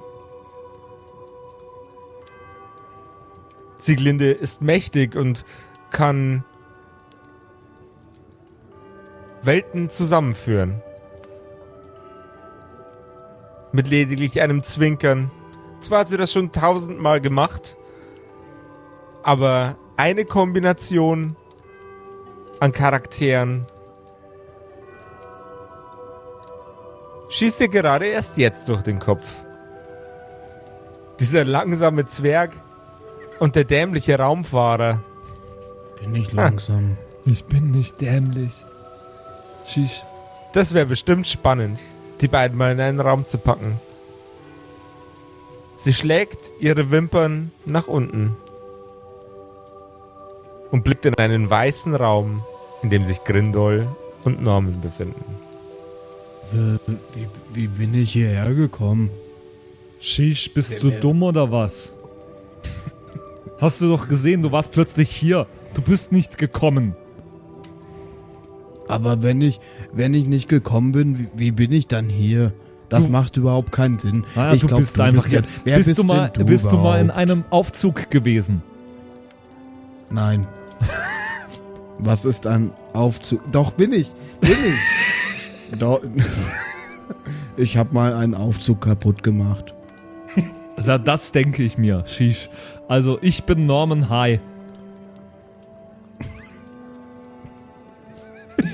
[3.79, 5.45] Sieglinde ist mächtig und
[5.91, 6.45] kann
[9.43, 10.83] Welten zusammenführen.
[13.75, 15.33] Mit lediglich einem Zwinkern.
[15.81, 17.77] Zwar hat sie das schon tausendmal gemacht,
[19.25, 21.35] aber eine Kombination
[22.61, 23.67] an Charakteren
[27.31, 29.29] schießt dir gerade erst jetzt durch den Kopf.
[31.19, 32.53] Dieser langsame Zwerg
[33.41, 35.01] und der dämliche Raumfahrer.
[35.99, 36.97] Bin ich langsam.
[37.25, 38.65] Ich bin nicht dämlich.
[39.67, 40.05] Shish.
[40.53, 41.81] Das wäre bestimmt spannend,
[42.21, 43.81] die beiden mal in einen Raum zu packen.
[45.77, 48.37] Sie schlägt ihre Wimpern nach unten
[50.71, 52.43] und blickt in einen weißen Raum,
[52.83, 53.89] in dem sich Grindol
[54.25, 55.25] und Norman befinden.
[56.53, 56.79] Wie,
[57.15, 59.11] wie, wie bin ich hierher gekommen?
[60.01, 61.95] Shish, bist du dumm oder was?
[63.59, 65.47] Hast du doch gesehen, du warst plötzlich hier.
[65.75, 66.97] Du bist nicht gekommen.
[68.89, 69.61] Aber wenn ich,
[69.93, 72.53] wenn ich nicht gekommen bin, wie, wie bin ich dann hier?
[72.91, 74.25] Das Du- macht überhaupt keinen Sinn.
[74.37, 75.43] Naja, ich du glaub, bist einfach hier.
[75.65, 78.63] Wer bist, bist, du mal, du bist du mal in einem Aufzug gewesen?
[80.11, 80.47] Nein.
[81.99, 83.41] Was ist ein Aufzug?
[83.53, 84.13] Doch, bin ich.
[84.41, 85.79] Bin ich.
[85.79, 86.01] Doch.
[87.57, 89.75] Ich habe mal einen Aufzug kaputt gemacht.
[90.85, 92.05] Da, das denke ich mir.
[92.07, 92.51] Shish.
[92.89, 94.41] Also, ich bin Norman High.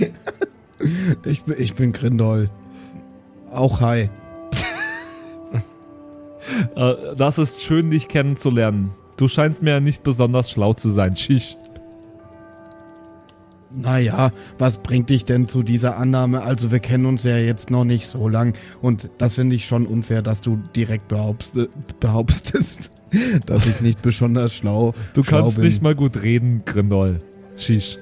[1.25, 2.49] Ich, bin- ich bin Grindol.
[3.53, 4.09] Auch hi.
[6.75, 8.91] Äh, das ist schön, dich kennenzulernen.
[9.17, 11.57] Du scheinst mir ja nicht besonders schlau zu sein, Shish.
[13.73, 16.43] Naja, was bringt dich denn zu dieser Annahme?
[16.43, 19.87] Also wir kennen uns ja jetzt noch nicht so lang und das finde ich schon
[19.87, 21.53] unfair, dass du direkt behauptst,
[22.01, 22.91] behauptest,
[23.47, 25.67] dass ich nicht besonders schlau, Du schlau kannst bin.
[25.67, 27.21] nicht mal gut reden, Grindol.
[27.57, 27.97] Shish.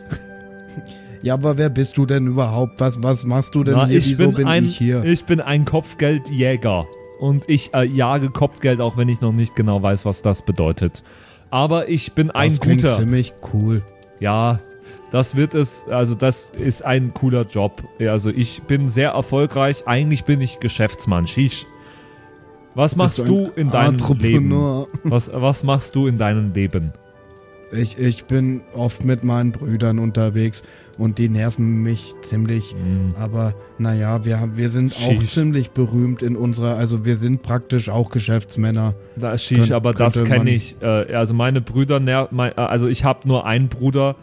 [1.22, 2.80] Ja, aber wer bist du denn überhaupt?
[2.80, 3.98] Was, was machst du denn Na, hier?
[3.98, 5.04] ich, Wieso bin bin ein, ich hier?
[5.04, 6.86] ich bin ein Kopfgeldjäger.
[7.18, 11.02] Und ich äh, jage Kopfgeld, auch wenn ich noch nicht genau weiß, was das bedeutet.
[11.50, 12.96] Aber ich bin ein das klingt guter.
[12.96, 13.82] ziemlich cool.
[14.20, 14.58] Ja,
[15.10, 17.82] das wird es, also das ist ein cooler Job.
[17.98, 19.86] Also ich bin sehr erfolgreich.
[19.86, 21.26] Eigentlich bin ich Geschäftsmann.
[21.26, 21.66] Shish.
[22.74, 24.86] Was machst du du ein in deinem Leben?
[25.02, 26.92] Was, was machst du in deinem Leben?
[27.70, 30.62] Ich, ich bin oft mit meinen Brüdern unterwegs
[30.96, 32.74] und die nerven mich ziemlich.
[33.20, 35.34] Aber naja, wir, haben, wir sind auch Sheesh.
[35.34, 38.94] ziemlich berühmt in unserer, also wir sind praktisch auch Geschäftsmänner.
[39.16, 40.76] Da Shish, Könnt- aber das kenne ich.
[40.80, 44.16] Äh, also meine Brüder nerven, mein, äh, also ich habe nur einen Bruder,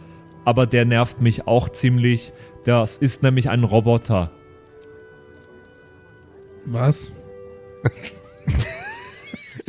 [0.44, 2.32] aber der nervt mich auch ziemlich.
[2.64, 4.32] Das ist nämlich ein Roboter.
[6.64, 7.12] Was?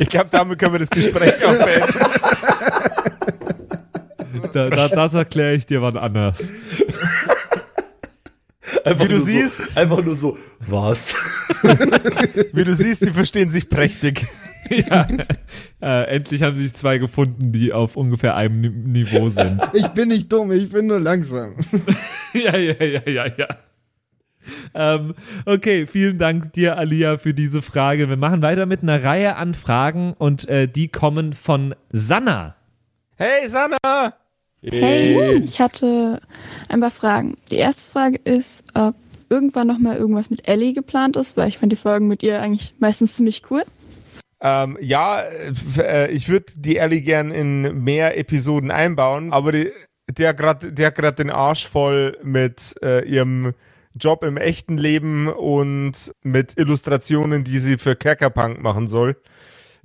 [0.00, 1.97] Ich glaube, damit können wir das Gespräch auch beenden.
[4.58, 6.52] Da, da, das erkläre ich dir wann anders.
[8.84, 9.70] Einfach Wie du nur siehst.
[9.70, 11.14] So, einfach nur so, was?
[12.52, 14.26] Wie du siehst, die verstehen sich prächtig.
[14.70, 15.06] ja.
[15.80, 18.68] Äh, endlich haben sich zwei gefunden, die auf ungefähr einem Ni-
[19.04, 19.60] Niveau sind.
[19.72, 21.54] Ich bin nicht dumm, ich bin nur langsam.
[22.34, 23.46] ja, ja, ja, ja, ja.
[24.74, 25.14] Ähm,
[25.46, 28.08] okay, vielen Dank dir, Alia, für diese Frage.
[28.08, 32.54] Wir machen weiter mit einer Reihe an Fragen und äh, die kommen von Sanna.
[33.16, 33.76] Hey, Sanna!
[34.62, 36.20] Hey, ich hatte
[36.68, 37.36] ein paar Fragen.
[37.50, 38.96] Die erste Frage ist, ob
[39.28, 42.40] irgendwann noch mal irgendwas mit Ellie geplant ist, weil ich fand die Folgen mit ihr
[42.40, 43.62] eigentlich meistens ziemlich cool.
[44.40, 45.22] Ähm, ja,
[45.78, 49.72] äh, ich würde die Ellie gern in mehr Episoden einbauen, aber die,
[50.10, 53.54] der gerade der grad den Arsch voll mit äh, ihrem
[53.94, 59.16] Job im echten Leben und mit Illustrationen, die sie für Kerkerpunk machen soll.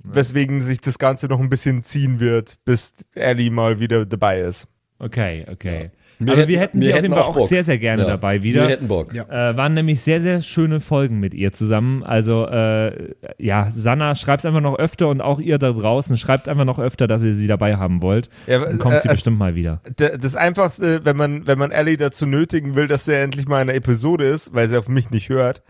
[0.04, 4.66] Weswegen sich das Ganze noch ein bisschen ziehen wird, bis Ellie mal wieder dabei ist.
[4.98, 5.90] Okay, okay.
[6.20, 7.78] Wir Aber hätten- wir hätten wir sie auf hätten jeden Fall auch auch sehr, sehr
[7.78, 8.62] gerne Ja, dabei wieder.
[8.62, 9.12] wir hätten Bock.
[9.12, 12.04] Äh, waren nämlich sehr, sehr schöne Folgen mit ihr zusammen.
[12.04, 16.64] Also, äh, ja, Sanna, schreibt einfach noch öfter und auch ihr da draußen, schreibt einfach
[16.64, 18.28] noch öfter, dass ihr sie dabei haben wollt.
[18.46, 19.80] Ja, Dann kommt sie äh, bestimmt mal wieder.
[19.96, 23.68] Das Einfachste, wenn man, wenn man Ellie dazu nötigen will, dass sie endlich mal in
[23.68, 25.62] einer Episode ist, weil sie auf mich nicht hört,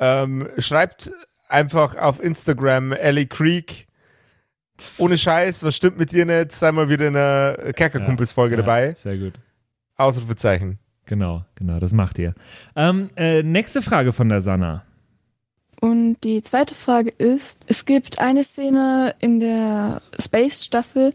[0.00, 1.12] ähm, schreibt
[1.54, 3.86] einfach auf Instagram Ellie Creek.
[4.98, 6.52] Ohne Scheiß, was stimmt mit dir nicht?
[6.52, 8.96] Sei mal wieder in einer Kerkerkumpels-Folge Ja, dabei.
[9.02, 9.34] Sehr gut.
[9.96, 10.78] Ausrufezeichen.
[11.06, 12.34] Genau, genau, das macht ihr.
[12.74, 14.82] Ähm, äh, nächste Frage von der Sanna.
[15.80, 21.12] Und die zweite Frage ist, es gibt eine Szene in der Space-Staffel,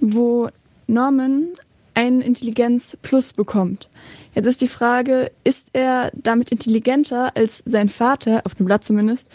[0.00, 0.48] wo
[0.86, 1.48] Norman
[1.94, 3.88] einen Intelligenz Plus bekommt.
[4.34, 9.30] Jetzt ist die Frage, ist er damit intelligenter als sein Vater, auf dem Blatt zumindest,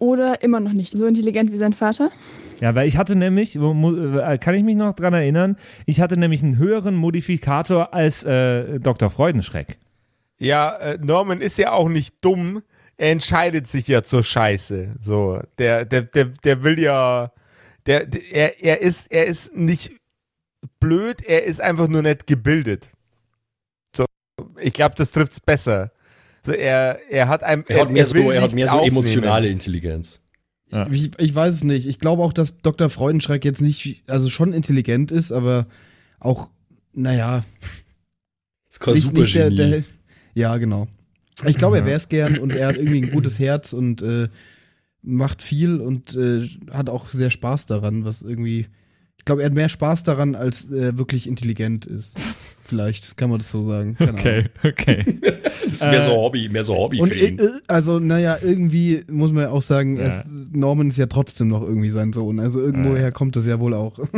[0.00, 2.10] oder immer noch nicht so intelligent wie sein Vater?
[2.60, 5.56] Ja, weil ich hatte nämlich, äh, kann ich mich noch dran erinnern,
[5.86, 9.08] ich hatte nämlich einen höheren Modifikator als äh, Dr.
[9.08, 9.78] Freudenschreck.
[10.38, 12.62] Ja, äh, Norman ist ja auch nicht dumm.
[12.96, 14.96] Er entscheidet sich ja zur Scheiße.
[15.00, 17.32] So, der, der, der, der will ja,
[17.86, 19.92] der, der er, er ist, er ist nicht
[20.80, 22.90] blöd, er ist einfach nur nicht gebildet.
[23.96, 24.04] So,
[24.60, 25.92] ich glaube, das trifft's besser.
[26.42, 28.96] So, er, er hat einem, Er hat mehr so, er hat mehr so aufnehmen.
[28.96, 30.22] emotionale Intelligenz.
[30.92, 31.86] Ich, ich weiß es nicht.
[31.88, 32.88] Ich glaube auch, dass Dr.
[32.90, 35.66] Freudenschreck jetzt nicht, also schon intelligent ist, aber
[36.20, 36.48] auch,
[36.92, 37.44] naja.
[38.70, 39.82] Ist kein Supergenie.
[40.34, 40.86] ja, genau.
[41.44, 44.28] Ich glaube, er wäre es gern und er hat irgendwie ein gutes Herz und äh,
[45.02, 48.66] macht viel und äh, hat auch sehr Spaß daran, was irgendwie.
[49.16, 52.16] Ich glaube, er hat mehr Spaß daran, als er wirklich intelligent ist.
[52.70, 53.96] Vielleicht kann man das so sagen.
[53.96, 54.74] Keine Okay, Ahnung.
[54.78, 55.04] okay.
[55.70, 57.38] Das ist mehr so Hobby, mehr so Hobby Und für ihn.
[57.38, 60.20] äh, äh, also, naja, irgendwie muss man ja auch sagen, Ja.
[60.20, 62.40] es, Norman ist ja trotzdem noch irgendwie sein Sohn.
[62.40, 63.10] Also irgendwoher Ja.
[63.12, 63.98] kommt das ja wohl auch.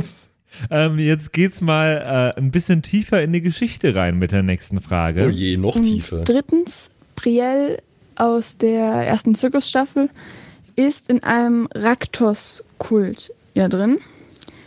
[0.70, 4.82] Ähm, jetzt geht's mal äh, ein bisschen tiefer in die Geschichte rein mit der nächsten
[4.82, 5.24] Frage.
[5.26, 6.24] Oh je, noch Und tiefer.
[6.24, 7.78] drittens, Brielle
[8.16, 10.10] aus der ersten Zirkusstaffel
[10.76, 13.98] ist in einem Raktos-Kult ja drin.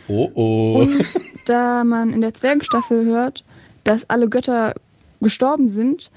[0.08, 0.78] Oh oh.
[0.80, 1.04] Und
[1.46, 3.44] da man in der Zwergenstaffel hört,
[3.86, 4.74] dass alle Götter
[5.20, 6.10] gestorben sind,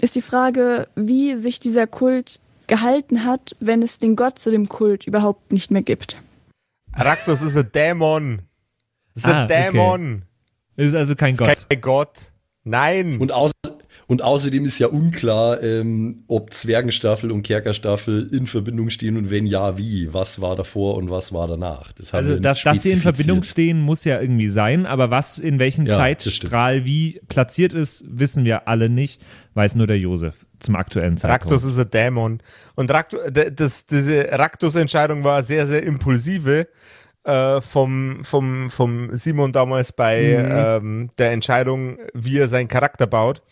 [0.00, 4.68] ist die Frage, wie sich dieser Kult gehalten hat, wenn es den Gott zu dem
[4.68, 6.16] Kult überhaupt nicht mehr gibt.
[6.94, 8.42] Raktos ist ein Dämon.
[9.14, 9.70] Das ist Ah, ein okay.
[9.72, 10.22] Dämon.
[10.76, 11.56] Ist also kein Das Gott.
[11.58, 12.32] ist kein Gott.
[12.64, 13.18] Nein.
[13.20, 13.50] Und, au
[14.08, 19.46] und außerdem ist ja unklar, ähm, ob Zwergenstaffel und Kerkerstaffel in Verbindung stehen und wenn
[19.46, 20.12] ja, wie.
[20.12, 21.90] Was war davor und was war danach?
[21.92, 23.00] Das haben Also, wir dass, dass sie in.
[23.00, 28.04] Verbindung stehen, muss ja irgendwie sein, aber was in welchem Ja, Zeitstrahl wie platziert ist,
[28.08, 29.20] wissen wir alle nicht,
[29.54, 31.52] weiß nur der Josef zum aktuellen Zeitpunkt.
[31.52, 32.40] Raktos ist ein Dämon.
[32.76, 33.20] Und Raktos,
[33.54, 36.68] das, diese Raktos-Entscheidung war sehr, sehr impulsive
[37.26, 40.52] äh, vom, vom, vom Simon damals bei Mhm.
[40.86, 43.42] ähm, der Entscheidung, wie er seinen Charakter baut.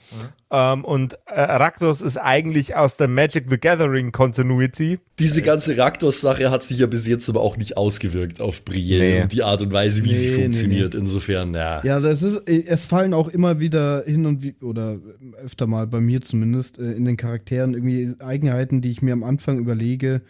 [0.53, 5.01] Ähm, und äh, Raktos ist eigentlich aus der Magic the Gathering Continuity.
[5.19, 9.23] Diese ganze Raktos-Sache hat sich ja bis jetzt aber auch nicht ausgewirkt auf Brielle Nee.
[9.23, 10.95] und die Art und Weise, wie sie Nee, nee, funktioniert.
[10.95, 11.85] Insofern, ja.
[11.85, 14.99] Ja, das ist, es fallen auch immer wieder hin und wie, oder
[15.45, 19.25] öfter mal bei mir zumindest, äh, in den Charakteren irgendwie Eigenheiten, die ich mir am
[19.25, 20.21] Anfang überlege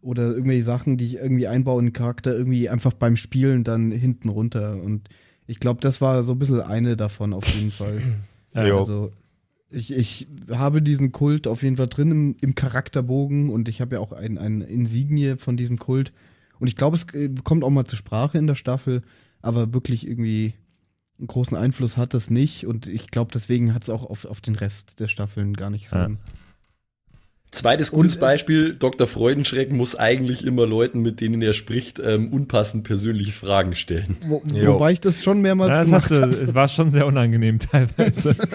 [0.00, 3.90] oder irgendwelche Sachen, die ich irgendwie einbaue in den Charakter, irgendwie einfach beim Spielen dann
[3.90, 4.80] hinten runter.
[4.82, 5.08] Und
[5.46, 8.00] ich glaube, das war so ein bisschen eine davon auf jeden Fall.
[8.54, 8.66] Ja.
[8.66, 8.78] Jo.
[8.78, 9.12] Also,
[9.70, 13.96] ich, ich habe diesen Kult auf jeden Fall drin im, im Charakterbogen und ich habe
[13.96, 16.12] ja auch ein, ein Insignie von diesem Kult.
[16.58, 19.02] Und ich glaube, es äh, kommt auch mal zur Sprache in der Staffel,
[19.42, 20.54] aber wirklich irgendwie
[21.18, 22.66] einen großen Einfluss hat es nicht.
[22.66, 25.88] Und ich glaube, deswegen hat es auch auf, auf den Rest der Staffeln gar nicht
[25.90, 25.96] so.
[25.96, 26.06] Ja.
[26.06, 26.18] einen-
[27.50, 29.06] Zweites gutes Beispiel, Dr.
[29.06, 34.16] Freudenschreck muss eigentlich immer Leuten, mit denen er spricht, ähm, unpassend persönliche Fragen stellen.
[34.26, 36.34] Wo, wobei ich das schon mehrmals Ja, das gemacht hast du, habe.
[36.34, 38.36] es war schon sehr unangenehm teilweise.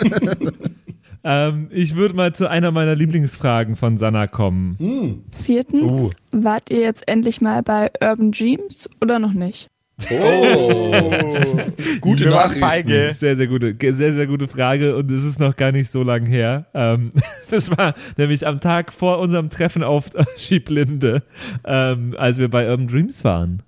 [1.26, 5.24] Ähm, ich würde mal zu einer meiner Lieblingsfragen von Sanna kommen.
[5.32, 6.12] Viertens, Oh.
[6.44, 9.70] wart ihr jetzt endlich mal bei Urban Dreams oder noch nicht?
[10.12, 10.92] Oh,
[12.02, 13.12] gute feige.
[13.14, 16.26] Sehr, sehr gute, sehr, sehr gute Frage und es ist noch gar nicht so lang
[16.26, 16.68] her.
[16.74, 17.12] Ähm,
[17.50, 21.24] das war nämlich am Tag vor unserem Treffen auf Schiblinde,
[21.66, 23.64] ähm, als wir bei Urban Dreams waren.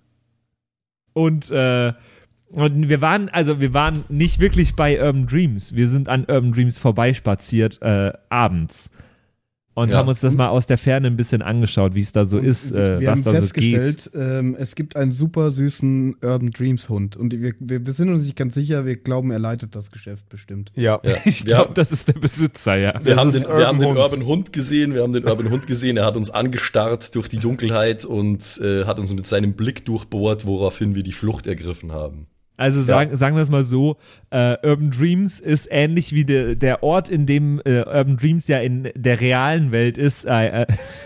[1.14, 1.94] Und, äh,
[2.50, 5.76] und wir waren, also wir waren nicht wirklich bei Urban Dreams.
[5.76, 8.90] Wir sind an Urban Dreams vorbeispaziert äh, abends.
[9.76, 9.98] Und Ja.
[9.98, 12.72] haben uns das mal aus der Ferne ein bisschen angeschaut, wie es da so ist,
[12.72, 13.76] äh, wir was haben da so geht.
[13.76, 18.10] festgestellt, ähm, es gibt einen super süßen Urban Dreams Hund und wir, wir, wir sind
[18.10, 20.72] uns nicht ganz sicher, wir glauben, er leitet das Geschäft bestimmt.
[20.76, 21.02] Ja.
[21.26, 23.00] Ich glaube, das ist der Besitzer, ja.
[23.04, 23.98] Wir, haben den, wir haben den Urban Hund.
[24.00, 27.40] Urban Hund gesehen, wir haben den Urban Hund gesehen, er hat uns angestarrt durch die
[27.40, 32.28] Dunkelheit und äh, hat uns mit seinem Blick durchbohrt, woraufhin wir die Flucht ergriffen haben.
[32.58, 33.98] Also sagen, sagen wir es mal so,
[34.30, 38.60] äh, Urban Dreams ist ähnlich wie der, der Ort, in dem äh, Urban Dreams ja
[38.60, 40.26] in der realen Welt ist.
[40.26, 40.66] Äh, äh,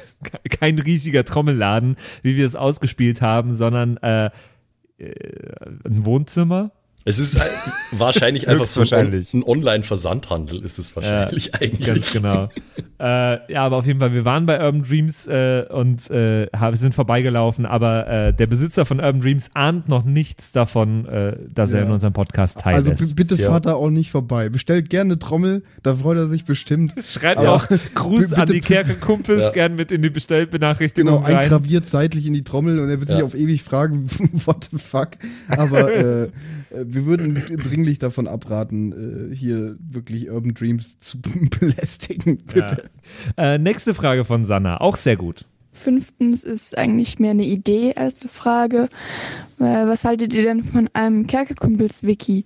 [0.50, 4.30] kein riesiger Trommelladen, wie wir es ausgespielt haben, sondern äh,
[4.98, 5.12] äh,
[5.86, 6.72] ein Wohnzimmer.
[7.06, 7.48] Es ist ein-
[7.94, 11.88] wahrscheinlich einfach so ein, ein Online-Versandhandel ist es wahrscheinlich Ja, eigentlich.
[11.88, 12.50] Ganz genau.
[13.00, 16.94] äh, ja, aber auf jeden Fall, wir waren bei Urban Dreams äh, und äh, sind
[16.94, 21.80] vorbeigelaufen, aber äh, der Besitzer von Urban Dreams ahnt noch nichts davon, äh, dass er
[21.80, 21.86] Ja.
[21.86, 23.16] in unserem Podcast teil Also ist.
[23.16, 23.50] bitte Ja.
[23.50, 24.50] fahrt da auch nicht vorbei.
[24.50, 26.94] Bestellt gerne eine Trommel, da freut er sich bestimmt.
[27.04, 29.50] Schreibt Aber auch Gruß bitte- an die Kerkerkumpels Ja.
[29.52, 31.38] gern mit in die Bestellbenachrichtigung Genau, rein.
[31.38, 34.08] eingraviert seitlich in die Trommel und er wird sich auf ewig fragen,
[34.46, 35.12] what the fuck.
[35.48, 36.30] Aber äh,
[36.94, 41.18] wir würden dringlich davon abraten, äh, hier wirklich Urban Dreams zu
[41.60, 42.38] belästigen.
[42.38, 42.90] Bitte.
[43.38, 43.53] Ja.
[43.53, 45.45] Äh, nächste Frage von Sanna, auch sehr gut.
[45.72, 48.90] Fünftens ist eigentlich mehr eine Idee als eine Frage.
[49.60, 52.45] Äh, was haltet ihr denn von einem Kerkerkumpels-Wiki?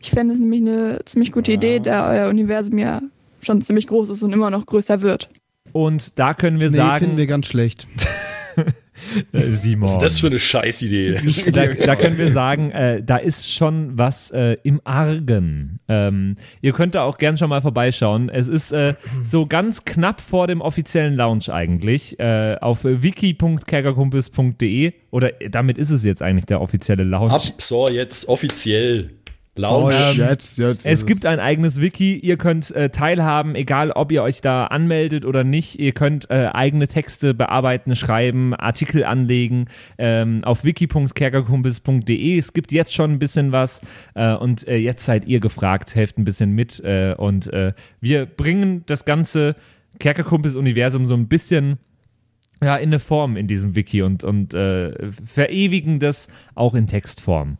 [0.00, 3.00] Ich fände es nämlich eine ziemlich gute Idee, da euer Universum ja
[3.40, 5.28] schon ziemlich groß ist und immer noch größer wird.
[5.72, 7.86] Und da können wir Nee, sagen, finden wir ganz schlecht.
[9.32, 9.88] äh, Simon.
[9.88, 11.16] Was ist das für eine Scheißidee?
[11.52, 15.80] da, da können wir sagen, äh, da ist schon was äh, im Argen.
[15.88, 18.28] Ähm, ihr könnt da auch gern schon mal vorbeischauen.
[18.28, 25.40] Es ist äh, so ganz knapp vor dem offiziellen Launch eigentlich äh, auf wiki.kerkerkumpels.de oder
[25.40, 27.32] äh, damit ist es jetzt eigentlich der offizielle Launch.
[27.32, 29.10] Ab, so, jetzt offiziell.
[29.54, 29.94] Launch.
[29.94, 32.16] Oh, jetzt, jetzt Es gibt ein eigenes Wiki.
[32.16, 35.78] Ihr könnt äh, teilhaben, egal ob ihr euch da anmeldet oder nicht.
[35.78, 39.66] Ihr könnt äh, eigene Texte bearbeiten, schreiben, Artikel anlegen
[39.98, 42.38] ähm, auf wiki.kerkerkumpels.de.
[42.38, 43.82] Es gibt jetzt schon ein bisschen was
[44.14, 45.94] äh, und äh, jetzt seid ihr gefragt.
[45.94, 49.54] Helft ein bisschen mit äh, und äh, wir bringen das ganze
[49.98, 51.78] Kerkerkumpels-Universum so ein bisschen
[52.62, 57.58] ja, in eine Form in diesem Wiki und, und äh, verewigen das auch in Textform.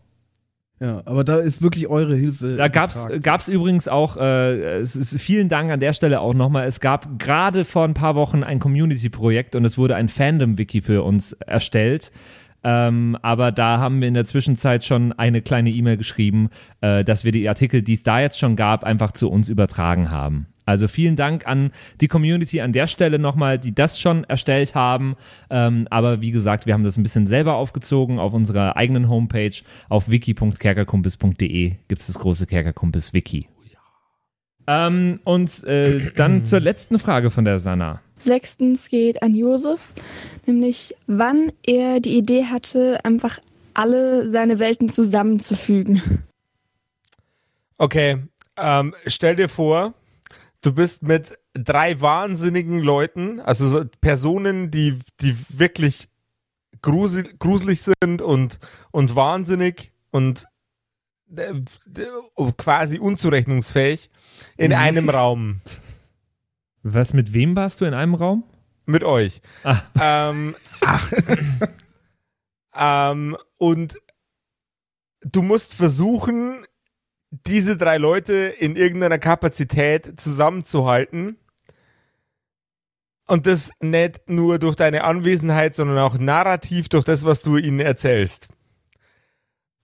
[0.83, 2.57] Ja, aber da ist wirklich eure Hilfe.
[2.57, 3.23] Da gab's gefragt.
[3.23, 7.21] gab's übrigens auch, äh, es ist, vielen Dank an der Stelle auch nochmal, es gab
[7.21, 12.11] gerade vor ein paar Wochen ein Community-Projekt und es wurde ein Fandom-Wiki für uns erstellt.
[12.65, 16.51] Ähm, aber da haben wir in der Zwischenzeit schon eine kleine E-Mail geschrieben,
[16.81, 20.11] äh, dass wir die Artikel, die es da jetzt schon gab, einfach zu uns übertragen
[20.11, 20.47] haben.
[20.65, 25.17] Also vielen Dank an die Community an der Stelle nochmal, die das schon erstellt haben.
[25.51, 29.55] Ähm, aber wie gesagt, wir haben das ein bisschen selber aufgezogen auf unserer eigenen Homepage.
[29.89, 33.49] Auf wiki.kerkerkumpels.de gibt es das große Kerkerkumpels-Wiki.
[34.67, 38.01] Ähm, und äh, dann zur letzten Frage von der Sanna.
[38.15, 39.93] Sechstens geht an Josef,
[40.47, 43.41] nämlich wann er die Idee hatte, einfach
[43.75, 46.23] alle seine Welten zusammenzufügen.
[47.79, 48.19] Okay,
[48.57, 49.95] ähm, stell dir vor,
[50.63, 56.09] du bist mit drei wahnsinnigen Leuten, also so Personen, die, die wirklich
[56.81, 58.59] grusel, gruselig sind und,
[58.91, 60.47] und wahnsinnig und
[61.37, 61.53] äh,
[62.57, 64.11] quasi unzurechnungsfähig
[64.57, 65.61] in einem Raum
[66.83, 68.45] Was, mit wem warst du in einem Raum?
[68.87, 69.41] mit euch.
[69.65, 69.83] Ah.
[70.01, 71.13] Ähm, ach.
[72.75, 73.99] ähm, und
[75.23, 76.62] du musst versuchen,
[77.47, 81.37] diese drei Leute in irgendeiner Kapazität zusammenzuhalten.
[83.27, 87.81] Und das nicht nur durch deine Anwesenheit, sondern auch narrativ durch das, was du ihnen
[87.81, 88.49] erzählst.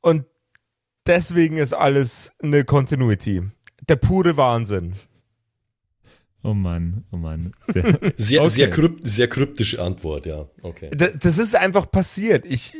[0.00, 0.24] Und
[1.06, 3.42] deswegen ist alles eine Continuity.
[3.88, 4.92] Der pure Wahnsinn.
[6.42, 7.52] Oh Mann, oh Mann.
[7.66, 8.50] Sehr, Sehr, Okay.
[8.50, 10.46] sehr, krypt, sehr kryptische Antwort, ja.
[10.62, 10.90] Okay.
[10.90, 12.46] D das ist einfach passiert.
[12.46, 12.74] Ich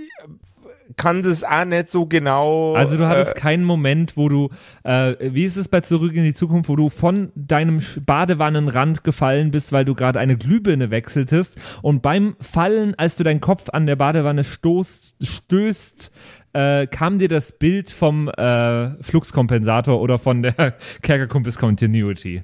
[0.99, 2.75] kann das auch nicht so genau.
[2.75, 4.51] Also du hattest äh, keinen Moment, wo du,
[4.83, 9.51] äh, wie ist es bei Zurück in die Zukunft, wo du von deinem Badewannenrand gefallen
[9.51, 13.87] bist, weil du gerade eine Glühbirne wechseltest und beim Fallen, als du deinen Kopf an
[13.87, 16.13] der Badewanne stoßt, stößt,
[16.53, 22.43] äh, kam dir das Bild vom äh, Fluxkompensator oder von der Kerkerkumpels Continuity.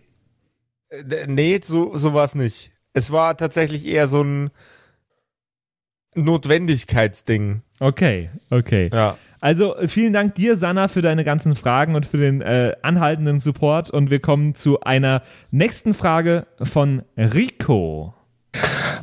[0.88, 2.70] Äh, Nee, so, so war es nicht.
[2.92, 4.50] Es war tatsächlich eher so ein
[6.14, 7.62] Notwendigkeitsding.
[7.80, 8.90] Okay, okay.
[8.92, 9.16] Ja.
[9.40, 13.40] Also äh, vielen Dank dir, Sanna, für deine ganzen Fragen und für den äh, anhaltenden
[13.40, 13.90] Support.
[13.90, 18.14] Und wir kommen zu einer nächsten Frage von Rico.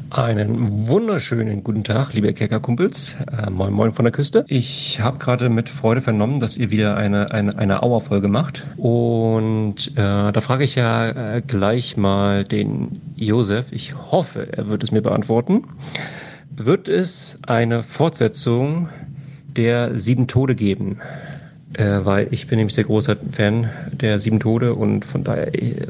[0.10, 3.16] Einen wunderschönen guten Tag, liebe Kerkerkumpels.
[3.32, 4.46] Äh, moin Moin von der Küste.
[4.48, 8.66] Ich habe gerade mit Freude vernommen, dass ihr wieder eine, eine, eine Auerfolge macht.
[8.78, 13.72] Und äh, da frage ich ja äh, gleich mal den Josef.
[13.72, 15.66] Ich hoffe, er wird es mir beantworten.
[16.52, 18.90] Wird es eine Fortsetzung
[19.48, 21.00] der Sieben Tode geben?
[21.74, 25.54] Äh, weil ich bin nämlich sehr großer Fan der Sieben Tode und von daher...
[25.54, 25.88] Äh,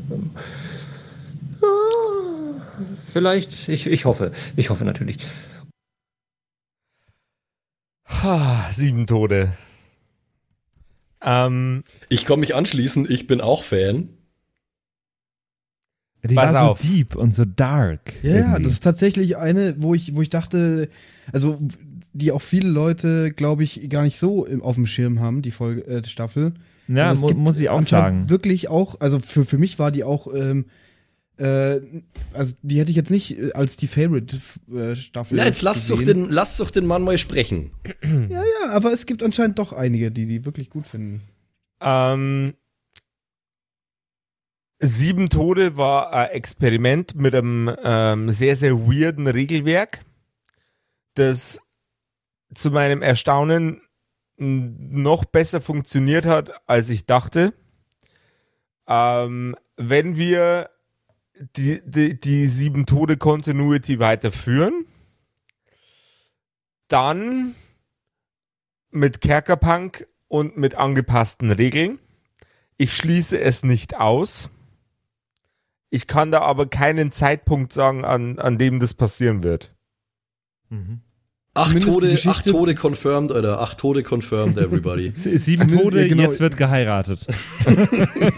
[3.11, 5.17] Vielleicht, ich, ich hoffe, ich hoffe natürlich.
[8.07, 9.51] Ha, sieben Tode.
[11.21, 14.09] Ähm, ich komme mich anschließen, ich bin auch Fan.
[16.29, 16.81] Die Pass war so auf.
[16.81, 18.13] deep und so dark.
[18.21, 18.63] Ja, ja, irgendwie.
[18.63, 20.89] das ist tatsächlich eine, wo ich, wo ich dachte,
[21.33, 21.59] also
[22.13, 25.85] die auch viele Leute, glaube ich, gar nicht so auf dem Schirm haben, die Folge,
[25.87, 26.53] äh, Staffel.
[26.87, 28.29] Ja, Also mu- muss ich auch sagen.
[28.29, 30.65] Wirklich auch, also für, für mich war die auch, ähm,
[31.37, 31.79] äh,
[32.33, 35.37] also die hätte ich jetzt nicht äh, als die Favorite-Staffel.
[35.37, 37.71] Ja, jetzt lass doch, den, lass doch den Mann mal sprechen.
[38.29, 41.21] Ja, ja, aber es gibt anscheinend doch einige, die die wirklich gut finden.
[41.81, 42.53] Ähm,
[44.83, 50.03] Sieben Tode war ein Experiment mit einem ähm, sehr, sehr weirden Regelwerk,
[51.13, 51.61] das
[52.55, 53.83] zu meinem Erstaunen
[54.37, 57.53] noch besser funktioniert hat, als ich dachte.
[58.87, 60.71] Ähm, wenn wir
[61.55, 64.87] die, die, die Sieben Tode Continuity weiterführen,
[66.87, 67.53] dann
[68.89, 71.99] mit Kerkerpunk und mit angepassten Regeln.
[72.77, 74.49] Ich schließe es nicht aus.
[75.91, 79.75] Ich kann da aber keinen Zeitpunkt sagen, an, an dem das passieren wird.
[81.53, 83.59] Acht Zumindest die Tode, acht Tode confirmed, Alter.
[83.59, 85.11] Acht Tode confirmed, everybody.
[85.15, 86.23] Sie- Sieben Tode, genau.
[86.23, 87.27] jetzt wird geheiratet.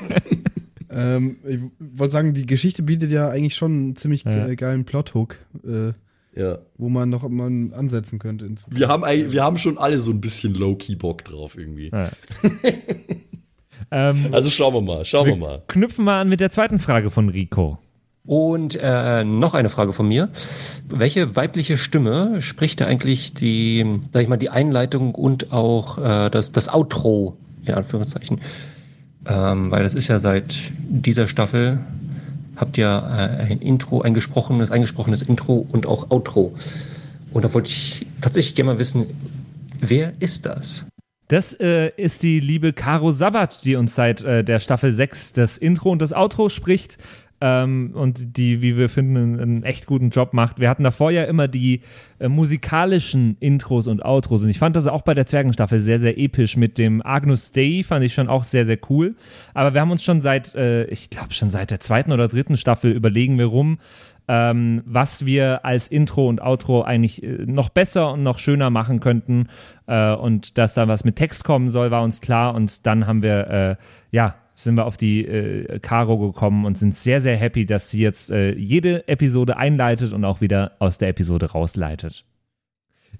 [0.95, 4.45] Ähm, ich wollte sagen, die Geschichte bietet ja eigentlich schon einen ziemlich Ja.
[4.45, 5.93] ge- geilen Plothook, äh,
[6.39, 6.59] ja.
[6.77, 8.47] wo man noch mal ansetzen könnte.
[8.69, 11.89] Wir haben, wir haben schon alle so ein bisschen low-key Bock drauf irgendwie.
[11.89, 12.11] Ja.
[13.93, 15.61] ähm, Also schauen wir mal, schauen wir mal.
[15.67, 17.77] knüpfen wir an mit der zweiten Frage von Rico.
[18.25, 20.29] Und äh, noch eine Frage von mir.
[20.89, 26.29] Welche weibliche Stimme spricht da eigentlich die, sag ich mal, die Einleitung und auch äh,
[26.29, 28.39] das, das Outro, in Anführungszeichen?
[29.25, 30.57] Ähm, weil das ist ja seit
[30.87, 31.79] dieser Staffel,
[32.55, 36.55] habt ihr äh, ein Intro, ein gesprochenes, eingesprochenes Intro und auch Outro.
[37.33, 39.07] Und da wollte ich tatsächlich gerne mal wissen,
[39.81, 40.85] wer ist das?
[41.33, 45.57] Das äh, ist die liebe Caro Sabat, die uns seit äh, der Staffel 6 das
[45.57, 46.99] Intro und das Outro spricht
[47.41, 50.59] ähm, und die, wie wir finden, einen, echt guten Job macht.
[50.59, 51.81] Wir hatten davor ja immer die
[52.19, 56.19] äh, musikalischen Intros und Outros und ich fand das auch bei der Zwergenstaffel sehr, sehr
[56.19, 56.55] episch.
[56.55, 59.15] Mit dem Agnus Dei fand ich schon auch sehr, sehr cool.
[59.55, 62.57] Aber wir haben uns schon seit, äh, ich glaube schon seit der zweiten oder dritten
[62.57, 63.79] Staffel überlegen wir rum,
[64.27, 68.99] ähm, was wir als Intro und Outro eigentlich äh, noch besser und noch schöner machen
[68.99, 69.47] könnten.
[69.87, 72.55] Äh, und dass da was mit Text kommen soll, war uns klar.
[72.55, 73.75] Und dann haben wir, äh,
[74.11, 77.99] ja, sind wir auf die äh, Caro gekommen und sind sehr, sehr happy, dass sie
[77.99, 82.25] jetzt äh, jede Episode einleitet und auch wieder aus der Episode rausleitet.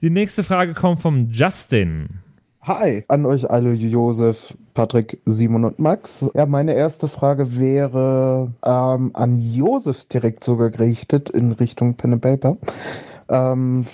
[0.02, 2.20] Die nächste Frage kommt vom Justin.
[2.66, 6.26] Hi, an euch alle, Josef, Patrick, Simon und Max.
[6.34, 12.22] Ja, meine erste Frage wäre ähm, an Josef direkt sogar gerichtet in Richtung Pen and
[12.22, 12.58] Paper.
[13.28, 13.86] Ähm,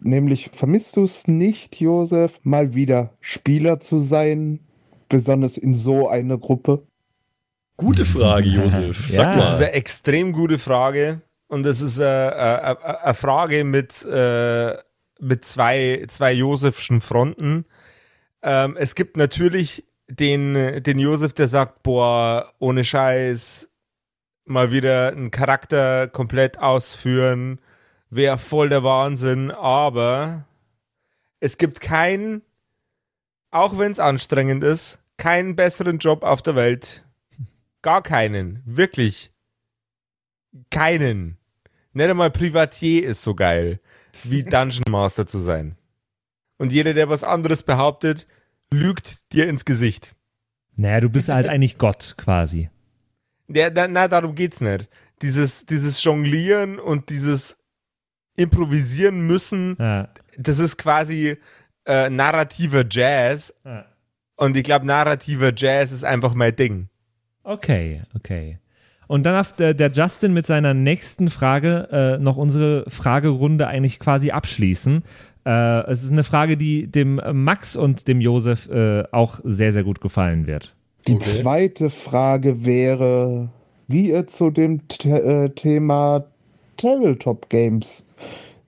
[0.00, 4.58] nämlich, vermisst du es nicht, Josef, mal wieder Spieler zu sein,
[5.10, 6.82] besonders in so einer Gruppe?
[7.76, 9.04] Gute Frage, Josef.
[9.06, 9.56] Sag Das ist mal.
[9.66, 11.20] eine extrem gute Frage.
[11.48, 14.78] Und das ist äh, äh, äh, eine Frage mit, äh,
[15.20, 17.66] mit zwei, zwei Josefschen Fronten.
[18.44, 23.70] Ähm, es gibt natürlich den, den Josef, der sagt, boah, ohne Scheiß,
[24.44, 27.58] mal wieder einen Charakter komplett ausführen,
[28.10, 29.50] wäre voll der Wahnsinn.
[29.50, 30.44] Aber
[31.40, 32.42] es gibt keinen,
[33.50, 37.02] auch wenn es anstrengend ist, keinen besseren Job auf der Welt.
[37.80, 38.62] Gar keinen.
[38.66, 39.32] Wirklich.
[40.70, 41.38] Keinen.
[41.92, 43.80] Nicht einmal Privatier ist so geil,
[44.24, 45.78] wie Dungeon Master zu sein.
[46.58, 48.26] Und jeder, der was anderes behauptet,
[48.72, 50.14] lügt dir ins Gesicht.
[50.76, 52.70] Naja, du bist halt eigentlich Gott quasi.
[53.48, 54.88] Na, na, darum geht's nicht.
[55.22, 57.58] Dieses, dieses Jonglieren und dieses
[58.36, 60.08] Improvisieren müssen, Ja.
[60.36, 61.36] das ist quasi
[61.86, 63.54] äh, narrativer Jazz.
[63.64, 63.84] Ja.
[64.36, 66.88] Und ich glaube, narrativer Jazz ist einfach mein Ding.
[67.44, 68.58] Okay, okay.
[69.06, 74.00] Und dann darf der, der Justin mit seiner nächsten Frage äh, noch unsere Fragerunde eigentlich
[74.00, 75.04] quasi abschließen.
[75.46, 79.84] Äh, es ist eine Frage, die dem Max und dem Josef äh, auch sehr, sehr
[79.84, 80.74] gut gefallen wird.
[81.06, 83.50] Die zweite Frage wäre,
[83.88, 86.24] wie ihr zu dem T äh, Thema
[86.78, 88.06] Tabletop Games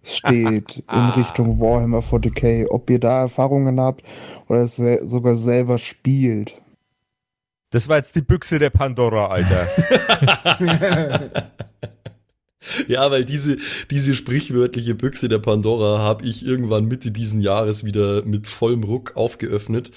[0.02, 4.02] steht in Richtung Warhammer 40k, ob ihr da Erfahrungen habt
[4.48, 6.60] oder es se sogar selber spielt.
[7.70, 9.66] Das war jetzt die Büchse der Pandora, Alter.
[12.88, 13.58] Ja, weil diese,
[13.90, 19.16] diese sprichwörtliche Büchse der Pandora habe ich irgendwann Mitte diesen Jahres wieder mit vollem Ruck
[19.16, 19.90] aufgeöffnet.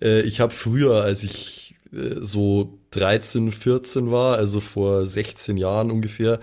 [0.00, 5.90] Äh, ich habe früher, als ich äh, so 13, 14 war, also vor 16 Jahren
[5.90, 6.40] ungefähr,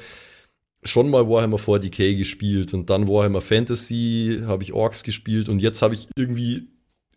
[0.84, 2.73] schon mal Warhammer 40k gespielt.
[2.73, 5.49] Und dann Warhammer Fantasy habe ich Orks gespielt.
[5.49, 6.68] Und jetzt habe ich irgendwie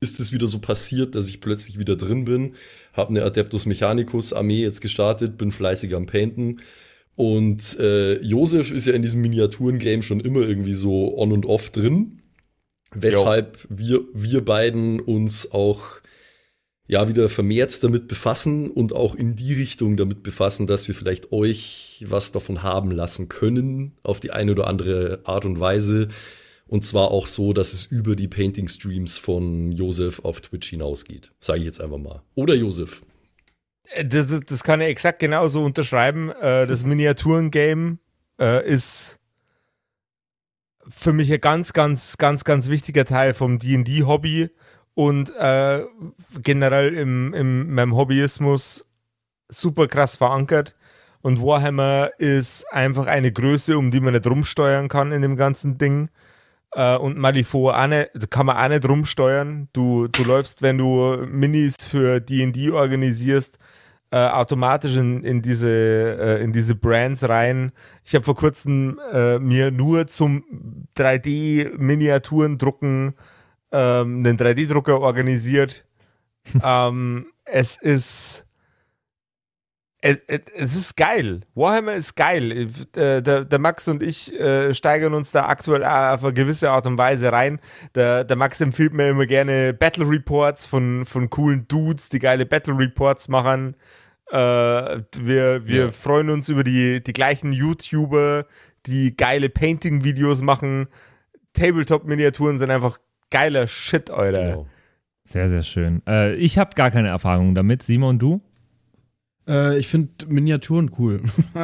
[0.00, 2.54] ist es wieder so passiert, dass ich plötzlich wieder drin bin,
[2.92, 6.58] habe eine Adeptus Mechanicus Armee jetzt gestartet, bin fleißig am Painten
[7.16, 11.70] und äh, Josef ist ja in diesem Miniaturen-Game schon immer irgendwie so on und off
[11.70, 12.22] drin,
[12.92, 16.00] weshalb wir, wir beiden uns auch
[16.86, 21.32] ja wieder vermehrt damit befassen und auch in die Richtung damit befassen, dass wir vielleicht
[21.32, 26.08] euch was davon haben lassen können, auf die eine oder andere Art und Weise.
[26.66, 31.30] Und zwar auch so, dass es über die Painting-Streams von Josef auf Twitch hinausgeht.
[31.40, 32.22] Sage ich jetzt einfach mal.
[32.34, 33.02] Oder Josef.
[34.04, 36.30] Das, das- kann ich exakt genauso unterschreiben.
[36.30, 37.98] Äh, Das Miniaturen-Game
[38.40, 39.18] äh, ist
[40.88, 44.50] für mich ein ganz, ganz, ganz, ganz wichtiger Teil vom D&D-Hobby
[44.94, 45.84] und äh,
[46.42, 48.86] generell im, im meinem Hobbyismus
[49.48, 50.76] super krass verankert.
[51.22, 55.78] Und Warhammer ist einfach eine Größe, um die man nicht rumsteuern kann in dem ganzen
[55.78, 56.10] Ding.
[56.72, 59.68] Äh, und Malifaux auch nicht, kann man auch nicht rumsteuern.
[59.72, 63.58] Du, du läufst, wenn du Minis für D&D organisierst,
[64.14, 67.72] äh, automatisch in, in, diese, äh, in diese Brands rein.
[68.04, 70.44] Ich habe vor kurzem äh, mir nur zum
[70.96, 73.14] 3D-Miniaturen drucken
[73.72, 75.84] ähm, einen 3D-Drucker organisiert.
[76.62, 78.46] ähm, es ist
[80.00, 81.40] es, ist geil.
[81.54, 82.68] Warhammer ist geil.
[82.94, 86.86] Äh, Der, der Max und ich äh, steigern uns da aktuell auf eine gewisse Art
[86.86, 87.58] und Weise rein.
[87.94, 92.46] Der, der Max empfiehlt mir immer gerne Battle Reports von, von coolen Dudes, die geile
[92.46, 93.74] Battle Reports machen.
[94.30, 95.90] Äh, wir wir Ja.
[95.90, 98.46] freuen uns über die, die gleichen YouTuber,
[98.86, 100.86] die geile Painting-Videos machen.
[101.52, 102.98] Tabletop-Miniaturen sind einfach
[103.30, 104.64] geiler Shit, Alter.
[105.24, 106.02] Sehr, sehr schön.
[106.06, 107.82] Äh, ich habe gar keine Erfahrung damit.
[107.82, 108.40] Simon, du?
[109.48, 111.22] Äh, ich finde Miniaturen cool.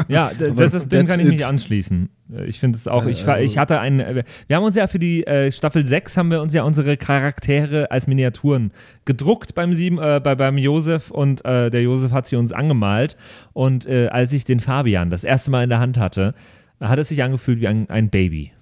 [0.09, 2.09] Ja, das ist, dem kann ich mich anschließen.
[2.35, 4.77] Äh, Ich finde es auch, ich, Äh, ich also- hatte einen, äh, wir haben uns
[4.77, 8.73] ja für die äh, Staffel 6 haben wir uns ja unsere Charaktere als Miniaturen
[9.05, 13.17] gedruckt beim sieben, äh, bei, beim Josef und äh, der Josef hat sie uns angemalt
[13.53, 16.35] und äh, als ich den Fabian das erste Mal in der Hand hatte,
[16.81, 18.53] hat es sich angefühlt wie ein, ein Baby.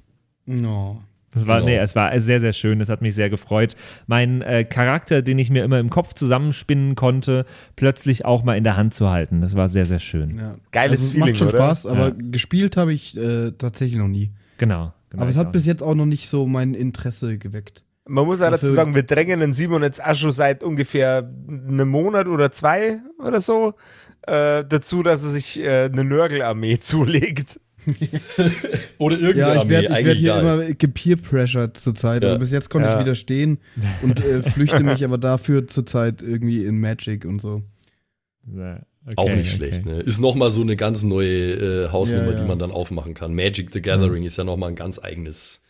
[0.47, 1.03] No.
[1.41, 1.71] Es war, Genau.
[1.71, 2.81] nee, es war sehr, sehr schön.
[2.81, 3.77] Es hat mich sehr gefreut.
[4.07, 7.47] Mein äh, Charakter, den ich mir immer im Kopf zusammenspinnen konnte,
[7.77, 9.41] plötzlich auch mal in der Hand zu halten.
[9.41, 10.39] Das war sehr, sehr schön.
[10.39, 10.55] Ja.
[10.73, 11.57] Geiles also, es Feeling, macht schon oder?
[11.59, 12.15] Spaß, aber Ja.
[12.31, 14.31] gespielt habe ich äh, tatsächlich noch nie.
[14.59, 14.93] Genau.
[15.11, 17.85] genau aber es hat bis jetzt auch noch nicht so mein Interesse geweckt.
[18.11, 21.89] Man muss auch dazu sagen, wir drängen den Simon jetzt auch schon seit ungefähr einem
[21.91, 23.75] Monat oder zwei oder so
[24.23, 27.61] äh, dazu, dass er sich äh, eine Nörgelarmee zulegt.
[28.99, 32.23] Oder irgendeine Ja, ich Armee, werde ich werd eigentlich hier immer gepeer-pressured zurzeit.
[32.23, 32.31] Ja.
[32.31, 32.95] Aber bis jetzt konnte Ja.
[32.99, 33.59] ich widerstehen
[34.03, 37.63] und äh, flüchte mich aber dafür zurzeit irgendwie in Magic und so.
[38.51, 38.79] Okay,
[39.17, 39.57] Auch nicht okay.
[39.57, 40.01] schlecht, ne?
[40.01, 41.53] Ist nochmal so eine ganz neue
[41.87, 42.37] äh, Hausnummer, Ja, ja.
[42.43, 43.35] die man dann aufmachen kann.
[43.35, 45.63] Magic the Gathering ist ja nochmal ein ganz eigenes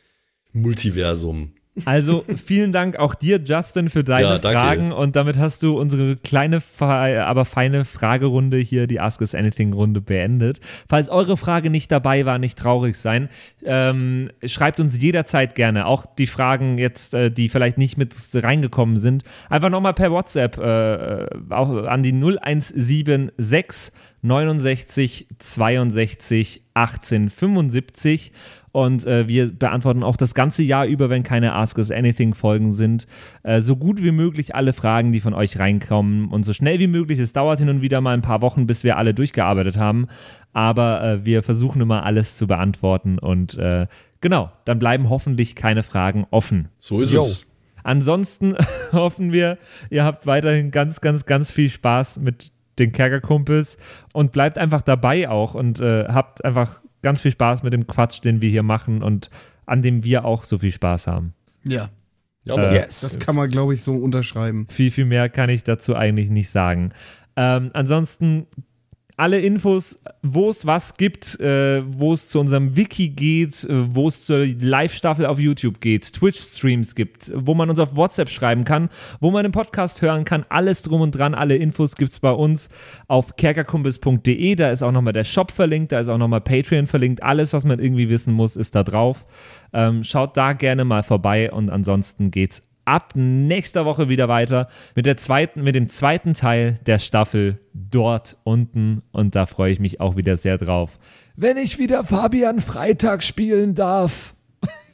[0.53, 1.53] Multiversum.
[1.85, 4.39] Also vielen Dank auch dir, Justin, für deine Ja.
[4.39, 4.93] Fragen.
[4.93, 10.01] Und damit hast du unsere kleine, aber feine Fragerunde hier, die Ask Us Anything Runde
[10.01, 10.61] beendet.
[10.89, 13.29] Falls eure Frage nicht dabei war, nicht traurig sein.
[13.65, 18.99] Ähm, schreibt uns jederzeit gerne, auch die Fragen jetzt, äh, die vielleicht nicht mit reingekommen
[18.99, 23.93] sind, einfach nochmal per WhatsApp äh, auch an die 0176
[24.23, 28.33] 69 62 18 75
[28.73, 32.73] und äh, wir beantworten auch das ganze Jahr über, wenn keine Ask Us Anything Folgen
[32.73, 33.07] sind,
[33.43, 36.87] äh, so gut wie möglich alle Fragen, die von euch reinkommen und so schnell wie
[36.87, 37.19] möglich.
[37.19, 40.07] Es dauert hin und wieder mal ein paar Wochen, bis wir alle durchgearbeitet haben,
[40.53, 43.87] aber äh, wir versuchen immer alles zu beantworten und äh,
[44.21, 46.69] genau, dann bleiben hoffentlich keine Fragen offen.
[46.79, 47.23] So ist Jo.
[47.23, 47.47] es.
[47.85, 48.55] Ansonsten
[48.93, 49.59] hoffen wir,
[49.91, 53.77] ihr habt weiterhin ganz, ganz, ganz viel Spaß mit den Kerkerkumpels
[54.13, 58.25] und bleibt einfach dabei auch und äh, habt einfach ganz viel Spaß mit dem Quatsch,
[58.25, 59.31] den wir hier machen und
[59.67, 61.35] an dem wir auch so viel Spaß haben.
[61.65, 61.91] Ja.
[62.45, 63.01] Ja, Äh, Yes.
[63.01, 64.67] Das kann man, glaube ich, so unterschreiben.
[64.71, 66.93] Viel, viel mehr kann ich dazu eigentlich nicht sagen.
[67.37, 68.47] Ähm, ansonsten
[69.19, 74.07] alle Infos, wo es was gibt, äh, wo es zu unserem Wiki geht, äh, wo
[74.07, 78.89] es zur Live-Staffel auf YouTube geht, Twitch-Streams gibt, wo man uns auf WhatsApp schreiben kann,
[79.19, 82.31] wo man einen Podcast hören kann, alles drum und dran, alle Infos gibt es bei
[82.31, 82.69] uns
[83.09, 87.21] auf kerkerkumpels.de, da ist auch nochmal der Shop verlinkt, da ist auch nochmal Patreon verlinkt,
[87.21, 89.27] alles, was man irgendwie wissen muss, ist da drauf.
[89.73, 95.07] Ähm, schaut da gerne mal vorbei und ansonsten geht's ab nächster Woche wieder weiter mit,
[95.07, 99.03] der zweiten, mit dem zweiten Teil der Staffel dort unten.
[99.13, 100.99] Und da freue ich mich auch wieder sehr drauf.
[101.37, 104.35] Wenn ich wieder Fabian Freitag spielen darf.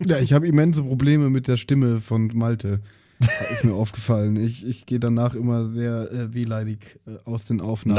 [0.04, 2.80] Ja, ich habe immense Probleme mit der Stimme von Malte.
[3.52, 4.36] Ist mir aufgefallen.
[4.36, 7.96] Ich, ich gehe danach immer sehr äh, wehleidig äh, aus den Aufnahmen.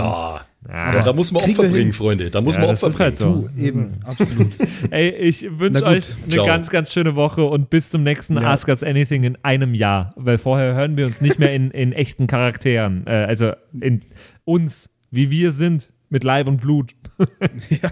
[0.67, 1.93] Na, ja, da muss man Opfer bringen, hin.
[1.93, 2.29] Freunde.
[2.29, 3.41] Da muss Ja, man das Opfer ist halt bringen.
[3.41, 3.47] so.
[3.55, 4.51] Du, eben, absolut.
[4.91, 6.45] Ey, ich wünsche euch eine Ciao.
[6.45, 8.51] ganz, ganz schöne Woche und bis zum nächsten Ja.
[8.53, 10.13] Ask Us Anything in einem Jahr.
[10.17, 13.05] Weil vorher hören wir uns nicht mehr in, in echten Charakteren.
[13.07, 14.01] Äh, also in
[14.43, 16.93] uns, wie wir sind, mit Leib und Blut.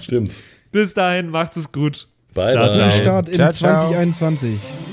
[0.02, 0.44] Stimmt.
[0.72, 2.08] Bis dahin, macht es gut.
[2.34, 2.76] Bye, Ciao, bye.
[2.76, 2.90] ciao.
[2.90, 3.92] Start in Ciao, ciao.
[3.92, 4.93] 2021.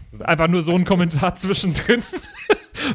[0.19, 2.03] einfach nur so ein Kommentar zwischendrin.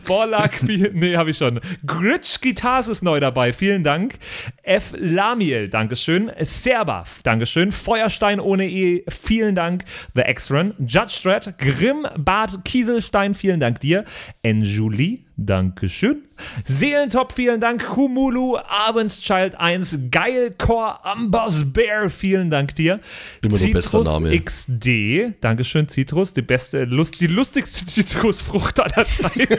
[0.06, 1.60] Borlak, nee, habe ich schon.
[1.86, 4.18] Gritsch Guitars ist neu dabei, vielen Dank.
[4.62, 4.94] F.
[4.96, 6.30] Lamiel, Dankeschön.
[6.40, 7.72] Serbaf, Dankeschön.
[7.72, 9.84] Feuerstein ohne E, vielen Dank.
[10.14, 14.04] The X-Run, Judge Dredd, Grimm, Bart Kieselstein, vielen Dank dir.
[14.42, 16.22] Enjulie, Dankeschön.
[16.64, 17.86] Seelentop, vielen Dank.
[17.86, 23.00] Kumulu, Abendschild 1, Geilcore, Amboss Bear, vielen Dank dir.
[23.42, 24.40] Immer noch bester Citrus Name.
[24.40, 29.58] XD, Dankeschön, Citrus, die beste, Lust, die lustigste Zitrusfrucht aller Zeiten.